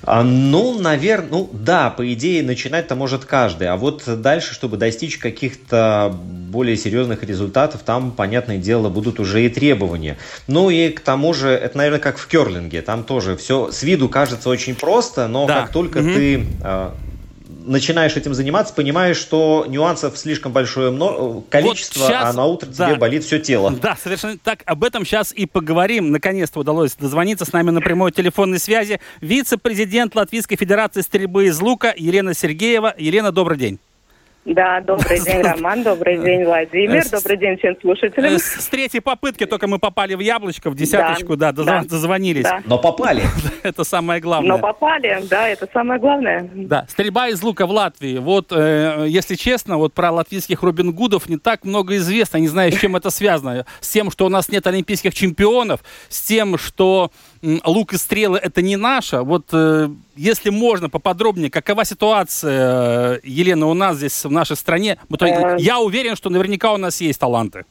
А, 0.02 0.22
ну, 0.22 0.78
наверное, 0.78 1.30
ну 1.30 1.50
да, 1.52 1.90
по 1.90 2.12
идее 2.12 2.42
начинать-то 2.42 2.94
может 2.94 3.24
каждый, 3.24 3.68
а 3.68 3.76
вот 3.76 4.02
дальше, 4.20 4.54
чтобы 4.54 4.76
достичь 4.76 5.18
каких-то 5.18 6.14
более 6.16 6.76
серьезных 6.76 7.22
результатов, 7.22 7.82
там, 7.84 8.12
понятное 8.12 8.58
дело, 8.58 8.88
будут 8.88 9.20
уже 9.20 9.44
и 9.44 9.48
требования. 9.48 10.16
Ну 10.46 10.70
и 10.70 10.90
к 10.90 11.00
тому 11.00 11.34
же, 11.34 11.50
это, 11.50 11.76
наверное, 11.76 12.00
как 12.00 12.18
в 12.18 12.26
керлинге, 12.26 12.82
там 12.82 13.04
тоже 13.04 13.36
все 13.36 13.70
с 13.70 13.82
виду 13.82 14.08
кажется 14.08 14.48
очень 14.48 14.74
просто, 14.74 15.28
но 15.28 15.46
да. 15.46 15.62
как 15.62 15.72
только 15.72 15.98
угу. 15.98 16.12
ты 16.12 16.46
а, 16.62 16.94
начинаешь 17.66 18.16
этим 18.16 18.34
заниматься, 18.34 18.72
понимаешь, 18.72 19.16
что 19.16 19.66
нюансов 19.68 20.16
слишком 20.16 20.52
большое 20.52 20.90
количество, 21.48 22.00
вот 22.00 22.08
сейчас, 22.08 22.30
а 22.30 22.32
на 22.32 22.46
утро 22.46 22.68
да, 22.68 22.86
тебе 22.86 22.96
болит 22.96 23.24
все 23.24 23.38
тело. 23.38 23.70
Да, 23.70 23.96
совершенно 24.02 24.38
так. 24.38 24.62
Об 24.64 24.84
этом 24.84 25.04
сейчас 25.04 25.32
и 25.32 25.46
поговорим. 25.46 26.10
Наконец-то 26.10 26.60
удалось 26.60 26.94
дозвониться 26.94 27.44
с 27.44 27.52
нами 27.52 27.70
на 27.70 27.80
прямой 27.80 28.12
телефонной 28.12 28.58
связи. 28.58 29.00
Вице-президент 29.20 30.14
Латвийской 30.14 30.56
Федерации 30.56 31.00
стрельбы 31.00 31.46
из 31.46 31.60
лука 31.60 31.94
Елена 31.96 32.34
Сергеева. 32.34 32.94
Елена, 32.98 33.32
добрый 33.32 33.58
день. 33.58 33.78
Да, 34.47 34.80
добрый 34.80 35.18
день, 35.18 35.42
Роман, 35.42 35.82
добрый 35.82 36.22
день, 36.22 36.44
Владимир, 36.44 37.03
добрый 37.11 37.36
день 37.36 37.59
всем 37.59 37.74
слушателям. 37.80 38.32
Э, 38.32 38.38
с 38.38 38.68
третьей 38.68 39.01
попытки 39.01 39.44
только 39.44 39.66
мы 39.66 39.80
попали 39.80 40.14
в 40.14 40.20
яблочко, 40.20 40.70
в 40.70 40.76
десяточку, 40.76 41.36
да, 41.36 41.51
да, 41.51 41.64
да 41.64 41.82
дозвонились. 41.82 42.44
Да. 42.44 42.62
Но 42.64 42.78
попали. 42.78 43.24
это 43.64 43.82
самое 43.82 44.20
главное. 44.20 44.49
Но 44.49 44.59
попали, 44.59 45.20
да, 45.28 45.49
это 45.49 45.68
самое 45.72 45.99
главное. 45.99 46.49
Да, 46.55 46.86
стрельба 46.88 47.28
из 47.28 47.42
лука 47.42 47.66
в 47.66 47.72
Латвии. 47.72 48.18
Вот, 48.18 48.53
э, 48.53 49.07
если 49.09 49.34
честно, 49.34 49.78
вот 49.78 49.94
про 49.94 50.12
латвийских 50.12 50.62
Робин 50.62 50.92
Гудов 50.92 51.28
не 51.28 51.38
так 51.38 51.64
много 51.64 51.97
известно. 51.97 52.36
Не 52.36 52.49
знаю, 52.49 52.70
с 52.70 52.78
чем 52.78 52.94
это 52.94 53.11
связано. 53.11 53.66
С 53.80 53.88
тем, 53.88 54.12
что 54.12 54.26
у 54.26 54.28
нас 54.28 54.49
нет 54.49 54.64
олимпийских 54.68 55.12
чемпионов, 55.12 55.80
с 56.09 56.22
тем, 56.22 56.57
что 56.57 57.11
лук 57.64 57.92
и 57.92 57.97
стрелы 57.97 58.38
это 58.38 58.62
не 58.62 58.76
наше. 58.76 59.20
Вот 59.20 59.49
э, 59.53 59.88
если 60.16 60.51
можно 60.51 60.88
поподробнее, 60.88 61.51
какова 61.51 61.84
ситуация, 61.84 63.16
э, 63.16 63.20
Елена, 63.24 63.66
у 63.66 63.74
нас 63.74 63.97
здесь 63.97 64.24
в 64.24 64.30
нашей 64.30 64.57
стране? 64.57 64.99
Э, 65.20 65.57
я 65.59 65.78
уверен, 65.78 66.16
что 66.16 66.30
наверняка 66.30 66.72
у 66.72 66.76
нас 66.76 67.01
есть 67.01 67.20
таланты. 67.20 67.64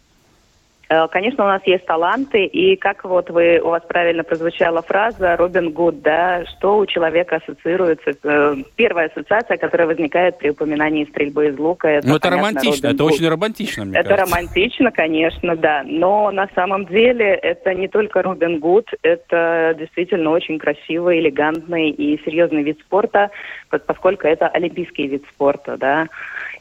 Э, 0.89 1.07
конечно, 1.07 1.43
у 1.43 1.47
нас 1.47 1.61
есть 1.65 1.85
таланты, 1.85 2.45
и 2.45 2.75
как 2.75 3.03
вот 3.03 3.29
вы, 3.29 3.59
у 3.59 3.69
вас 3.69 3.83
правильно 3.87 4.23
прозвучала 4.23 4.81
фраза 4.81 5.35
«Робин 5.35 5.71
Гуд», 5.71 6.01
да, 6.01 6.45
что 6.45 6.77
у 6.77 6.85
человека 6.85 7.37
ассоциируется, 7.37 8.11
э, 8.23 8.55
первая 8.75 9.07
ассоциация, 9.07 9.57
которая 9.57 9.87
возникает 9.87 10.37
при 10.37 10.49
упоминании 10.49 11.05
стрельбы 11.05 11.47
из 11.47 11.57
лука. 11.57 11.87
Это, 11.87 12.07
ну, 12.07 12.15
это 12.15 12.29
понятно, 12.29 12.49
романтично, 12.49 12.89
Робин 12.89 12.95
это 12.95 13.03
Гуд. 13.03 13.13
очень 13.13 13.29
романтично, 13.29 13.85
мне 13.85 13.97
Это 13.97 14.09
кажется. 14.09 14.35
романтично, 14.35 14.91
конечно, 14.91 15.55
да, 15.55 15.83
но 15.85 16.31
на 16.31 16.47
самом 16.53 16.85
деле 16.85 17.33
это 17.35 17.73
не 17.73 17.87
только 17.87 18.21
Робин 18.21 18.59
Гуд, 18.59 18.89
это 19.01 19.75
действительно 19.77 20.29
очень 20.29 20.59
красивый, 20.59 21.19
элегантный 21.19 21.89
и 21.89 22.21
серьезный 22.23 22.63
вид 22.63 22.79
спорта, 22.81 23.31
поскольку 23.69 24.27
это 24.27 24.47
олимпийский 24.47 25.07
вид 25.07 25.23
спорта, 25.33 25.77
да, 25.77 26.07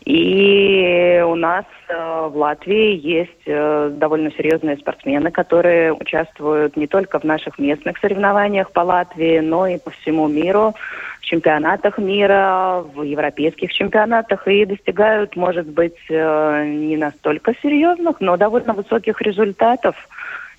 и 0.04 1.22
у 1.26 1.34
нас 1.34 1.64
э, 1.88 2.28
в 2.30 2.36
Латвии 2.36 2.94
есть 2.94 3.42
э, 3.46 3.90
довольно 3.94 4.30
серьезные 4.32 4.76
спортсмены, 4.76 5.30
которые 5.30 5.94
участвуют 5.94 6.76
не 6.76 6.86
только 6.86 7.18
в 7.18 7.24
наших 7.24 7.58
местных 7.58 7.96
соревнованиях 7.98 8.70
по 8.70 8.80
Латвии, 8.80 9.38
но 9.38 9.66
и 9.66 9.78
по 9.78 9.90
всему 9.90 10.28
миру, 10.28 10.74
в 11.20 11.24
чемпионатах 11.24 11.96
мира, 11.96 12.84
в 12.94 13.02
европейских 13.02 13.72
чемпионатах 13.72 14.46
и 14.46 14.66
достигают, 14.66 15.36
может 15.36 15.68
быть, 15.68 15.96
э, 16.10 16.64
не 16.66 16.98
настолько 16.98 17.54
серьезных, 17.62 18.20
но 18.20 18.36
довольно 18.36 18.74
высоких 18.74 19.22
результатов. 19.22 19.96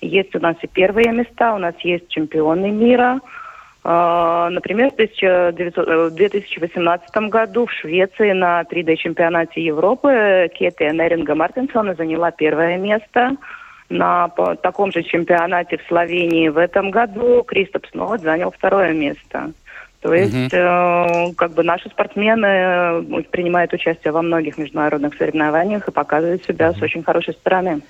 Есть 0.00 0.34
у 0.34 0.40
нас 0.40 0.56
и 0.62 0.66
первые 0.66 1.12
места, 1.12 1.54
у 1.54 1.58
нас 1.58 1.74
есть 1.82 2.08
чемпионы 2.08 2.72
мира– 2.72 3.20
например, 4.50 4.90
в 4.90 4.96
2018 4.96 7.08
э, 7.14 7.20
году 7.28 7.66
в 7.66 7.72
Швеции 7.72 8.32
на 8.32 8.62
3D-чемпионате 8.62 9.62
Европы 9.62 10.50
Кетия 10.54 10.92
Неринга 10.92 11.34
Мартинсона 11.34 11.94
заняла 11.94 12.30
первое 12.32 12.78
место. 12.78 13.36
На 13.88 14.28
таком 14.62 14.90
же 14.90 15.04
чемпионате 15.04 15.78
в 15.78 15.86
Словении 15.86 16.48
в 16.48 16.58
этом 16.58 16.90
году 16.90 17.44
Кристоп 17.44 17.86
снова 17.86 18.18
занял 18.18 18.50
второе 18.50 18.92
место. 18.92 19.52
То 20.00 20.14
есть, 20.14 20.34
угу. 20.34 20.48
э, 20.52 21.32
как 21.36 21.52
бы 21.52 21.62
наши 21.62 21.88
спортсмены 21.88 22.46
э, 22.46 23.22
принимают 23.30 23.72
участие 23.72 24.12
во 24.12 24.22
многих 24.22 24.58
международных 24.58 25.14
соревнованиях 25.14 25.86
и 25.86 25.92
показывают 25.92 26.44
себя 26.44 26.72
с 26.72 26.82
очень 26.82 27.04
хорошей 27.04 27.34
стороны. 27.34 27.82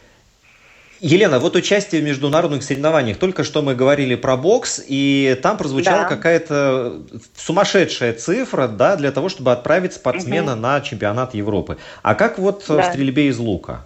Елена, 1.01 1.38
вот 1.38 1.57
участие 1.57 2.01
в 2.01 2.05
международных 2.05 2.62
соревнованиях. 2.62 3.18
Только 3.18 3.44
что 3.44 3.62
мы 3.62 3.74
говорили 3.74 4.14
про 4.14 4.36
бокс, 4.36 4.82
и 4.86 5.38
там 5.42 5.57
прозвучала 5.57 6.03
да. 6.03 6.09
какая-то 6.09 7.01
сумасшедшая 7.36 8.14
цифра, 8.14 8.66
да, 8.66 8.97
для 8.97 9.12
того, 9.12 9.28
чтобы 9.28 9.53
отправить 9.53 9.92
спортсмена 9.92 10.53
угу. 10.53 10.61
на 10.61 10.80
чемпионат 10.80 11.34
Европы. 11.34 11.76
А 12.03 12.14
как 12.14 12.38
вот 12.38 12.64
да. 12.68 12.82
в 12.82 12.84
стрельбе 12.86 13.28
из 13.28 13.38
лука? 13.38 13.84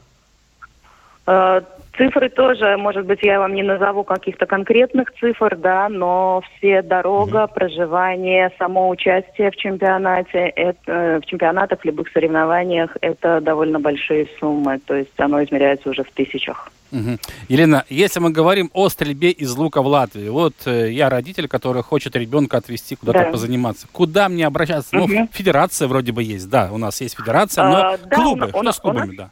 Э, 1.26 1.62
цифры 1.96 2.28
тоже, 2.28 2.76
может 2.76 3.06
быть, 3.06 3.22
я 3.22 3.40
вам 3.40 3.54
не 3.54 3.62
назову 3.62 4.04
каких-то 4.04 4.46
конкретных 4.46 5.12
цифр, 5.18 5.56
да, 5.56 5.88
но 5.88 6.42
все 6.56 6.82
дорога, 6.82 7.44
угу. 7.44 7.54
проживание, 7.54 8.52
само 8.58 8.88
участие 8.88 9.50
в 9.50 9.56
чемпионате, 9.56 10.52
это, 10.54 11.20
в 11.22 11.26
чемпионатах, 11.26 11.80
в 11.80 11.84
любых 11.84 12.08
соревнованиях, 12.12 12.96
это 13.00 13.40
довольно 13.40 13.80
большие 13.80 14.28
суммы, 14.38 14.78
то 14.78 14.94
есть 14.94 15.18
оно 15.18 15.42
измеряется 15.42 15.90
уже 15.90 16.04
в 16.04 16.10
тысячах. 16.12 16.70
Угу. 16.92 17.18
Елена, 17.48 17.84
если 17.88 18.20
мы 18.20 18.30
говорим 18.30 18.70
о 18.72 18.88
стрельбе 18.88 19.30
из 19.30 19.54
лука 19.56 19.82
в 19.82 19.86
Латвии, 19.86 20.28
вот 20.28 20.54
э, 20.66 20.90
я 20.92 21.08
родитель, 21.08 21.48
который 21.48 21.82
хочет 21.82 22.16
ребенка 22.16 22.58
отвезти 22.58 22.96
куда-то 22.96 23.24
да. 23.24 23.30
позаниматься. 23.30 23.86
Куда 23.92 24.28
мне 24.28 24.46
обращаться? 24.46 24.96
Угу. 24.96 25.06
Ну, 25.08 25.28
федерация 25.32 25.88
вроде 25.88 26.12
бы 26.12 26.22
есть, 26.22 26.48
да, 26.48 26.70
у 26.72 26.78
нас 26.78 27.00
есть 27.00 27.16
федерация, 27.16 27.64
но 27.64 27.76
а, 27.76 27.98
клубы, 27.98 28.50
да, 28.52 28.62
что 28.62 28.72
с 28.72 28.78
клубами, 28.78 29.16
да? 29.16 29.30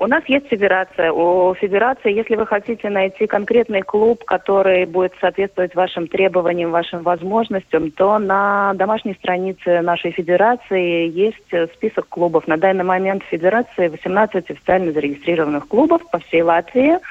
У 0.00 0.06
нас 0.06 0.22
есть 0.28 0.46
федерация. 0.46 1.10
У 1.10 1.52
федерации, 1.54 2.14
если 2.14 2.36
вы 2.36 2.46
хотите 2.46 2.88
найти 2.88 3.26
конкретный 3.26 3.82
клуб, 3.82 4.22
который 4.24 4.86
будет 4.86 5.12
соответствовать 5.20 5.74
вашим 5.74 6.06
требованиям, 6.06 6.70
вашим 6.70 7.02
возможностям, 7.02 7.90
то 7.90 8.20
на 8.20 8.74
домашней 8.74 9.14
странице 9.14 9.80
нашей 9.80 10.12
федерации 10.12 11.08
есть 11.08 11.72
список 11.74 12.08
клубов. 12.08 12.46
На 12.46 12.56
данный 12.56 12.84
момент 12.84 13.24
в 13.24 13.26
федерации 13.26 13.88
18 13.88 14.48
официально 14.48 14.92
зарегистрированных 14.92 15.66
клубов 15.66 16.08
по 16.12 16.20
всей 16.20 16.42
Латвии– 16.42 16.98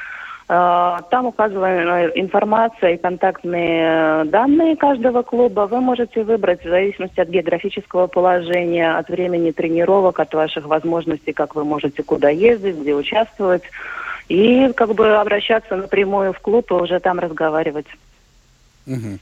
там 0.47 1.25
указана 1.25 2.05
информация 2.15 2.93
и 2.93 2.97
контактные 2.97 4.23
данные 4.25 4.77
каждого 4.77 5.21
клуба. 5.21 5.67
Вы 5.69 5.81
можете 5.81 6.23
выбрать 6.23 6.61
в 6.63 6.69
зависимости 6.69 7.19
от 7.19 7.27
географического 7.27 8.07
положения, 8.07 8.97
от 8.97 9.09
времени 9.09 9.51
тренировок, 9.51 10.21
от 10.21 10.33
ваших 10.33 10.65
возможностей, 10.65 11.33
как 11.33 11.55
вы 11.55 11.65
можете 11.65 12.01
куда 12.01 12.29
ездить, 12.29 12.77
где 12.77 12.95
участвовать. 12.95 13.63
И 14.29 14.71
как 14.73 14.93
бы 14.93 15.15
обращаться 15.17 15.75
напрямую 15.75 16.31
в 16.31 16.39
клуб 16.39 16.71
и 16.71 16.75
уже 16.75 17.01
там 17.01 17.19
разговаривать. 17.19 17.87
Угу. 18.85 19.19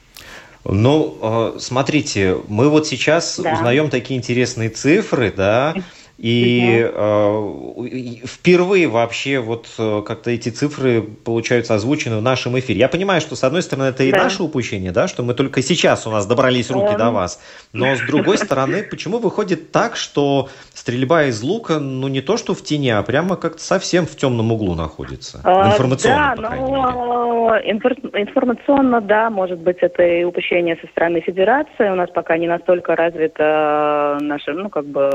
Ну, 0.65 1.17
э, 1.21 1.59
смотрите, 1.59 2.37
мы 2.47 2.69
вот 2.69 2.87
сейчас 2.87 3.39
да. 3.39 3.53
узнаем 3.53 3.89
такие 3.89 4.19
интересные 4.19 4.69
цифры, 4.69 5.31
да, 5.35 5.75
и 6.17 6.89
э, 6.93 8.19
впервые 8.25 8.87
вообще 8.87 9.39
вот 9.39 9.67
э, 9.77 10.01
как-то 10.05 10.31
эти 10.31 10.47
цифры 10.47 11.01
получаются 11.01 11.75
озвучены 11.75 12.17
в 12.17 12.21
нашем 12.21 12.57
эфире. 12.57 12.79
Я 12.79 12.87
понимаю, 12.87 13.19
что 13.19 13.35
с 13.35 13.43
одной 13.43 13.61
стороны 13.61 13.89
это 13.89 14.03
и 14.03 14.11
да. 14.11 14.23
наше 14.23 14.41
упущение, 14.41 14.93
да, 14.93 15.09
что 15.09 15.23
мы 15.23 15.33
только 15.33 15.61
сейчас 15.61 16.07
у 16.07 16.11
нас 16.11 16.25
добрались 16.25 16.69
руки 16.69 16.95
до 16.97 17.11
вас. 17.11 17.41
Но 17.73 17.95
с 17.95 17.99
другой 17.99 18.37
стороны, 18.37 18.83
почему 18.83 19.17
выходит 19.19 19.71
так, 19.71 19.97
что 19.97 20.49
стрельба 20.85 21.23
из 21.23 21.41
лука, 21.41 21.79
ну 21.79 22.07
не 22.07 22.21
то 22.21 22.37
что 22.37 22.53
в 22.53 22.61
тени, 22.61 22.89
а 22.89 23.01
прямо 23.01 23.37
как-то 23.37 23.59
совсем 23.61 24.05
в 24.05 24.15
темном 24.15 24.51
углу 24.51 24.75
находится? 24.75 25.41
А, 25.43 25.71
информационно, 25.71 26.35
да, 26.37 26.49
по 26.51 26.55
ну, 26.55 27.49
инфор 27.49 27.93
информационно, 28.13 29.01
да, 29.01 29.31
может 29.31 29.57
быть, 29.59 29.77
это 29.81 30.03
и 30.03 30.23
упущение 30.23 30.77
со 30.77 30.87
стороны 30.87 31.21
Федерации. 31.21 31.89
У 31.89 31.95
нас 31.95 32.09
пока 32.11 32.37
не 32.37 32.47
настолько 32.47 32.95
развита 32.95 34.19
наша, 34.21 34.53
ну, 34.53 34.69
как 34.69 34.85
бы, 34.85 35.09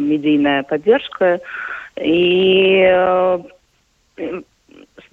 медийная 0.00 0.24
медийная 0.34 0.62
поддержка. 0.62 1.40
И 1.96 2.82
э, 2.82 3.38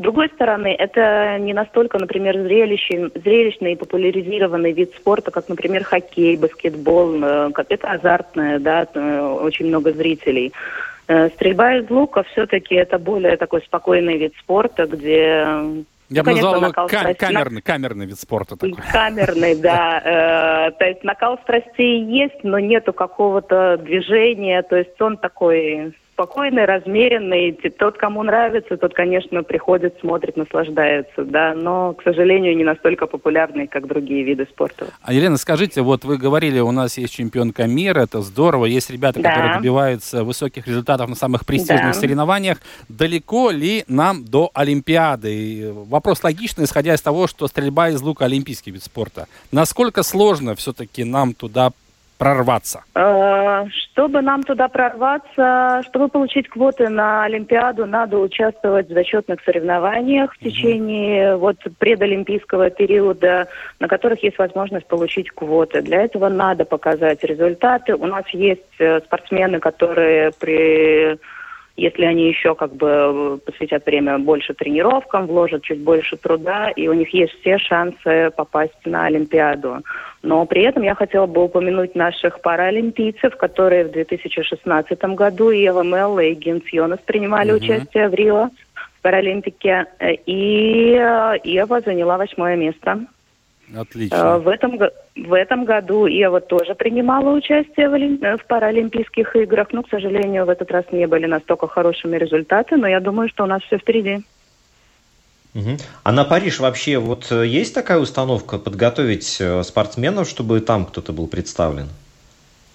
с 0.01 0.03
другой 0.03 0.29
стороны, 0.29 0.69
это 0.69 1.37
не 1.39 1.53
настолько, 1.53 1.99
например, 1.99 2.35
зрелищный, 2.41 3.11
зрелищный 3.13 3.73
и 3.73 3.75
популяризированный 3.75 4.71
вид 4.71 4.95
спорта, 4.95 5.29
как, 5.29 5.47
например, 5.47 5.83
хоккей, 5.83 6.37
баскетбол. 6.37 7.23
Э, 7.23 7.51
это 7.69 7.91
азартное, 7.91 8.57
да, 8.57 8.87
э, 8.91 9.19
очень 9.19 9.67
много 9.67 9.91
зрителей. 9.93 10.53
Стрельба 11.35 11.75
из 11.75 11.89
лука 11.89 12.23
все-таки 12.31 12.73
это 12.73 12.97
более 12.97 13.35
такой 13.35 13.61
спокойный 13.63 14.17
вид 14.17 14.33
спорта, 14.39 14.87
где 14.87 15.45
я 16.09 16.23
бы 16.23 16.31
назвал 16.31 16.55
его 16.55 16.71
ка- 16.71 17.13
камерный, 17.13 17.61
камерный 17.61 18.05
вид 18.05 18.19
спорта 18.19 18.55
такой. 18.55 18.75
Камерный, 18.91 19.55
да. 19.55 20.67
Э, 20.67 20.71
то 20.71 20.85
есть 20.85 21.03
накал 21.03 21.37
страстей 21.43 22.03
есть, 22.03 22.43
но 22.43 22.59
нету 22.59 22.91
какого-то 22.91 23.77
движения. 23.77 24.61
То 24.63 24.77
есть 24.77 24.99
он 25.01 25.17
такой 25.17 25.93
спокойный, 26.21 26.65
размеренный. 26.65 27.51
Тот, 27.79 27.97
кому 27.97 28.21
нравится, 28.21 28.77
тот, 28.77 28.93
конечно, 28.93 29.41
приходит, 29.43 29.97
смотрит, 30.01 30.37
наслаждается, 30.37 31.23
да, 31.23 31.53
но, 31.55 31.93
к 31.93 32.03
сожалению, 32.03 32.55
не 32.55 32.63
настолько 32.63 33.07
популярный, 33.07 33.65
как 33.67 33.87
другие 33.87 34.23
виды 34.23 34.45
спорта. 34.45 34.87
А, 35.01 35.13
Елена, 35.13 35.37
скажите, 35.37 35.81
вот 35.81 36.03
вы 36.03 36.17
говорили, 36.17 36.59
у 36.59 36.71
нас 36.71 36.97
есть 36.97 37.13
чемпионка 37.13 37.65
мира, 37.65 38.01
это 38.01 38.21
здорово, 38.21 38.65
есть 38.65 38.91
ребята, 38.91 39.19
да. 39.19 39.29
которые 39.29 39.57
добиваются 39.57 40.23
высоких 40.23 40.67
результатов 40.67 41.09
на 41.09 41.15
самых 41.15 41.45
престижных 41.45 41.93
да. 41.93 41.99
соревнованиях. 41.99 42.59
Далеко 42.87 43.49
ли 43.49 43.83
нам 43.87 44.23
до 44.23 44.51
Олимпиады? 44.53 45.33
И 45.33 45.71
вопрос 45.71 46.23
логичный, 46.23 46.65
исходя 46.65 46.93
из 46.93 47.01
того, 47.01 47.25
что 47.25 47.47
стрельба 47.47 47.89
из 47.89 48.01
лука 48.01 48.25
олимпийский 48.25 48.69
вид 48.69 48.83
спорта. 48.83 49.27
Насколько 49.51 50.03
сложно 50.03 50.53
все-таки 50.53 51.03
нам 51.03 51.33
туда 51.33 51.71
прорваться? 52.21 52.83
Э, 52.93 53.65
чтобы 53.71 54.21
нам 54.21 54.43
туда 54.43 54.67
прорваться, 54.67 55.81
чтобы 55.87 56.07
получить 56.07 56.47
квоты 56.49 56.87
на 56.87 57.23
Олимпиаду, 57.23 57.87
надо 57.87 58.19
участвовать 58.19 58.89
в 58.89 58.93
зачетных 58.93 59.41
соревнованиях 59.43 60.31
в 60.35 60.37
течение 60.37 61.35
вот 61.35 61.57
предолимпийского 61.79 62.69
периода, 62.69 63.47
на 63.79 63.87
которых 63.87 64.21
есть 64.21 64.37
возможность 64.37 64.85
получить 64.85 65.31
квоты. 65.31 65.81
Для 65.81 66.03
этого 66.03 66.29
надо 66.29 66.63
показать 66.63 67.23
результаты. 67.23 67.95
У 67.95 68.05
нас 68.05 68.25
есть 68.33 68.61
э, 68.77 68.99
спортсмены, 68.99 69.59
которые 69.59 70.31
при 70.39 71.17
если 71.77 72.05
они 72.05 72.27
еще 72.27 72.55
как 72.55 72.75
бы 72.75 73.39
посвятят 73.45 73.85
время 73.85 74.19
больше 74.19 74.53
тренировкам, 74.53 75.27
вложат 75.27 75.63
чуть 75.63 75.81
больше 75.81 76.17
труда, 76.17 76.69
и 76.69 76.87
у 76.87 76.93
них 76.93 77.13
есть 77.13 77.33
все 77.39 77.57
шансы 77.57 78.31
попасть 78.35 78.85
на 78.85 79.05
Олимпиаду. 79.05 79.79
Но 80.21 80.45
при 80.45 80.63
этом 80.63 80.83
я 80.83 80.95
хотела 80.95 81.25
бы 81.25 81.43
упомянуть 81.43 81.95
наших 81.95 82.41
паралимпийцев, 82.41 83.35
которые 83.37 83.85
в 83.85 83.91
2016 83.91 85.01
году 85.15 85.49
и 85.49 85.61
Ева 85.61 85.83
Мелла, 85.83 86.19
и 86.19 86.33
Гинс 86.33 86.67
Йонас 86.71 86.99
принимали 86.99 87.51
uh-huh. 87.51 87.57
участие 87.57 88.09
в 88.09 88.13
Рио 88.13 88.49
в 88.99 89.01
Паралимпике. 89.01 89.85
И 90.25 90.95
э, 90.99 91.35
Ева 91.43 91.81
заняла 91.81 92.17
восьмое 92.17 92.55
место. 92.55 92.99
Отлично. 93.75 94.15
Э, 94.15 94.37
в 94.37 94.47
этом, 94.47 94.79
в 95.15 95.33
этом 95.33 95.65
году 95.65 96.05
Ева 96.05 96.41
тоже 96.41 96.75
принимала 96.75 97.31
участие 97.31 97.89
в, 97.89 98.37
в 98.37 98.45
Паралимпийских 98.45 99.35
играх. 99.35 99.69
Но, 99.71 99.83
к 99.83 99.89
сожалению, 99.89 100.45
в 100.45 100.49
этот 100.49 100.71
раз 100.71 100.85
не 100.91 101.07
были 101.07 101.25
настолько 101.25 101.67
хорошими 101.67 102.17
результаты, 102.17 102.77
но 102.77 102.87
я 102.87 102.99
думаю, 102.99 103.29
что 103.29 103.43
у 103.43 103.47
нас 103.47 103.61
все 103.63 103.77
впереди. 103.77 104.23
Угу. 105.53 105.77
А 106.03 106.11
на 106.11 106.23
Париж 106.23 106.59
вообще 106.59 106.97
вот 106.97 107.31
э, 107.31 107.45
есть 107.45 107.73
такая 107.73 107.99
установка 107.99 108.57
подготовить 108.57 109.37
э, 109.41 109.63
спортсменов, 109.63 110.27
чтобы 110.29 110.61
там 110.61 110.85
кто-то 110.85 111.11
был 111.11 111.27
представлен? 111.27 111.89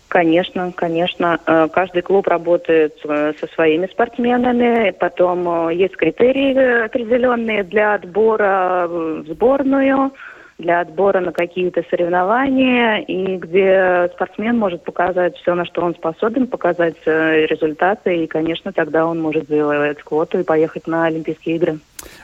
Конечно, 0.08 0.72
конечно. 0.76 1.40
Э, 1.46 1.68
каждый 1.72 2.02
клуб 2.02 2.28
работает 2.28 2.98
со 3.02 3.48
своими 3.54 3.86
спортсменами. 3.86 4.90
Потом 4.90 5.70
есть 5.70 5.96
критерии 5.96 6.84
определенные 6.84 7.64
для 7.64 7.94
отбора 7.94 8.86
в 8.88 9.24
сборную 9.26 10.12
для 10.58 10.80
отбора 10.80 11.20
на 11.20 11.32
какие-то 11.32 11.82
соревнования, 11.90 12.98
и 12.98 13.36
где 13.36 14.10
спортсмен 14.14 14.56
может 14.58 14.82
показать 14.84 15.36
все, 15.36 15.54
на 15.54 15.66
что 15.66 15.82
он 15.82 15.94
способен, 15.94 16.46
показать 16.46 16.96
результаты, 17.04 18.24
и, 18.24 18.26
конечно, 18.26 18.72
тогда 18.72 19.06
он 19.06 19.20
может 19.20 19.48
завоевать 19.48 20.02
квоту 20.02 20.38
и 20.38 20.44
поехать 20.44 20.86
на 20.86 21.06
Олимпийские 21.06 21.56
игры. 21.56 21.78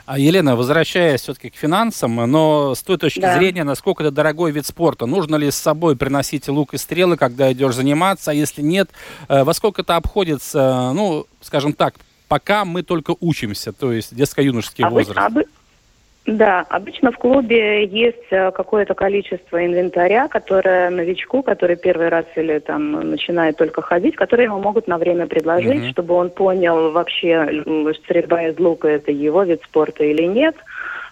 А, 0.05 0.17
Елена, 0.17 0.55
возвращаясь 0.55 1.21
все-таки 1.21 1.49
к 1.49 1.55
финансам, 1.55 2.15
но 2.15 2.73
с 2.75 2.81
той 2.81 2.97
точки 2.97 3.19
да. 3.21 3.37
зрения, 3.37 3.63
насколько 3.63 4.03
это 4.03 4.11
дорогой 4.11 4.51
вид 4.51 4.65
спорта, 4.65 5.05
нужно 5.05 5.35
ли 5.35 5.51
с 5.51 5.55
собой 5.55 5.95
приносить 5.95 6.47
лук 6.47 6.73
и 6.73 6.77
стрелы, 6.77 7.17
когда 7.17 7.51
идешь 7.51 7.75
заниматься, 7.75 8.31
а 8.31 8.33
если 8.33 8.61
нет, 8.61 8.89
э, 9.29 9.43
во 9.43 9.53
сколько 9.53 9.81
это 9.81 9.95
обходится, 9.95 10.91
ну, 10.93 11.25
скажем 11.41 11.73
так, 11.73 11.95
пока 12.27 12.65
мы 12.65 12.83
только 12.83 13.15
учимся, 13.19 13.71
то 13.71 13.91
есть 13.91 14.15
детско-юношеский 14.15 14.85
возраст? 14.85 15.17
Обы... 15.17 15.45
Да, 16.25 16.65
обычно 16.69 17.11
в 17.11 17.17
клубе 17.17 17.85
есть 17.85 18.31
э, 18.31 18.51
какое-то 18.51 18.93
количество 18.93 19.65
инвентаря, 19.65 20.29
которое 20.29 20.89
новичку, 20.89 21.43
который 21.43 21.75
первый 21.75 22.07
раз 22.07 22.25
или 22.37 22.59
там 22.59 23.09
начинает 23.09 23.57
только 23.57 23.81
ходить, 23.81 24.15
которые 24.15 24.45
ему 24.45 24.59
могут 24.59 24.87
на 24.87 24.97
время 24.97 25.27
предложить, 25.27 25.81
mm-hmm. 25.81 25.91
чтобы 25.91 26.13
он 26.13 26.29
понял 26.29 26.91
вообще, 26.91 27.63
стрельба 28.03 28.43
из 28.43 28.57
лука 28.57 28.87
это 28.87 29.11
его 29.11 29.43
вид 29.43 29.61
спорта 29.65 30.05
или 30.05 30.23
нет. 30.23 30.55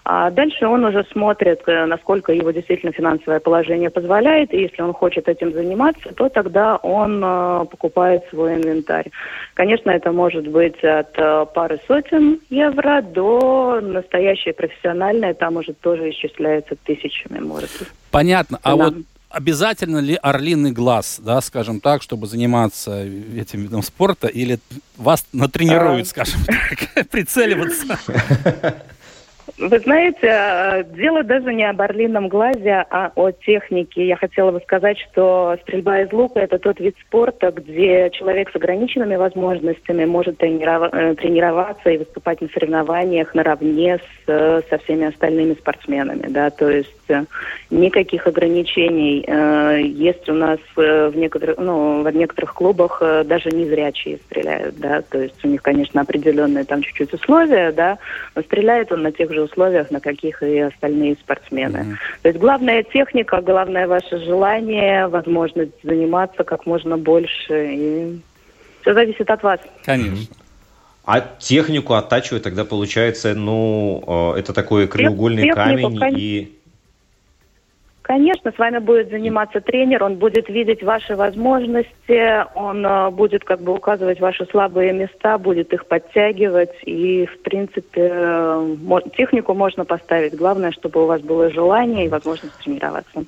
А 0.04 0.30
дальше 0.30 0.66
он 0.66 0.84
уже 0.84 1.04
смотрит, 1.12 1.60
э, 1.66 1.86
насколько 1.86 2.32
его 2.32 2.50
действительно 2.50 2.92
финансовое 2.92 3.38
положение 3.38 3.88
позволяет, 3.88 4.52
и 4.52 4.62
если 4.62 4.82
он 4.82 4.92
хочет 4.92 5.28
этим 5.28 5.52
заниматься, 5.52 6.12
то 6.12 6.28
тогда 6.28 6.76
он 6.76 7.22
э, 7.24 7.64
покупает 7.70 8.24
свой 8.30 8.54
инвентарь. 8.54 9.10
Конечно, 9.54 9.90
это 9.90 10.10
может 10.10 10.48
быть 10.48 10.82
от 10.82 11.16
э, 11.16 11.46
пары 11.54 11.78
сотен 11.86 12.40
евро 12.50 13.00
до 13.02 13.80
настоящей 13.80 14.52
профессиональной, 14.52 15.34
там 15.34 15.56
уже 15.56 15.72
тоже 15.72 16.10
исчисляется 16.10 16.74
тысячами, 16.84 17.38
может 17.38 17.70
Понятно. 18.10 18.58
А 18.62 18.76
вот 18.76 18.94
обязательно 19.30 19.98
ли 19.98 20.18
орлиный 20.20 20.72
глаз, 20.72 21.20
да, 21.24 21.40
скажем 21.40 21.80
так, 21.80 22.02
чтобы 22.02 22.26
заниматься 22.26 23.04
этим 23.04 23.62
видом 23.62 23.82
спорта, 23.82 24.26
или 24.26 24.58
вас 24.96 25.26
натренируют, 25.32 26.06
а... 26.06 26.10
скажем 26.10 26.40
так, 26.44 27.08
прицеливаться? 27.10 27.98
Вы 29.58 29.78
знаете, 29.80 30.18
э, 30.22 30.84
дело 30.96 31.22
даже 31.22 31.52
не 31.52 31.68
об 31.68 31.80
орлином 31.80 32.28
глазе, 32.28 32.86
а 32.90 33.12
о 33.14 33.30
технике. 33.30 34.06
Я 34.06 34.16
хотела 34.16 34.50
бы 34.50 34.60
сказать, 34.60 34.98
что 34.98 35.56
стрельба 35.62 36.00
из 36.00 36.12
лука– 36.12 36.40
это 36.42 36.58
тот 36.58 36.80
вид 36.80 36.96
спорта, 37.06 37.52
где 37.52 38.10
человек 38.10 38.50
с 38.50 38.56
ограниченными 38.56 39.16
возможностями 39.16 40.06
может 40.06 40.38
трениров... 40.38 40.88
Э, 40.92 41.14
тренироваться 41.14 41.90
и 41.90 41.98
выступать 41.98 42.40
на 42.40 42.48
соревнованиях 42.48 43.34
наравне 43.34 43.98
с, 43.98 44.28
э, 44.28 44.62
со 44.70 44.78
всеми 44.78 45.06
остальными 45.06 45.52
спортсменами. 45.54 46.28
Да? 46.28 46.50
То 46.50 46.70
есть 46.70 46.90
никаких 47.70 48.26
ограничений. 48.26 49.22
Есть 49.82 50.28
у 50.30 50.32
нас 50.32 50.58
в 50.74 51.12
некоторых, 51.14 51.58
ну, 51.58 52.02
в 52.02 52.10
некоторых 52.10 52.54
клубах 52.54 53.02
даже 53.26 53.50
незрячие 53.50 54.18
стреляют. 54.26 54.76
Да? 54.78 55.02
То 55.02 55.20
есть 55.20 55.44
у 55.44 55.48
них, 55.48 55.60
конечно, 55.60 56.00
определенные 56.00 56.64
там 56.64 56.80
чуть-чуть 56.82 57.12
условия, 57.12 57.70
да? 57.72 57.98
но 58.34 58.42
стреляет 58.42 58.92
он 58.92 59.02
на 59.02 59.12
тех 59.12 59.30
же 59.30 59.41
условиях, 59.44 59.90
на 59.90 60.00
каких 60.00 60.42
и 60.42 60.58
остальные 60.58 61.14
спортсмены. 61.16 61.78
Mm-hmm. 61.78 61.96
То 62.22 62.28
есть 62.28 62.40
главная 62.40 62.82
техника, 62.82 63.40
главное 63.40 63.86
ваше 63.86 64.18
желание, 64.18 65.06
возможность 65.08 65.72
заниматься 65.82 66.44
как 66.44 66.66
можно 66.66 66.96
больше. 66.96 67.74
И 67.74 68.20
все 68.82 68.94
зависит 68.94 69.30
от 69.30 69.42
вас. 69.42 69.60
Конечно. 69.84 70.34
А 71.04 71.20
технику 71.20 71.94
оттачивать 71.94 72.44
тогда 72.44 72.64
получается, 72.64 73.34
ну, 73.34 74.34
э, 74.34 74.40
это 74.40 74.52
такой 74.52 74.86
краеугольный 74.86 75.42
Технику, 75.42 75.56
камень 75.56 75.98
конечно. 75.98 76.18
и 76.18 76.52
Конечно, 78.02 78.50
с 78.50 78.58
вами 78.58 78.78
будет 78.78 79.10
заниматься 79.10 79.60
тренер, 79.60 80.02
он 80.02 80.16
будет 80.16 80.48
видеть 80.48 80.82
ваши 80.82 81.14
возможности, 81.14 82.44
он 82.56 82.84
э, 82.84 83.10
будет 83.10 83.44
как 83.44 83.60
бы 83.60 83.72
указывать 83.72 84.18
ваши 84.18 84.44
слабые 84.46 84.92
места, 84.92 85.38
будет 85.38 85.72
их 85.72 85.86
подтягивать, 85.86 86.74
и, 86.84 87.26
в 87.26 87.38
принципе, 87.42 88.10
э, 88.12 88.76
технику 89.16 89.54
можно 89.54 89.84
поставить. 89.84 90.34
Главное, 90.34 90.72
чтобы 90.72 91.04
у 91.04 91.06
вас 91.06 91.20
было 91.20 91.48
желание 91.50 92.06
и 92.06 92.08
возможность 92.08 92.56
тренироваться. 92.58 93.24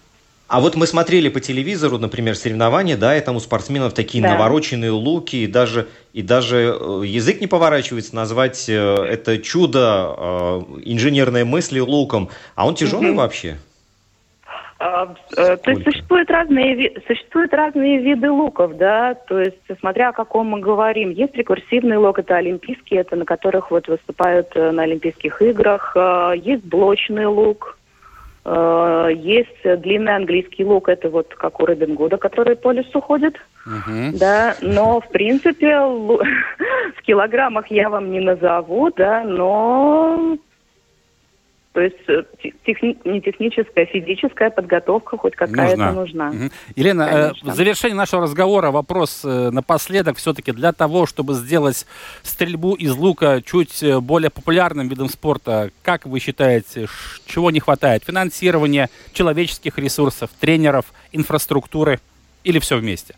А 0.49 0.61
вот 0.61 0.75
мы 0.75 0.89
смотрели 0.89 1.29
по 1.29 1.39
телевизору, 1.39 1.99
например, 1.99 2.35
соревнования, 2.35 2.97
да, 2.97 3.17
и 3.17 3.21
там 3.21 3.37
у 3.37 3.41
спортсменов 3.41 3.95
такие 3.95 4.23
да. 4.23 4.31
навороченные 4.31 4.91
луки, 4.91 5.37
и 5.37 5.47
даже, 5.47 5.87
и 6.13 6.21
даже 6.21 6.77
э, 6.79 7.03
язык 7.07 7.41
не 7.41 7.47
поворачивается 7.47 8.17
назвать 8.17 8.69
это 8.69 9.39
чудо 9.39 10.65
инженерной 10.85 11.45
мысли 11.45 11.79
луком. 11.79 12.29
А 12.57 12.67
он 12.67 12.75
тяжелый 12.75 13.11
угу. 13.11 13.19
вообще? 13.19 13.57
А, 14.79 15.15
э, 15.37 15.57
то 15.57 15.71
есть 15.71 15.85
существуют 15.85 16.31
разные, 16.31 16.93
существуют 17.07 17.55
разные 17.55 17.99
виды 17.99 18.31
луков, 18.31 18.77
да, 18.77 19.15
то 19.15 19.39
есть 19.39 19.57
смотря 19.79 20.09
о 20.09 20.13
каком 20.13 20.49
мы 20.49 20.61
говорим. 20.61 21.11
Есть 21.11 21.35
рекурсивный 21.37 21.97
лук, 21.97 22.19
это 22.19 22.37
олимпийский, 22.37 22.97
это 22.97 23.15
на 23.15 23.25
которых 23.25 23.71
вот 23.71 23.87
выступают 23.87 24.49
э, 24.55 24.73
на 24.73 24.83
Олимпийских 24.83 25.41
играх. 25.43 25.93
Э, 25.97 26.33
есть 26.37 26.65
блочный 26.65 27.27
лук, 27.27 27.79
есть 28.47 29.63
длинный 29.65 30.17
английский 30.17 30.67
лук, 30.67 30.91
это 30.91 31.09
вот 31.09 31.35
как 31.35 31.61
у 31.61 31.65
Робин 31.65 31.95
Гуда, 31.95 32.19
который 32.19 32.57
по 32.57 32.73
лесу 32.73 33.01
ходит. 33.01 33.37
Uh-huh. 33.67 34.19
Да, 34.19 34.55
но 34.61 35.01
в 35.01 35.09
принципе 35.09 35.79
в 35.79 37.03
килограммах 37.07 37.71
я 37.71 37.89
вам 37.89 38.11
не 38.11 38.21
назову, 38.21 38.91
да, 38.95 39.25
но 39.25 40.37
то 41.75 41.81
есть 41.81 41.97
э, 42.07 42.23
техни- 42.65 42.97
не 43.05 43.21
техническая, 43.21 43.85
а 43.85 43.87
физическая 43.87 44.51
подготовка 44.51 45.19
хоть 45.19 45.35
какая-то 45.35 45.77
нужна. 45.93 45.93
нужна. 45.93 46.29
Угу. 46.31 46.53
Елена, 46.77 47.03
э, 47.03 47.33
в 47.43 47.53
завершении 47.53 47.97
нашего 47.97 48.23
разговора 48.23 48.71
вопрос 48.71 49.23
э, 49.25 49.51
напоследок. 49.51 50.17
Все-таки 50.17 50.53
для 50.53 50.73
того, 50.73 51.05
чтобы 51.07 51.35
сделать 51.35 51.85
стрельбу 52.23 52.75
из 52.75 52.95
лука 52.95 53.43
чуть 53.43 53.85
более 54.03 54.31
популярным 54.31 54.87
видом 54.87 55.09
спорта, 55.09 55.71
как 55.83 56.07
вы 56.07 56.21
считаете, 56.21 56.87
чего 57.27 57.51
не 57.51 57.59
хватает? 57.59 58.05
Финансирования, 58.05 58.89
человеческих 59.13 59.77
ресурсов, 59.77 60.31
тренеров, 60.39 60.87
инфраструктуры 61.11 61.99
или 62.45 62.61
все 62.61 62.77
вместе? 62.77 63.17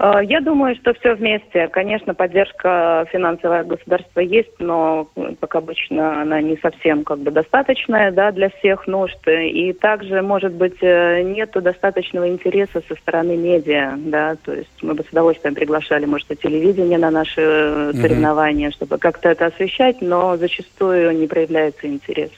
Э, 0.00 0.20
я 0.24 0.40
думаю, 0.40 0.74
что 0.76 0.94
все 0.94 1.14
вместе. 1.14 1.68
Конечно, 1.68 2.14
поддержка 2.14 3.06
финансового 3.12 3.62
государства 3.62 4.20
есть, 4.20 4.58
но, 4.58 5.08
как 5.40 5.54
обычно, 5.56 6.22
она 6.22 6.40
не 6.40 6.56
совсем 6.56 7.04
как 7.04 7.18
бы 7.18 7.30
достаточная 7.30 8.10
да, 8.10 8.32
для 8.32 8.48
всех 8.48 8.86
нужд. 8.86 9.18
И 9.28 9.72
также, 9.74 10.22
может 10.22 10.52
быть, 10.52 10.78
э, 10.80 11.22
нет 11.22 11.50
достаточного 11.52 12.28
интереса 12.28 12.82
со 12.88 12.94
стороны 12.96 13.36
медиа. 13.36 13.94
Да? 13.98 14.36
То 14.42 14.54
есть 14.54 14.70
мы 14.82 14.94
бы 14.94 15.04
с 15.04 15.12
удовольствием 15.12 15.54
приглашали, 15.54 16.06
может, 16.06 16.30
и 16.30 16.36
телевидение 16.36 16.98
на 16.98 17.10
наши 17.10 17.40
mm-hmm. 17.40 18.00
соревнования, 18.00 18.70
чтобы 18.70 18.96
как-то 18.96 19.28
это 19.28 19.46
освещать, 19.46 20.00
но 20.00 20.36
зачастую 20.38 21.16
не 21.18 21.26
проявляется 21.26 21.86
интерес, 21.86 22.30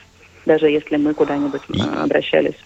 даже 0.45 0.67
если 0.67 0.97
мы 0.97 1.13
куда-нибудь 1.13 1.61
обращались. 2.01 2.57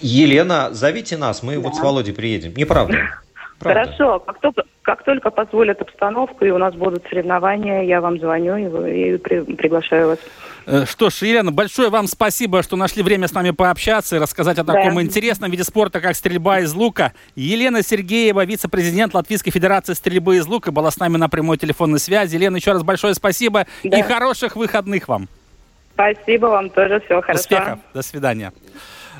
Елена, 0.00 0.68
зовите 0.72 1.16
нас, 1.16 1.42
мы 1.42 1.54
да. 1.54 1.60
вот 1.60 1.74
с 1.74 1.80
Володей 1.80 2.14
приедем. 2.14 2.52
Неправда. 2.54 3.08
Правда. 3.58 3.84
Хорошо, 3.84 4.18
как 4.20 4.40
только, 4.40 4.62
как 4.82 5.04
только 5.04 5.30
позволят 5.30 5.80
обстановку 5.80 6.44
и 6.44 6.50
у 6.50 6.58
нас 6.58 6.74
будут 6.74 7.04
соревнования, 7.08 7.82
я 7.82 8.00
вам 8.02 8.18
звоню 8.18 8.56
и, 8.56 9.14
и 9.14 9.16
при, 9.16 9.40
приглашаю 9.40 10.08
вас. 10.08 10.18
Э, 10.66 10.84
что 10.84 11.08
ж, 11.08 11.22
Елена, 11.22 11.52
большое 11.52 11.88
вам 11.88 12.06
спасибо, 12.06 12.62
что 12.62 12.76
нашли 12.76 13.02
время 13.02 13.28
с 13.28 13.32
нами 13.32 13.52
пообщаться 13.52 14.16
и 14.16 14.18
рассказать 14.18 14.58
о 14.58 14.64
таком 14.64 14.96
да. 14.96 15.02
интересном 15.02 15.50
виде 15.50 15.64
спорта, 15.64 16.00
как 16.00 16.16
стрельба 16.16 16.60
из 16.60 16.74
лука. 16.74 17.12
Елена 17.34 17.82
Сергеева, 17.82 18.44
вице-президент 18.44 19.14
Латвийской 19.14 19.52
Федерации 19.52 19.94
стрельбы 19.94 20.36
из 20.36 20.46
лука, 20.46 20.70
была 20.70 20.90
с 20.90 20.98
нами 20.98 21.16
на 21.16 21.28
прямой 21.30 21.56
телефонной 21.56 21.98
связи. 21.98 22.34
Елена, 22.34 22.56
еще 22.56 22.72
раз 22.72 22.82
большое 22.82 23.14
спасибо 23.14 23.66
да. 23.84 23.98
и 23.98 24.02
хороших 24.02 24.56
выходных 24.56 25.08
вам. 25.08 25.28
Спасибо 25.94 26.46
вам 26.46 26.68
тоже, 26.68 27.00
всего 27.00 27.22
хорошего. 27.22 27.40
Успехов, 27.40 27.78
до 27.94 28.02
свидания. 28.02 28.52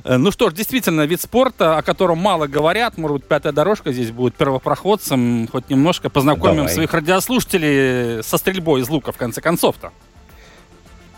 Э, 0.07 0.19
ну 0.19 0.31
что 0.31 0.51
ж, 0.51 0.55
действительно, 0.55 1.05
вид 1.05 1.21
спорта, 1.21 1.79
о 1.79 1.83
котором 1.83 2.19
мало 2.19 2.47
говорят. 2.47 2.97
Может 2.97 3.17
быть, 3.19 3.25
пятая 3.25 3.53
дорожка 3.53 3.93
здесь 3.93 4.13
будет 4.13 4.35
первопроходцем. 4.37 5.49
Хоть 5.51 5.69
немножко 5.69 6.09
познакомим 6.09 6.59
Давай. 6.59 6.73
своих 6.73 6.95
радиослушателей 6.95 8.23
со 8.23 8.39
стрельбой 8.39 8.83
из 8.83 8.89
лука, 8.89 9.11
в 9.13 9.17
конце 9.17 9.41
концов-то. 9.41 9.91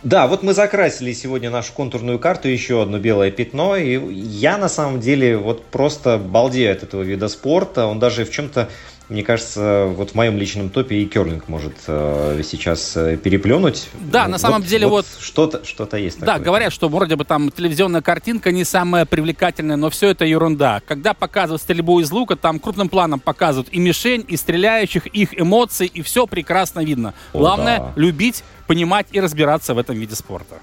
Да, 0.05 0.27
вот 0.29 0.43
мы 0.45 0.55
закрасили 0.55 1.13
сегодня 1.13 1.51
нашу 1.51 1.73
контурную 1.73 2.21
карту, 2.21 2.49
еще 2.49 2.81
одно 2.81 2.99
белое 2.99 3.33
пятно, 3.33 3.75
и 3.75 3.99
я 4.15 4.57
на 4.57 4.69
самом 4.69 5.01
деле 5.01 5.37
вот 5.37 5.65
просто 5.67 6.19
балдею 6.19 6.73
от 6.73 6.85
этого 6.85 7.03
вида 7.03 7.27
спорта. 7.27 7.87
Он 7.87 7.99
даже 7.99 8.25
в 8.25 8.31
чем-то 8.31 8.69
Мне 9.09 9.23
кажется, 9.23 9.87
вот 9.87 10.11
в 10.11 10.15
моем 10.15 10.37
личном 10.37 10.69
топе 10.69 10.97
и 10.97 11.07
керлинг 11.07 11.49
может 11.49 11.73
э, 11.87 12.43
сейчас 12.45 12.95
э, 12.95 13.17
переплюнуть. 13.17 13.89
Да, 13.95 14.25
Ну, 14.27 14.33
на 14.33 14.39
самом 14.39 14.61
вот- 14.61 14.69
деле 14.69 14.87
вот... 14.87 15.07
Что-то 15.19 15.65
что 15.65 15.89
есть 15.97 16.21
Да, 16.21 16.27
такое. 16.27 16.45
говорят, 16.45 16.73
что 16.75 16.91
вроде 16.91 17.17
бы 17.17 17.25
там 17.25 17.51
телевизионная 17.51 18.03
картинка 18.03 18.53
не 18.53 18.65
самая 18.65 19.07
привлекательная, 19.07 19.77
но 19.77 19.89
все 19.89 20.11
это 20.11 20.27
ерунда. 20.27 20.83
Когда 20.87 21.15
показывают 21.15 21.63
стрельбу 21.63 22.01
из 22.01 22.11
лука, 22.11 22.37
там 22.37 22.59
крупным 22.59 22.91
планом 22.91 23.19
показывают 23.19 23.69
и 23.73 23.79
мишень, 23.79 24.27
и 24.29 24.37
стреляющих, 24.37 25.07
их 25.07 25.41
эмоции, 25.41 25.87
и 25.87 26.03
все 26.03 26.27
прекрасно 26.27 26.85
видно. 26.85 27.15
О, 27.33 27.39
Главное 27.39 27.79
да. 27.79 27.93
любить, 27.97 28.45
понимать 28.67 29.07
и 29.13 29.21
разбираться 29.21 29.73
в 29.73 29.79
этом 29.79 29.97
виде 29.97 30.15
спорта. 30.17 30.57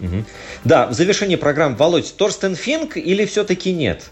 Мгм. 0.00 0.24
Да, 0.64 0.86
в 0.86 0.94
завершении 0.94 1.36
программы, 1.36 1.76
Володь, 1.76 2.14
Торстен 2.16 2.54
Финк 2.56 2.96
или 2.96 3.26
все-таки 3.26 3.72
нет? 3.72 4.10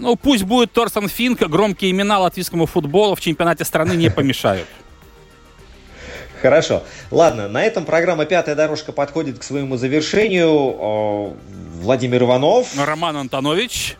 Ну, 0.00 0.16
пусть 0.16 0.44
будет 0.44 0.72
Торсон 0.72 1.08
Финк, 1.08 1.40
громкие 1.40 1.90
имена 1.90 2.18
латвийскому 2.18 2.64
футболу 2.64 3.14
в 3.14 3.20
чемпионате 3.20 3.64
страны 3.64 3.92
не 3.92 4.10
помешают. 4.10 4.66
Хорошо. 6.42 6.82
Ладно, 7.10 7.48
на 7.48 7.62
этом 7.62 7.84
программа 7.84 8.24
«Пятая 8.24 8.54
дорожка» 8.54 8.92
подходит 8.92 9.38
к 9.38 9.42
своему 9.42 9.76
завершению. 9.76 11.36
Владимир 11.74 12.22
Иванов. 12.22 12.68
Роман 12.78 13.18
Антонович. 13.18 13.96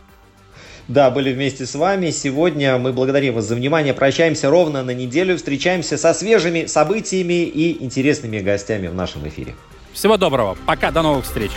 Да, 0.87 1.11
были 1.11 1.31
вместе 1.31 1.67
с 1.67 1.75
вами. 1.75 2.09
Сегодня 2.09 2.79
мы 2.79 2.93
благодарим 2.93 3.35
вас 3.35 3.45
за 3.45 3.55
внимание. 3.55 3.93
Прощаемся 3.93 4.49
ровно 4.49 4.83
на 4.83 4.91
неделю. 4.91 5.37
Встречаемся 5.37 5.97
со 5.97 6.15
свежими 6.15 6.65
событиями 6.65 7.43
и 7.43 7.83
интересными 7.83 8.39
гостями 8.39 8.87
в 8.87 8.95
нашем 8.95 9.27
эфире. 9.27 9.55
Всего 9.93 10.17
доброго. 10.17 10.57
Пока, 10.65 10.91
до 10.91 11.03
новых 11.03 11.25
встреч. 11.25 11.51